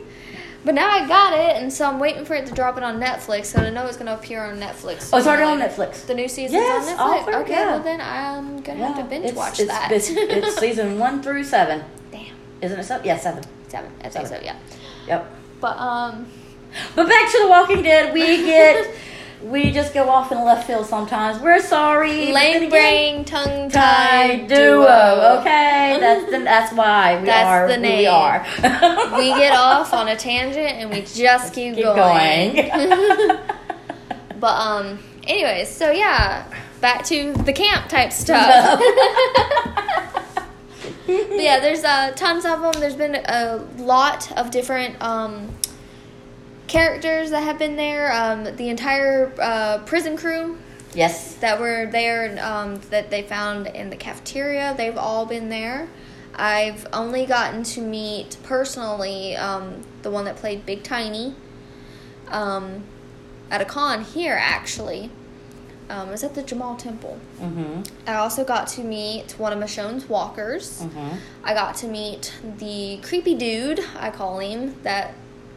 But 0.64 0.76
now 0.76 0.88
I 0.88 1.09
got 1.09 1.32
it, 1.32 1.61
and 1.61 1.72
so 1.72 1.88
I'm 1.88 1.99
waiting 1.99 2.24
for 2.24 2.34
it 2.34 2.47
to 2.47 2.55
drop 2.55 2.76
it 2.76 2.84
on 2.84 3.01
Netflix. 3.01 3.47
So 3.47 3.59
I 3.61 3.70
know 3.70 3.84
it's 3.86 3.97
gonna 3.97 4.14
appear 4.14 4.45
on 4.45 4.61
Netflix. 4.61 5.11
Oh, 5.12 5.18
it's 5.18 5.26
already 5.26 5.43
on 5.43 5.59
Netflix. 5.59 6.07
The 6.07 6.14
new 6.14 6.28
season's 6.28 6.53
Yes, 6.62 6.97
on 7.01 7.18
Netflix. 7.18 7.40
okay, 7.43 7.51
yeah. 7.53 7.66
well 7.72 7.80
then 7.82 8.01
I'm 8.01 8.61
gonna 8.61 8.86
have 8.86 8.97
to 8.99 9.03
binge 9.03 9.32
watch 9.34 9.59
it's, 9.59 9.68
that. 9.68 9.90
It's, 9.90 10.09
it's 10.09 10.57
season 10.61 11.01
one 11.01 11.20
through 11.20 11.43
seven. 11.43 11.82
Isn't 12.62 12.78
it 12.78 12.84
seven? 12.84 13.04
Yeah, 13.06 13.16
seven. 13.18 13.44
seven. 13.68 13.90
I 14.02 14.08
think 14.08 14.26
so. 14.28 14.38
Yeah. 14.42 14.56
Yep. 15.08 15.30
But 15.60 15.76
um, 15.78 16.26
But 16.94 17.08
back 17.08 17.30
to 17.32 17.38
The 17.42 17.48
Walking 17.48 17.82
Dead, 17.82 18.14
we 18.14 18.38
get, 18.44 18.94
we 19.42 19.70
just 19.72 19.92
go 19.92 20.08
off 20.08 20.30
in 20.32 20.42
left 20.44 20.66
field 20.66 20.86
sometimes. 20.86 21.40
We're 21.42 21.60
sorry. 21.60 22.32
lame 22.32 22.70
brain, 22.70 23.24
tongue 23.24 23.68
tie 23.70 24.46
duo. 24.46 25.38
Okay, 25.40 25.98
that's 26.00 26.30
the, 26.30 26.38
that's 26.40 26.72
why 26.72 27.18
we 27.20 27.26
That's 27.26 27.46
are 27.46 27.66
the 27.68 27.74
who 27.74 27.80
we 27.82 27.88
name. 27.88 28.08
are. 28.10 28.46
we 29.18 29.28
get 29.34 29.52
off 29.54 29.92
on 29.92 30.08
a 30.08 30.16
tangent 30.16 30.58
and 30.78 30.90
we 30.90 31.02
just 31.02 31.52
keep, 31.52 31.74
Keep 31.74 31.84
going. 31.84 32.54
going. 32.56 33.38
But 34.40 34.58
um, 34.60 34.98
anyways, 35.28 35.68
so 35.68 35.92
yeah, 35.92 36.44
back 36.80 37.04
to 37.06 37.32
the 37.44 37.52
camp 37.52 37.88
type 37.88 38.12
stuff. 38.12 38.80
But 41.28 41.42
yeah, 41.42 41.60
there's 41.60 41.84
uh, 41.84 42.12
tons 42.14 42.44
of 42.44 42.60
them. 42.60 42.72
There's 42.80 42.96
been 42.96 43.16
a 43.16 43.66
lot 43.78 44.30
of 44.38 44.50
different 44.50 45.00
um, 45.02 45.50
characters 46.66 47.30
that 47.30 47.42
have 47.42 47.58
been 47.58 47.76
there. 47.76 48.12
Um, 48.12 48.44
the 48.56 48.68
entire 48.68 49.32
uh, 49.40 49.78
prison 49.84 50.16
crew 50.16 50.58
yes. 50.94 51.34
that 51.36 51.60
were 51.60 51.86
there 51.86 52.38
um, 52.44 52.80
that 52.90 53.10
they 53.10 53.22
found 53.22 53.66
in 53.66 53.90
the 53.90 53.96
cafeteria, 53.96 54.74
they've 54.76 54.96
all 54.96 55.26
been 55.26 55.48
there. 55.48 55.88
I've 56.34 56.86
only 56.92 57.26
gotten 57.26 57.62
to 57.64 57.82
meet 57.82 58.38
personally 58.42 59.36
um, 59.36 59.82
the 60.02 60.10
one 60.10 60.24
that 60.24 60.36
played 60.36 60.64
Big 60.64 60.82
Tiny 60.82 61.34
um, 62.28 62.84
at 63.50 63.60
a 63.60 63.64
con 63.64 64.02
here, 64.04 64.38
actually. 64.40 65.10
Um, 65.93 66.09
it 66.09 66.12
was 66.12 66.24
at 66.24 66.34
the 66.34 66.43
Jamil 66.43 66.78
Temple. 66.78 67.18
Mm-hmm. 67.38 67.82
I 68.09 68.14
also 68.14 68.45
got 68.45 68.66
to 68.68 68.82
meet 68.82 69.32
one 69.38 69.53
of 69.53 69.59
Michonne's 69.59 70.09
walkers. 70.09 70.80
Mm-hmm. 70.82 71.16
I 71.45 71.53
got 71.53 71.76
to 71.76 71.86
meet 71.86 72.32
the 72.57 72.99
creepy 73.03 73.34
dude, 73.34 73.80
I 73.99 74.11
call 74.11 74.38
him, 74.38 74.74
that 74.84 75.12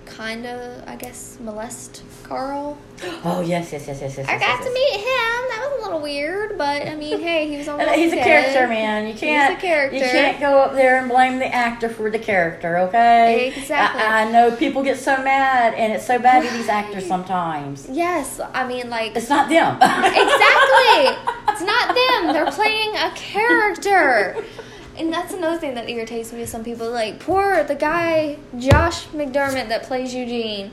kind 0.06 0.46
of, 0.46 0.88
I 0.88 0.96
guess, 0.96 1.38
molest 1.42 2.04
Carl. 2.24 2.78
Oh 3.24 3.42
yes, 3.42 3.74
yes, 3.74 3.88
yes, 3.88 4.02
yes, 4.02 4.18
yes. 4.18 4.28
I 4.28 4.34
yes, 4.34 4.42
got 4.42 4.60
yes, 4.60 4.68
to 4.68 4.74
meet 4.74 4.94
him. 4.94 5.02
That 5.50 5.70
was 5.70 5.80
a 5.80 5.86
little 5.86 6.02
weird, 6.02 6.58
but 6.58 6.88
I 6.88 6.96
mean, 6.96 7.20
hey, 7.20 7.50
he 7.50 7.58
was 7.58 7.68
on. 7.68 7.80
He's 7.94 8.14
a 8.14 8.18
character, 8.18 8.68
man. 8.68 9.08
You 9.08 9.14
can't. 9.14 9.54
He's 9.56 9.64
a 9.64 9.68
character. 9.68 9.98
You 9.98 10.04
can't 10.04 10.40
go 10.40 10.60
up 10.60 10.74
there 10.74 11.00
and 11.00 11.10
blame 11.10 11.40
the 11.40 11.54
actor 11.54 11.90
for 11.90 12.10
the 12.10 12.20
character. 12.20 12.78
Okay. 12.78 13.54
Exactly. 13.56 14.02
I, 14.02 14.24
I 14.24 14.32
know 14.32 14.56
people 14.56 14.84
get 14.84 14.98
so 14.98 15.18
mad, 15.24 15.74
and 15.74 15.92
it's 15.92 16.06
so 16.06 16.20
bad 16.20 16.48
to 16.48 16.56
these 16.56 16.70
actors 16.70 17.06
sometimes. 17.06 17.88
Yes, 17.92 18.40
I 18.54 18.68
mean, 18.68 18.90
like 18.90 19.16
It's 19.16 19.30
not 19.30 19.50
them. 19.50 19.76
exactly. 19.82 21.34
it's 21.50 21.62
not 21.62 21.96
them. 21.96 22.34
They're 22.34 22.52
playing 22.52 22.96
a 22.96 23.12
character. 23.16 24.44
And 24.98 25.12
that's 25.12 25.34
another 25.34 25.58
thing 25.60 25.74
that 25.76 25.90
irritates 25.90 26.32
me. 26.32 26.42
Is 26.42 26.50
some 26.50 26.64
people 26.64 26.90
like 26.90 27.20
poor 27.20 27.64
the 27.64 27.76
guy 27.76 28.38
Josh 28.58 29.08
McDermitt 29.08 29.68
that 29.70 29.84
plays 29.84 30.14
Eugene. 30.14 30.72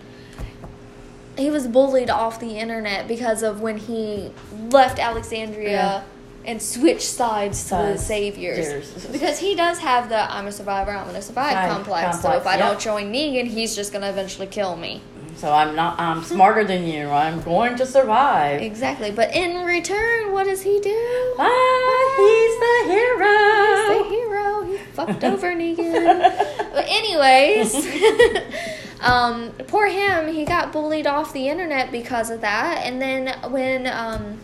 He 1.37 1.51
was 1.51 1.67
bullied 1.67 2.11
off 2.11 2.39
the 2.39 2.59
internet 2.59 3.09
because 3.09 3.43
of 3.43 3.61
when 3.61 3.79
he 3.79 4.31
left 4.71 4.99
Alexandria 4.99 5.71
Yeah. 5.71 6.03
and 6.45 6.61
switched 6.61 7.03
sides 7.09 7.65
to 7.69 7.75
the 7.75 7.99
saviors. 7.99 8.91
Because 9.07 9.39
he 9.39 9.55
does 9.57 9.79
have 9.79 10.09
the 10.09 10.31
"I'm 10.31 10.47
a 10.47 10.53
survivor, 10.53 10.91
I'm 10.93 11.07
gonna 11.07 11.23
survive" 11.23 11.55
Right, 11.55 11.69
complex. 11.71 12.21
So 12.21 12.33
if 12.33 12.47
I 12.47 12.57
yep. 12.57 12.69
don't 12.69 12.81
join 12.81 13.13
Negan, 13.13 13.47
he's 13.47 13.75
just 13.75 13.93
gonna 13.93 14.11
eventually 14.11 14.47
kill 14.47 14.77
me. 14.77 15.01
So 15.43 15.53
I'm 15.53 15.75
not. 15.75 15.99
I'm 15.99 16.23
smarter 16.23 16.63
than 16.63 16.87
you. 16.87 17.09
I'm 17.11 17.43
going 17.43 17.77
to 17.79 17.85
survive. 17.85 18.63
Exactly. 18.63 19.11
But 19.11 19.35
in 19.35 19.65
return, 19.65 20.31
what 20.31 20.47
does 20.47 20.63
he 20.63 20.79
do? 20.79 21.35
Ah, 21.37 22.15
he's 22.17 22.61
the 22.61 22.93
hero. 22.93 23.67
He's 23.67 23.89
the 23.99 24.15
hero. 24.15 24.63
He 24.63 24.77
fucked 24.93 25.25
over 25.25 25.53
Negan. 25.53 26.73
But 26.73 26.85
anyways, 26.87 27.75
um, 29.01 29.51
poor 29.67 29.89
him. 29.89 30.33
He 30.33 30.45
got 30.45 30.73
bullied 30.73 31.09
off 31.09 31.33
the 31.33 31.49
internet 31.49 31.91
because 31.91 32.31
of 32.31 32.41
that. 32.43 32.87
And 32.87 33.03
then 33.03 33.37
when 33.51 33.89
um, 33.89 34.39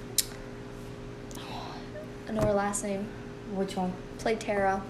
I 2.29 2.33
know 2.33 2.41
her 2.45 2.53
last 2.53 2.83
name. 2.83 3.07
Which 3.55 3.77
one? 3.77 3.93
Played 4.19 4.41
Tara. 4.41 4.83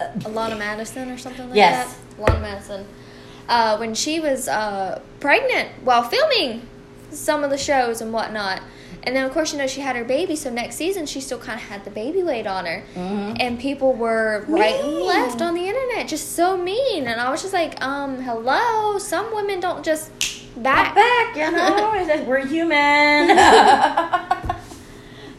Alana 0.00 0.58
Madison 0.58 1.08
or 1.08 1.18
something 1.18 1.46
like 1.50 1.56
Yes. 1.56 1.96
that. 2.16 2.18
Alana 2.18 2.40
Madison. 2.40 2.86
Uh, 3.50 3.76
when 3.78 3.92
she 3.94 4.20
was 4.20 4.46
uh, 4.48 5.00
pregnant 5.18 5.68
while 5.82 6.02
filming 6.04 6.62
some 7.10 7.42
of 7.44 7.50
the 7.50 7.58
shows 7.58 8.00
and 8.00 8.12
whatnot. 8.12 8.62
And 9.02 9.16
then, 9.16 9.24
of 9.24 9.32
course, 9.32 9.52
you 9.52 9.58
know, 9.58 9.66
she 9.66 9.80
had 9.80 9.96
her 9.96 10.04
baby, 10.04 10.36
so 10.36 10.50
next 10.50 10.76
season 10.76 11.04
she 11.06 11.20
still 11.20 11.38
kind 11.38 11.58
of 11.58 11.66
had 11.66 11.84
the 11.84 11.90
baby 11.90 12.22
weight 12.22 12.46
on 12.46 12.64
her. 12.66 12.84
Mhm. 12.94 13.36
And 13.40 13.58
people 13.58 13.92
were 13.94 14.44
right 14.46 14.76
and 14.80 14.92
left 15.00 15.42
on 15.42 15.54
the 15.54 15.66
internet, 15.66 16.06
just 16.06 16.36
so 16.36 16.56
mean. 16.56 17.08
And 17.08 17.20
I 17.20 17.28
was 17.30 17.40
just 17.42 17.52
like, 17.54 17.82
um, 17.84 18.22
hello? 18.22 18.98
Some 18.98 19.34
women 19.34 19.58
don't 19.58 19.84
just 19.84 20.12
back. 20.56 20.94
Back, 20.94 21.34
you 21.36 21.50
know. 21.50 21.92
It's 21.96 22.08
like, 22.08 22.26
We're 22.28 22.46
human. 22.46 23.36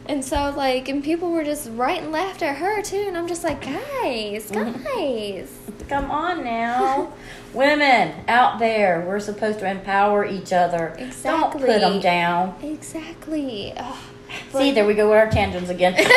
And 0.08 0.26
so, 0.26 0.54
like, 0.58 0.90
and 0.90 1.02
people 1.02 1.32
were 1.32 1.44
just 1.44 1.70
right 1.74 2.02
and 2.02 2.12
left 2.12 2.42
at 2.42 2.58
her, 2.58 2.82
too. 2.82 3.06
And 3.08 3.16
I'm 3.18 3.28
just 3.28 3.44
like, 3.46 3.62
guys, 3.62 4.52
Mhm. 4.52 4.84
guys. 4.84 5.50
Come 5.88 6.12
on 6.12 6.44
now. 6.44 7.14
Women 7.54 8.14
out 8.28 8.60
there, 8.60 9.04
we're 9.08 9.20
supposed 9.20 9.60
to 9.60 9.70
empower 9.70 10.26
each 10.26 10.54
other. 10.54 10.94
Don't 10.98 11.08
Exactly. 11.08 11.62
put 11.62 11.80
them 11.82 12.00
down. 12.00 12.56
Exactly. 12.64 13.74
Ugh. 13.76 13.98
See, 14.54 14.72
there 14.72 14.86
we 14.86 14.94
go 14.94 15.10
with 15.10 15.18
our 15.18 15.30
tangents 15.30 15.70
again. 15.70 15.96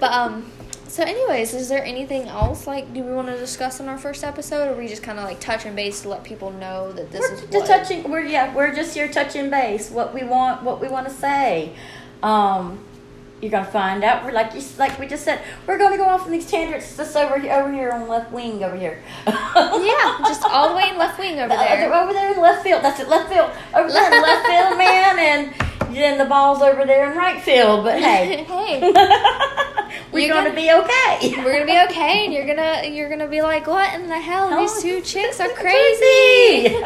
But 0.00 0.12
um, 0.12 0.52
so 0.86 1.02
anyways, 1.02 1.54
is 1.54 1.70
there 1.70 1.82
anything 1.82 2.28
else 2.28 2.66
like 2.66 2.92
do 2.92 3.02
we 3.02 3.10
want 3.12 3.28
to 3.28 3.38
discuss 3.38 3.80
in 3.80 3.88
our 3.88 3.96
first 3.96 4.22
episode, 4.22 4.68
or 4.68 4.72
are 4.74 4.76
we 4.76 4.86
just 4.86 5.02
kind 5.02 5.18
of 5.18 5.24
like 5.24 5.40
touching 5.40 5.74
base 5.74 6.02
to 6.02 6.10
let 6.10 6.24
people 6.24 6.50
know 6.50 6.92
that 6.92 7.10
this 7.10 7.22
we're 7.22 7.34
is 7.36 7.44
just 7.50 7.66
touching. 7.66 8.10
We're 8.10 8.24
yeah. 8.24 8.54
We're 8.54 8.74
just 8.74 8.92
here 8.92 9.08
touching 9.08 9.48
base. 9.48 9.90
What 9.90 10.12
we 10.12 10.22
want. 10.22 10.62
What 10.62 10.78
we 10.82 10.88
want 10.88 11.08
to 11.08 11.14
say. 11.14 11.72
Um, 12.22 12.84
you're 13.42 13.50
gonna 13.50 13.64
find 13.66 14.02
out. 14.04 14.24
We're 14.24 14.32
like 14.32 14.54
you, 14.54 14.62
like 14.78 14.98
we 14.98 15.06
just 15.06 15.24
said. 15.24 15.40
We're 15.66 15.76
gonna 15.78 15.96
go 15.98 16.04
off 16.06 16.24
in 16.26 16.32
these 16.32 16.50
tangents 16.50 16.96
just 16.96 17.14
over 17.16 17.38
here, 17.38 17.52
over 17.52 17.72
here 17.72 17.90
on 17.90 18.08
left 18.08 18.32
wing 18.32 18.62
over 18.64 18.76
here. 18.76 19.02
yeah, 19.26 20.18
just 20.20 20.44
all 20.44 20.70
the 20.70 20.76
way 20.76 20.88
in 20.90 20.96
left 20.98 21.18
wing 21.18 21.38
over 21.38 21.48
The 21.48 21.54
there. 21.56 21.92
over 21.94 22.12
there 22.12 22.32
in 22.32 22.40
left 22.40 22.62
field. 22.62 22.82
That's 22.82 23.00
it. 23.00 23.08
Left 23.08 23.28
field. 23.30 23.50
Over 23.74 23.90
there 23.90 24.12
in 24.14 24.22
left 24.22 24.46
field, 24.46 24.78
man, 24.78 25.18
and 25.18 25.94
then 25.94 26.16
the 26.18 26.24
ball's 26.24 26.62
over 26.62 26.84
there 26.86 27.10
in 27.10 27.18
right 27.18 27.40
field. 27.42 27.84
But 27.84 28.00
hey, 28.00 28.44
hey, 28.48 28.80
we're 30.12 30.20
You're 30.20 30.34
gonna, 30.34 30.50
gonna- 30.50 30.54
be 30.54 30.70
okay. 30.72 31.34
we're 31.44 31.52
gonna 31.52 31.66
be 31.66 31.92
okay, 31.92 32.24
and 32.24 32.32
you're 32.32 32.46
gonna 32.46 32.88
you're 32.88 33.10
gonna 33.10 33.28
be 33.28 33.42
like, 33.42 33.66
what 33.66 33.92
in 33.94 34.08
the 34.08 34.18
hell? 34.18 34.48
Oh, 34.52 34.60
These 34.60 34.80
two 34.82 35.00
chicks 35.02 35.38
are 35.40 35.48
crazy. 35.50 36.78
crazy. 36.78 36.82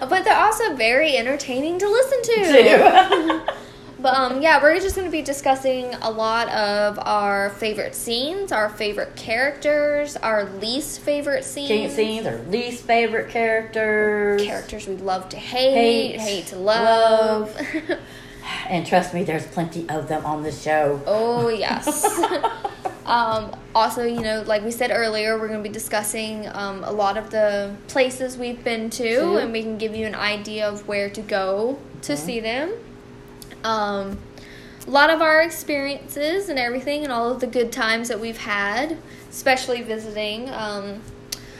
but 0.00 0.24
they're 0.24 0.36
also 0.36 0.74
very 0.76 1.16
entertaining 1.16 1.78
to 1.78 1.88
listen 1.88 2.22
to. 2.22 3.42
But 4.02 4.14
um, 4.14 4.40
yeah, 4.40 4.62
we're 4.62 4.78
just 4.80 4.96
going 4.96 5.06
to 5.06 5.10
be 5.12 5.22
discussing 5.22 5.94
a 5.96 6.10
lot 6.10 6.48
of 6.48 6.98
our 7.00 7.50
favorite 7.50 7.94
scenes, 7.94 8.50
our 8.52 8.68
favorite 8.70 9.14
characters, 9.16 10.16
our 10.16 10.44
least 10.44 11.00
favorite 11.00 11.44
scenes, 11.44 11.94
scenes 11.94 12.26
or 12.26 12.38
least 12.48 12.84
favorite 12.84 13.28
characters. 13.30 14.42
characters 14.42 14.86
we 14.86 14.96
love 14.96 15.28
to 15.30 15.36
hate, 15.36 16.12
Hate, 16.18 16.20
hate, 16.20 16.46
to 16.48 16.56
love. 16.56 17.56
And 18.68 18.84
trust 18.86 19.14
me, 19.14 19.22
there's 19.22 19.46
plenty 19.46 19.88
of 19.88 20.08
them 20.08 20.24
on 20.26 20.42
the 20.42 20.50
show. 20.50 21.00
oh 21.06 21.48
yes. 21.50 22.04
um, 23.06 23.54
also, 23.74 24.02
you 24.02 24.20
know, 24.22 24.42
like 24.46 24.64
we 24.64 24.70
said 24.70 24.90
earlier, 24.90 25.38
we're 25.38 25.46
going 25.48 25.62
to 25.62 25.68
be 25.68 25.72
discussing 25.72 26.48
um, 26.48 26.82
a 26.84 26.90
lot 26.90 27.16
of 27.16 27.30
the 27.30 27.76
places 27.86 28.36
we've 28.36 28.64
been 28.64 28.88
to, 28.90 29.02
To. 29.16 29.36
and 29.36 29.52
we 29.52 29.62
can 29.62 29.76
give 29.78 29.94
you 29.94 30.06
an 30.06 30.14
idea 30.16 30.68
of 30.68 30.88
where 30.88 31.10
to 31.10 31.20
go 31.22 31.78
to 32.02 32.12
Mm-hmm. 32.14 32.26
see 32.26 32.40
them. 32.40 32.72
Um, 33.64 34.18
a 34.86 34.90
lot 34.90 35.10
of 35.10 35.20
our 35.20 35.42
experiences 35.42 36.48
and 36.48 36.58
everything, 36.58 37.04
and 37.04 37.12
all 37.12 37.30
of 37.30 37.40
the 37.40 37.46
good 37.46 37.70
times 37.70 38.08
that 38.08 38.18
we've 38.18 38.38
had, 38.38 38.96
especially 39.30 39.82
visiting 39.82 40.48
um, 40.50 41.00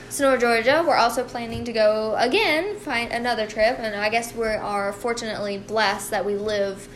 Sonora, 0.09 0.39
Georgia. 0.39 0.83
We're 0.85 0.97
also 0.97 1.23
planning 1.23 1.63
to 1.65 1.71
go 1.71 2.15
again, 2.17 2.77
find 2.77 3.11
another 3.11 3.47
trip, 3.47 3.77
and 3.79 3.95
I 3.95 4.09
guess 4.09 4.35
we 4.35 4.47
are 4.47 4.91
fortunately 4.91 5.57
blessed 5.59 6.11
that 6.11 6.25
we 6.25 6.35
live 6.35 6.89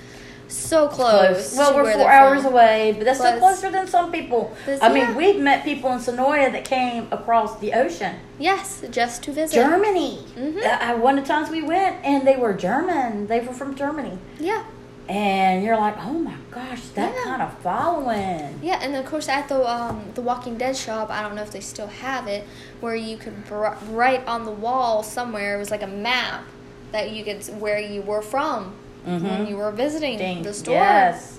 so 0.47 0.87
close. 0.87 1.55
Well, 1.57 1.71
to 1.71 1.77
we're 1.77 1.93
four 1.93 2.09
hours 2.09 2.43
from. 2.43 2.53
away, 2.53 2.93
but 2.97 3.05
that's 3.05 3.19
still 3.19 3.39
closer 3.39 3.71
than 3.71 3.87
some 3.87 4.11
people. 4.11 4.55
Plus, 4.63 4.79
I 4.81 4.93
mean, 4.93 5.15
we've 5.15 5.39
met 5.39 5.63
people 5.63 5.91
in 5.91 5.99
Senoia 5.99 6.51
that 6.51 6.65
came 6.65 7.07
across 7.11 7.59
the 7.59 7.73
ocean. 7.73 8.15
Yes, 8.37 8.83
just 8.91 9.23
to 9.23 9.31
visit. 9.31 9.55
Germany. 9.55 10.19
Mhm. 10.37 10.63
Uh, 10.63 10.97
one 10.97 11.17
of 11.17 11.23
the 11.25 11.27
times 11.27 11.49
we 11.49 11.61
went, 11.63 11.97
and 12.03 12.27
they 12.27 12.35
were 12.35 12.53
German. 12.53 13.27
They 13.27 13.39
were 13.39 13.53
from 13.53 13.75
Germany. 13.75 14.17
Yeah. 14.39 14.63
And 15.07 15.63
you're 15.63 15.77
like, 15.77 15.95
oh 15.99 16.13
my 16.13 16.33
gosh, 16.49 16.81
that 16.95 17.13
Yeah. 17.15 17.23
kind 17.25 17.41
of 17.43 17.53
following. 17.59 18.59
Yeah, 18.63 18.79
and 18.81 18.95
of 18.95 19.05
course 19.05 19.29
at 19.29 19.47
the 19.47 19.67
um, 19.69 20.03
the 20.15 20.21
Walking 20.21 20.57
Dead 20.57 20.75
shop, 20.75 21.09
I 21.11 21.21
don't 21.21 21.35
know 21.35 21.43
if 21.43 21.51
they 21.51 21.59
still 21.59 21.87
have 21.87 22.27
it, 22.27 22.43
where 22.81 22.95
you 22.95 23.17
could 23.17 23.45
br- 23.45 23.67
write 23.91 24.25
on 24.27 24.45
the 24.45 24.51
wall 24.51 25.03
somewhere. 25.03 25.55
It 25.55 25.59
was 25.59 25.69
like 25.71 25.83
a 25.83 25.87
map 25.87 26.43
that 26.91 27.11
you 27.11 27.23
could 27.23 27.43
where 27.59 27.79
you 27.79 28.01
were 28.01 28.21
from 28.23 28.73
when 29.03 29.21
Mhm. 29.21 29.49
you 29.49 29.57
were 29.57 29.69
visiting 29.71 30.17
Dang, 30.17 30.41
the 30.41 30.53
store. 30.53 30.73
Yes. 30.73 31.34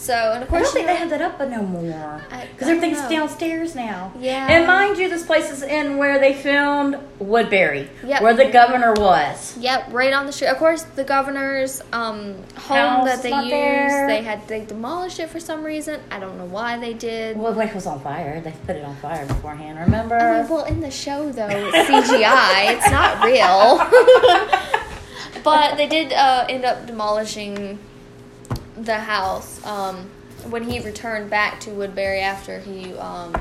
So 0.00 0.32
and 0.32 0.42
of 0.42 0.48
course, 0.48 0.62
I 0.62 0.64
don't 0.64 0.72
think 0.72 0.86
they 0.86 0.96
have 0.96 1.10
that 1.10 1.20
up 1.20 1.36
but 1.36 1.50
no 1.50 1.60
more. 1.60 2.24
Because 2.30 2.68
everything's 2.68 3.02
know. 3.02 3.10
downstairs 3.10 3.74
now. 3.74 4.12
Yeah. 4.18 4.50
And 4.50 4.66
mind 4.66 4.96
you, 4.96 5.10
this 5.10 5.26
place 5.26 5.50
is 5.50 5.62
in 5.62 5.98
where 5.98 6.18
they 6.18 6.32
filmed 6.32 6.96
Woodbury, 7.18 7.90
Yep. 8.02 8.22
where 8.22 8.32
the 8.32 8.46
governor 8.46 8.94
was. 8.94 9.58
Yep, 9.58 9.88
right 9.92 10.14
on 10.14 10.24
the 10.24 10.32
street. 10.32 10.48
Of 10.48 10.56
course, 10.56 10.84
the 10.84 11.04
governor's 11.04 11.82
um, 11.92 12.34
home 12.56 12.76
House 12.78 13.04
that 13.04 13.22
they 13.22 13.28
used, 13.28 13.50
there. 13.50 14.06
they 14.06 14.22
had 14.22 14.48
they 14.48 14.64
demolished 14.64 15.20
it 15.20 15.28
for 15.28 15.38
some 15.38 15.62
reason. 15.62 16.00
I 16.10 16.18
don't 16.18 16.38
know 16.38 16.46
why 16.46 16.78
they 16.78 16.94
did. 16.94 17.36
Well, 17.36 17.52
when 17.52 17.68
it 17.68 17.74
was 17.74 17.86
on 17.86 18.00
fire, 18.00 18.40
they 18.40 18.52
put 18.66 18.76
it 18.76 18.84
on 18.86 18.96
fire 18.96 19.26
beforehand. 19.26 19.78
Remember? 19.80 20.16
I 20.16 20.40
mean, 20.40 20.50
well, 20.50 20.64
in 20.64 20.80
the 20.80 20.90
show 20.90 21.30
though, 21.30 21.46
it's 21.50 22.08
CGI. 22.10 22.72
it's 22.74 22.90
not 22.90 23.22
real. 23.22 24.80
but 25.44 25.76
they 25.76 25.86
did 25.86 26.14
uh, 26.14 26.46
end 26.48 26.64
up 26.64 26.86
demolishing 26.86 27.78
the 28.84 28.98
house 28.98 29.64
um, 29.66 30.08
when 30.48 30.64
he 30.64 30.80
returned 30.80 31.30
back 31.30 31.60
to 31.60 31.70
Woodbury 31.70 32.20
after 32.20 32.60
he. 32.60 32.94
Um, 32.94 33.34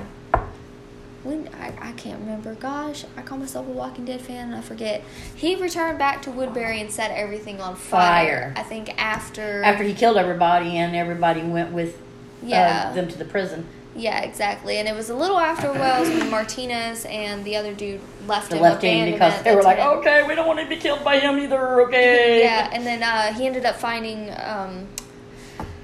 when 1.23 1.49
I, 1.59 1.89
I 1.89 1.91
can't 1.93 2.17
remember. 2.21 2.55
Gosh, 2.55 3.03
I 3.17 3.21
call 3.21 3.37
myself 3.39 3.67
a 3.67 3.71
Walking 3.71 4.05
Dead 4.05 4.21
fan 4.21 4.47
and 4.47 4.55
I 4.55 4.61
forget. 4.61 5.03
He 5.35 5.55
returned 5.57 5.99
back 5.99 6.21
to 6.23 6.31
Woodbury 6.31 6.79
and 6.79 6.89
set 6.89 7.11
everything 7.11 7.59
on 7.59 7.75
fire. 7.75 8.53
Fire. 8.53 8.53
I 8.55 8.63
think 8.63 8.97
after. 9.01 9.61
After 9.63 9.83
he 9.83 9.93
killed 9.93 10.15
everybody, 10.15 10.77
and 10.77 10.95
everybody 10.95 11.41
went 11.41 11.73
with 11.73 11.99
Yeah. 12.41 12.87
uh, 12.89 12.93
them 12.93 13.09
to 13.09 13.17
the 13.17 13.25
prison. 13.25 13.65
Yeah, 13.97 14.21
exactly. 14.21 14.77
And 14.77 14.87
it 14.87 14.95
was 14.95 15.09
a 15.09 15.15
little 15.15 15.37
after 15.39 15.73
Wells 15.73 16.07
when 16.07 16.29
Martinez 16.29 17.03
and 17.05 17.43
the 17.43 17.57
other 17.57 17.73
dude 17.73 17.99
left 18.25 18.49
They 18.51 18.55
him. 18.55 18.63
left 18.63 18.81
him 18.81 19.11
because 19.11 19.41
they 19.43 19.53
were 19.53 19.61
like, 19.63 19.79
okay, 19.79 20.23
we 20.23 20.35
don't 20.35 20.47
want 20.47 20.59
to 20.61 20.67
be 20.67 20.77
killed 20.77 21.03
by 21.03 21.19
him 21.19 21.37
either, 21.37 21.81
okay? 21.81 22.41
Yeah, 22.43 22.69
and 22.71 22.85
then 22.85 23.03
uh, 23.03 23.33
he 23.33 23.45
ended 23.45 23.65
up 23.65 23.75
finding 23.75 24.29
um, 24.39 24.87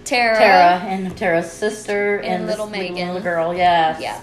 Tara. 0.06 0.38
Tara 0.38 0.80
and 0.92 1.18
Tara's 1.18 1.52
sister 1.52 2.18
And 2.18 2.36
and, 2.36 2.48
little 2.48 2.68
Megan. 2.68 3.08
little 3.08 3.22
girl, 3.22 3.54
yes. 3.56 4.00
Yeah. 4.02 4.22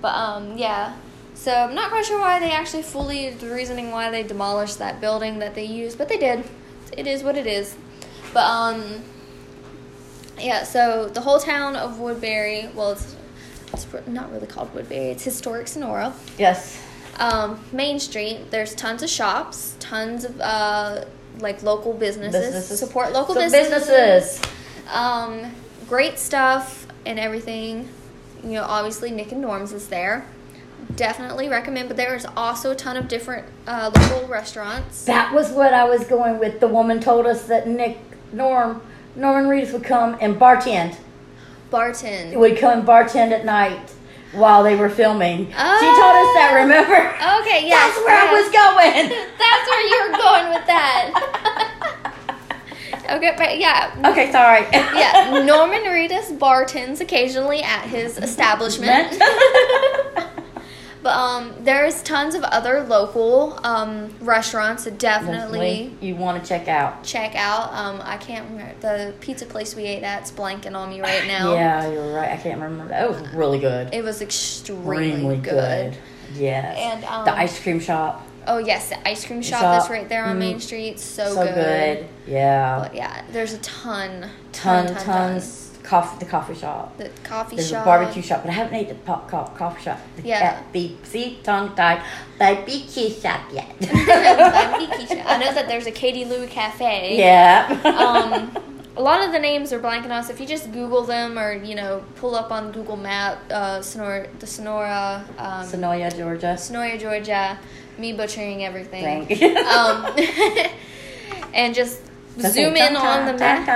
But 0.00 0.14
um, 0.14 0.56
yeah. 0.58 0.96
So 1.34 1.52
I'm 1.54 1.74
not 1.74 1.90
quite 1.90 2.04
sure 2.04 2.18
why 2.20 2.40
they 2.40 2.50
actually 2.50 2.82
fully 2.82 3.30
the 3.30 3.48
reasoning 3.54 3.90
why 3.92 4.10
they 4.10 4.22
demolished 4.24 4.78
that 4.78 5.00
building 5.00 5.38
that 5.38 5.54
they 5.54 5.64
used, 5.64 5.96
but 5.98 6.08
they 6.08 6.18
did. 6.18 6.44
It 6.96 7.06
is 7.06 7.22
what 7.22 7.36
it 7.36 7.46
is. 7.46 7.76
But 8.34 8.44
um, 8.44 9.02
yeah. 10.38 10.64
So 10.64 11.08
the 11.08 11.20
whole 11.20 11.38
town 11.38 11.76
of 11.76 11.98
Woodbury, 12.00 12.68
well, 12.74 12.90
it's 12.92 13.14
it's 13.72 13.86
not 14.06 14.32
really 14.32 14.46
called 14.46 14.74
Woodbury. 14.74 15.10
It's 15.10 15.22
historic 15.24 15.68
Sonora. 15.68 16.12
Yes. 16.38 16.80
um, 17.18 17.62
Main 17.72 17.98
Street. 18.00 18.50
There's 18.50 18.74
tons 18.74 19.02
of 19.02 19.10
shops, 19.10 19.76
tons 19.78 20.24
of 20.24 20.40
uh, 20.40 21.04
like 21.38 21.62
local 21.62 21.92
businesses. 21.92 22.40
Businesses. 22.46 22.78
Support 22.80 23.12
local 23.12 23.34
So 23.34 23.40
businesses. 23.42 23.86
businesses. 23.88 24.40
Um, 24.92 25.52
great 25.88 26.18
stuff 26.18 26.86
and 27.06 27.18
everything. 27.18 27.88
You 28.42 28.50
know, 28.52 28.64
obviously 28.64 29.10
Nick 29.10 29.32
and 29.32 29.40
Norm's 29.40 29.72
is 29.72 29.88
there. 29.88 30.26
Definitely 30.96 31.48
recommend. 31.48 31.88
But 31.88 31.96
there 31.96 32.14
is 32.14 32.26
also 32.36 32.70
a 32.70 32.74
ton 32.74 32.96
of 32.96 33.08
different 33.08 33.46
uh, 33.66 33.90
local 33.94 34.28
restaurants. 34.28 35.04
That 35.04 35.32
was 35.34 35.50
what 35.50 35.74
I 35.74 35.84
was 35.84 36.04
going 36.06 36.38
with. 36.38 36.60
The 36.60 36.68
woman 36.68 37.00
told 37.00 37.26
us 37.26 37.46
that 37.46 37.68
Nick, 37.68 37.98
Norm, 38.32 38.80
Norman 39.16 39.50
Reedus 39.50 39.72
would 39.72 39.84
come 39.84 40.16
and 40.20 40.36
bartend. 40.36 40.96
Bartend. 41.70 42.36
Would 42.36 42.58
come 42.58 42.78
and 42.80 42.88
bartend 42.88 43.30
at 43.32 43.44
night 43.44 43.92
while 44.32 44.62
they 44.62 44.76
were 44.76 44.88
filming. 44.88 45.52
Oh. 45.56 45.78
She 45.80 45.86
told 45.86 46.16
us 46.16 46.34
that, 46.36 46.50
Oh. 46.52 46.62
remember? 46.62 46.96
Okay, 47.42 47.66
yes. 47.68 47.94
That's 47.94 48.06
where 48.06 48.16
I 48.16 48.32
was 48.32 48.48
going. 48.52 49.08
That's 49.38 49.68
where 49.68 49.82
you 49.88 50.10
were 50.10 50.16
going 50.16 50.48
with 50.54 50.66
that. 50.66 51.94
okay, 53.10 53.34
but 53.36 53.58
yeah, 53.58 53.92
okay, 54.10 54.30
sorry. 54.32 54.66
yeah, 54.72 55.42
Norman 55.44 55.82
Reedus 55.84 56.36
bartends 56.38 57.00
occasionally 57.00 57.62
at 57.62 57.82
his 57.86 58.18
establishment. 58.18 59.18
but 61.02 61.10
um, 61.16 61.54
there's 61.60 62.02
tons 62.02 62.34
of 62.34 62.42
other 62.44 62.82
local 62.82 63.58
um, 63.64 64.12
restaurants 64.20 64.84
that 64.84 64.98
definitely 64.98 65.96
you 66.00 66.16
want 66.16 66.42
to 66.42 66.48
check 66.48 66.66
out. 66.68 67.04
check 67.04 67.34
out. 67.36 67.72
Um, 67.72 68.00
I 68.02 68.16
can't 68.16 68.50
remember 68.50 68.74
the 68.80 69.14
pizza 69.20 69.46
place 69.46 69.74
we 69.76 69.84
ate 69.84 70.02
at's 70.02 70.32
blanking 70.32 70.74
on 70.74 70.90
me 70.90 71.00
right 71.00 71.26
now. 71.28 71.54
Yeah, 71.54 71.88
you're 71.90 72.14
right. 72.14 72.30
I 72.32 72.36
can't 72.36 72.60
remember. 72.60 72.88
That 72.88 73.08
was 73.08 73.20
really 73.32 73.58
good. 73.60 73.94
It 73.94 74.02
was 74.02 74.20
extremely 74.22 75.08
Extremely 75.08 75.36
good. 75.36 75.92
good. 75.92 75.96
Yes. 76.34 76.76
And, 76.78 77.04
um, 77.04 77.24
the 77.24 77.32
ice 77.36 77.60
cream 77.62 77.80
shop. 77.80 78.26
Oh 78.48 78.58
yes, 78.58 78.88
the 78.88 79.08
ice 79.08 79.24
cream 79.26 79.42
shop, 79.42 79.60
Shop. 79.60 79.78
that's 79.78 79.90
right 79.90 80.08
there 80.08 80.24
on 80.24 80.36
Mm. 80.36 80.38
Main 80.40 80.60
Street. 80.60 80.98
So, 80.98 81.34
So 81.34 81.44
good. 81.44 81.54
good. 81.54 82.08
Yeah. 82.26 82.80
But 82.82 82.94
yeah, 82.94 83.22
there's 83.30 83.52
a 83.52 83.58
ton, 83.58 84.30
ton, 84.52 84.86
ton, 84.86 84.94
ton, 84.96 85.04
tons. 85.04 85.64
Coffee, 85.82 86.18
the 86.22 86.30
coffee 86.30 86.54
shop. 86.54 86.98
The 86.98 87.08
coffee 87.24 87.56
shop. 87.56 87.56
There's 87.56 87.68
shop. 87.70 87.82
a 87.82 87.84
barbecue 87.86 88.20
shop, 88.22 88.42
but 88.42 88.50
I 88.50 88.52
haven't 88.54 88.74
ate 88.74 88.88
the 88.90 88.94
pop, 88.94 89.30
co- 89.30 89.50
coffee 89.56 89.82
shop. 89.84 89.98
The, 90.16 90.22
Yeah. 90.22 90.60
The, 90.72 90.92
see, 91.04 91.38
tongue 91.42 91.74
tied. 91.74 92.02
Barbecue 92.38 93.08
shop 93.10 93.40
yet. 93.52 93.68
barbecue 93.80 95.06
shop. 95.06 95.26
I 95.26 95.38
know 95.38 95.52
that 95.54 95.66
there's 95.68 95.86
a 95.86 95.90
Katie 95.90 96.24
Lou 96.26 96.46
Cafe. 96.46 97.16
yeah. 97.16 97.68
Um, 97.84 98.54
a 98.98 99.02
lot 99.02 99.24
of 99.24 99.32
the 99.32 99.38
names 99.38 99.72
are 99.72 99.78
blanking 99.80 100.10
us. 100.10 100.28
If 100.28 100.40
you 100.40 100.46
just 100.46 100.72
Google 100.72 101.04
them 101.04 101.38
or 101.38 101.52
you 101.52 101.74
know 101.74 102.04
pull 102.16 102.34
up 102.34 102.50
on 102.50 102.70
Google 102.72 102.96
Map, 102.96 103.38
uh, 103.50 103.80
Sonora, 103.80 104.26
the 104.40 104.46
Sonora, 104.46 105.24
um, 105.38 105.66
Senoia, 105.66 106.14
Georgia. 106.14 106.58
Sonora, 106.58 106.98
Georgia. 106.98 107.58
Me 107.98 108.12
butchering 108.12 108.64
everything. 108.64 109.26
Thank 109.26 109.40
you. 109.40 109.56
Um, 109.56 110.06
and 111.54 111.74
just 111.74 112.00
That's 112.36 112.54
zoom 112.54 112.76
in 112.76 112.96
on 112.96 113.26
the 113.26 113.32
map. 113.34 113.66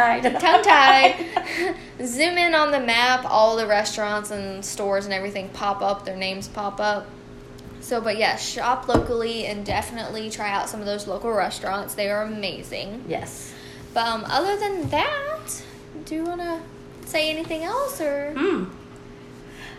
tongue-tied. 0.41 1.77
Zoom 2.07 2.37
in 2.39 2.55
on 2.55 2.71
the 2.73 2.81
map, 2.81 3.25
all 3.25 3.57
the 3.57 3.67
restaurants 3.67 4.31
and 4.33 4.65
stores 4.65 5.05
and 5.05 5.15
everything 5.15 5.49
pop 5.51 5.83
up, 5.83 6.05
their 6.05 6.17
names 6.17 6.49
pop 6.49 6.81
up. 6.81 7.07
So, 7.81 8.01
but 8.01 8.17
yeah, 8.17 8.37
shop 8.37 8.89
locally 8.89 9.47
and 9.47 9.65
definitely 9.67 10.31
try 10.31 10.51
out 10.51 10.69
some 10.69 10.81
of 10.81 10.87
those 10.87 11.07
local 11.07 11.31
restaurants. 11.33 11.95
They 11.95 12.11
are 12.11 12.23
amazing. 12.23 13.05
Yes. 13.09 13.53
But 13.95 14.07
um, 14.07 14.25
other 14.27 14.57
than 14.57 14.89
that, 14.91 15.63
do 16.05 16.15
you 16.17 16.25
want 16.25 16.41
to 16.41 16.61
say 17.07 17.31
anything 17.31 17.63
else, 17.63 18.01
or 18.01 18.33
Hmm. 18.37 18.65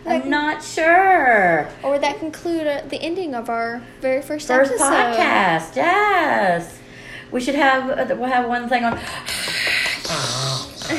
I'm 0.06 0.28
not 0.30 0.62
sure. 0.62 1.68
or 1.82 1.90
would 1.92 2.02
that 2.02 2.18
conclude 2.18 2.66
uh, 2.66 2.82
the 2.88 3.00
ending 3.00 3.34
of 3.34 3.48
our 3.48 3.82
very 4.00 4.20
first, 4.22 4.48
First 4.48 4.72
episode? 4.72 4.84
podcast. 4.84 5.76
Yes. 5.76 6.78
We 7.30 7.40
should 7.40 7.54
have 7.56 7.90
uh, 7.90 8.14
we'll 8.16 8.28
have 8.28 8.46
one 8.48 8.68
thing 8.68 8.84
on. 8.84 8.92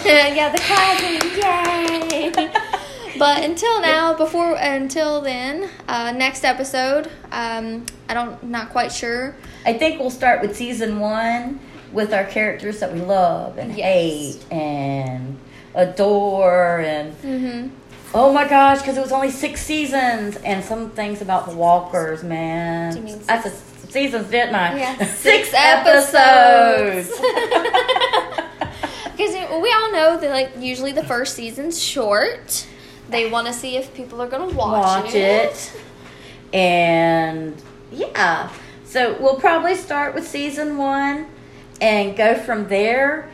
yeah, 0.05 0.49
the 0.49 0.57
clapping, 0.57 1.21
yay! 1.39 2.29
but 3.19 3.43
until 3.43 3.79
now, 3.81 4.13
before 4.15 4.55
until 4.55 5.21
then, 5.21 5.69
uh, 5.87 6.11
next 6.11 6.43
episode, 6.43 7.09
um, 7.31 7.85
I 8.09 8.13
don't 8.13 8.43
not 8.43 8.69
quite 8.71 8.91
sure. 8.91 9.35
I 9.65 9.73
think 9.73 9.99
we'll 9.99 10.09
start 10.09 10.41
with 10.41 10.55
season 10.55 10.99
one 10.99 11.59
with 11.91 12.13
our 12.13 12.25
characters 12.25 12.79
that 12.79 12.91
we 12.93 12.99
love 12.99 13.57
and 13.57 13.75
Yes. 13.77 13.85
hate 13.85 14.45
and 14.51 15.37
adore 15.75 16.79
and 16.79 17.13
Mm-hmm. 17.21 17.69
Oh 18.15 18.31
my 18.33 18.47
gosh, 18.47 18.79
because 18.79 18.97
it 18.97 19.01
was 19.01 19.11
only 19.11 19.29
six 19.29 19.61
seasons 19.61 20.37
and 20.37 20.63
some 20.63 20.89
things 20.91 21.21
about 21.21 21.47
the 21.47 21.55
Walkers, 21.55 22.23
man. 22.23 22.93
Do 22.93 22.99
you 22.99 23.05
mean 23.05 23.21
I 23.27 23.41
said 23.41 23.53
seasons, 23.91 24.29
didn't 24.29 24.55
I? 24.55 24.77
Yeah, 24.77 24.97
six, 25.05 25.49
six 25.49 25.53
episodes. 25.53 27.09
Because 29.11 29.33
we 29.61 29.71
all 29.73 29.91
know 29.91 30.17
that 30.19 30.29
like 30.29 30.53
usually 30.57 30.93
the 30.93 31.03
first 31.03 31.35
season's 31.35 31.81
short. 31.81 32.65
They 33.09 33.29
want 33.29 33.47
to 33.47 33.53
see 33.53 33.75
if 33.77 33.93
people 33.93 34.21
are 34.21 34.27
gonna 34.27 34.53
watch, 34.55 35.03
Watch 35.05 35.13
it. 35.13 35.73
And 36.53 37.61
yeah, 37.91 38.49
so 38.85 39.17
we'll 39.19 39.39
probably 39.39 39.75
start 39.75 40.15
with 40.15 40.25
season 40.25 40.77
one 40.77 41.27
and 41.81 42.15
go 42.15 42.35
from 42.35 42.69
there. 42.69 43.29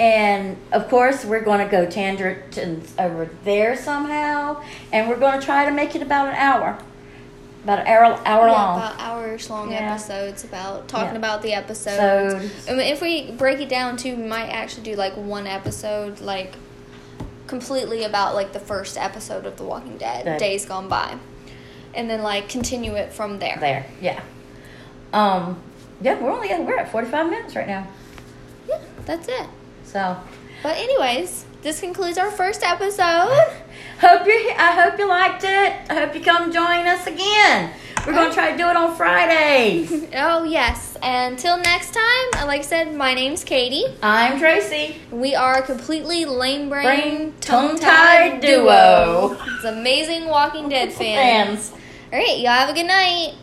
And 0.00 0.56
of 0.72 0.88
course, 0.88 1.26
we're 1.26 1.42
going 1.42 1.62
to 1.62 1.70
go 1.70 1.84
tangents 1.84 2.94
over 2.98 3.28
there 3.44 3.76
somehow, 3.76 4.62
and 4.92 5.10
we're 5.10 5.18
going 5.18 5.38
to 5.38 5.44
try 5.44 5.66
to 5.66 5.70
make 5.70 5.94
it 5.94 6.00
about 6.00 6.28
an 6.28 6.36
hour, 6.36 6.78
about 7.64 7.80
an 7.80 7.86
hour 7.86 8.04
hour 8.24 8.46
yeah, 8.48 8.52
long. 8.52 8.78
about 8.78 8.98
hours 8.98 9.50
long 9.50 9.70
Yeah. 9.70 9.92
episodes 9.92 10.42
about 10.42 10.88
talking 10.88 11.10
Yeah. 11.12 11.18
about 11.18 11.42
the 11.42 11.52
episodes. 11.52 12.54
So 12.64 12.72
I 12.72 12.76
mean, 12.76 12.86
if 12.86 13.02
we 13.02 13.30
break 13.32 13.60
it 13.60 13.68
down 13.68 13.98
too, 13.98 14.16
we 14.16 14.22
might 14.22 14.48
actually 14.48 14.84
do 14.84 14.94
like 14.96 15.12
one 15.18 15.46
episode, 15.46 16.20
like 16.20 16.54
completely 17.46 18.02
about 18.04 18.34
like 18.34 18.54
the 18.54 18.60
first 18.60 18.96
episode 18.96 19.44
of 19.44 19.58
The 19.58 19.64
Walking 19.64 19.98
Dead, 19.98 20.24
Good. 20.24 20.38
Days 20.38 20.64
Gone 20.64 20.88
By, 20.88 21.16
and 21.94 22.08
then 22.08 22.22
like 22.22 22.48
continue 22.48 22.94
it 22.94 23.12
from 23.12 23.38
there. 23.38 23.58
there, 23.60 23.84
yeah, 24.00 24.22
um, 25.12 25.60
yeah, 26.00 26.18
we're 26.18 26.30
only 26.30 26.48
we're 26.64 26.78
at 26.78 26.90
forty 26.90 27.08
five 27.08 27.28
minutes 27.28 27.54
right 27.54 27.68
now. 27.68 27.86
Yeah, 28.66 28.78
that's 29.04 29.28
it. 29.28 29.46
So 29.90 30.16
But 30.62 30.76
anyways, 30.76 31.46
this 31.62 31.80
concludes 31.80 32.16
our 32.16 32.30
first 32.30 32.62
episode. 32.62 33.34
hope 34.00 34.24
you 34.24 34.52
I 34.56 34.80
hope 34.80 34.98
you 35.00 35.08
liked 35.08 35.42
it. 35.42 35.72
I 35.90 35.94
hope 35.94 36.14
you 36.14 36.20
come 36.20 36.52
join 36.52 36.86
us 36.86 37.08
again. 37.08 37.72
We're 38.06 38.14
going 38.14 38.28
to 38.28 38.34
try 38.34 38.52
to 38.52 38.56
do 38.56 38.68
it 38.68 38.76
on 38.76 38.94
Fridays. 38.96 39.90
oh 40.14 40.44
yes. 40.44 40.96
Until 41.02 41.58
next 41.58 41.92
time, 41.92 42.26
uh, 42.38 42.46
like 42.46 42.60
I 42.60 42.64
said, 42.64 42.94
my 42.94 43.14
name's 43.14 43.42
Katie. 43.42 43.84
I'm 44.00 44.38
Tracy. 44.38 44.96
We 45.10 45.34
are 45.34 45.58
a 45.58 45.62
completely 45.62 46.24
lame 46.24 46.68
brain, 46.68 46.84
Brain 46.84 47.34
tongue-tied 47.40 48.30
tongue-tied 48.30 48.40
duo. 48.40 49.36
It's 49.56 49.64
amazing 49.64 50.26
Walking 50.28 50.68
Dead 50.68 50.92
fans. 50.92 51.70
Fans. 51.70 51.80
All 52.12 52.18
right, 52.18 52.38
y'all 52.38 52.52
have 52.52 52.70
a 52.70 52.74
good 52.74 52.86
night. 52.86 53.34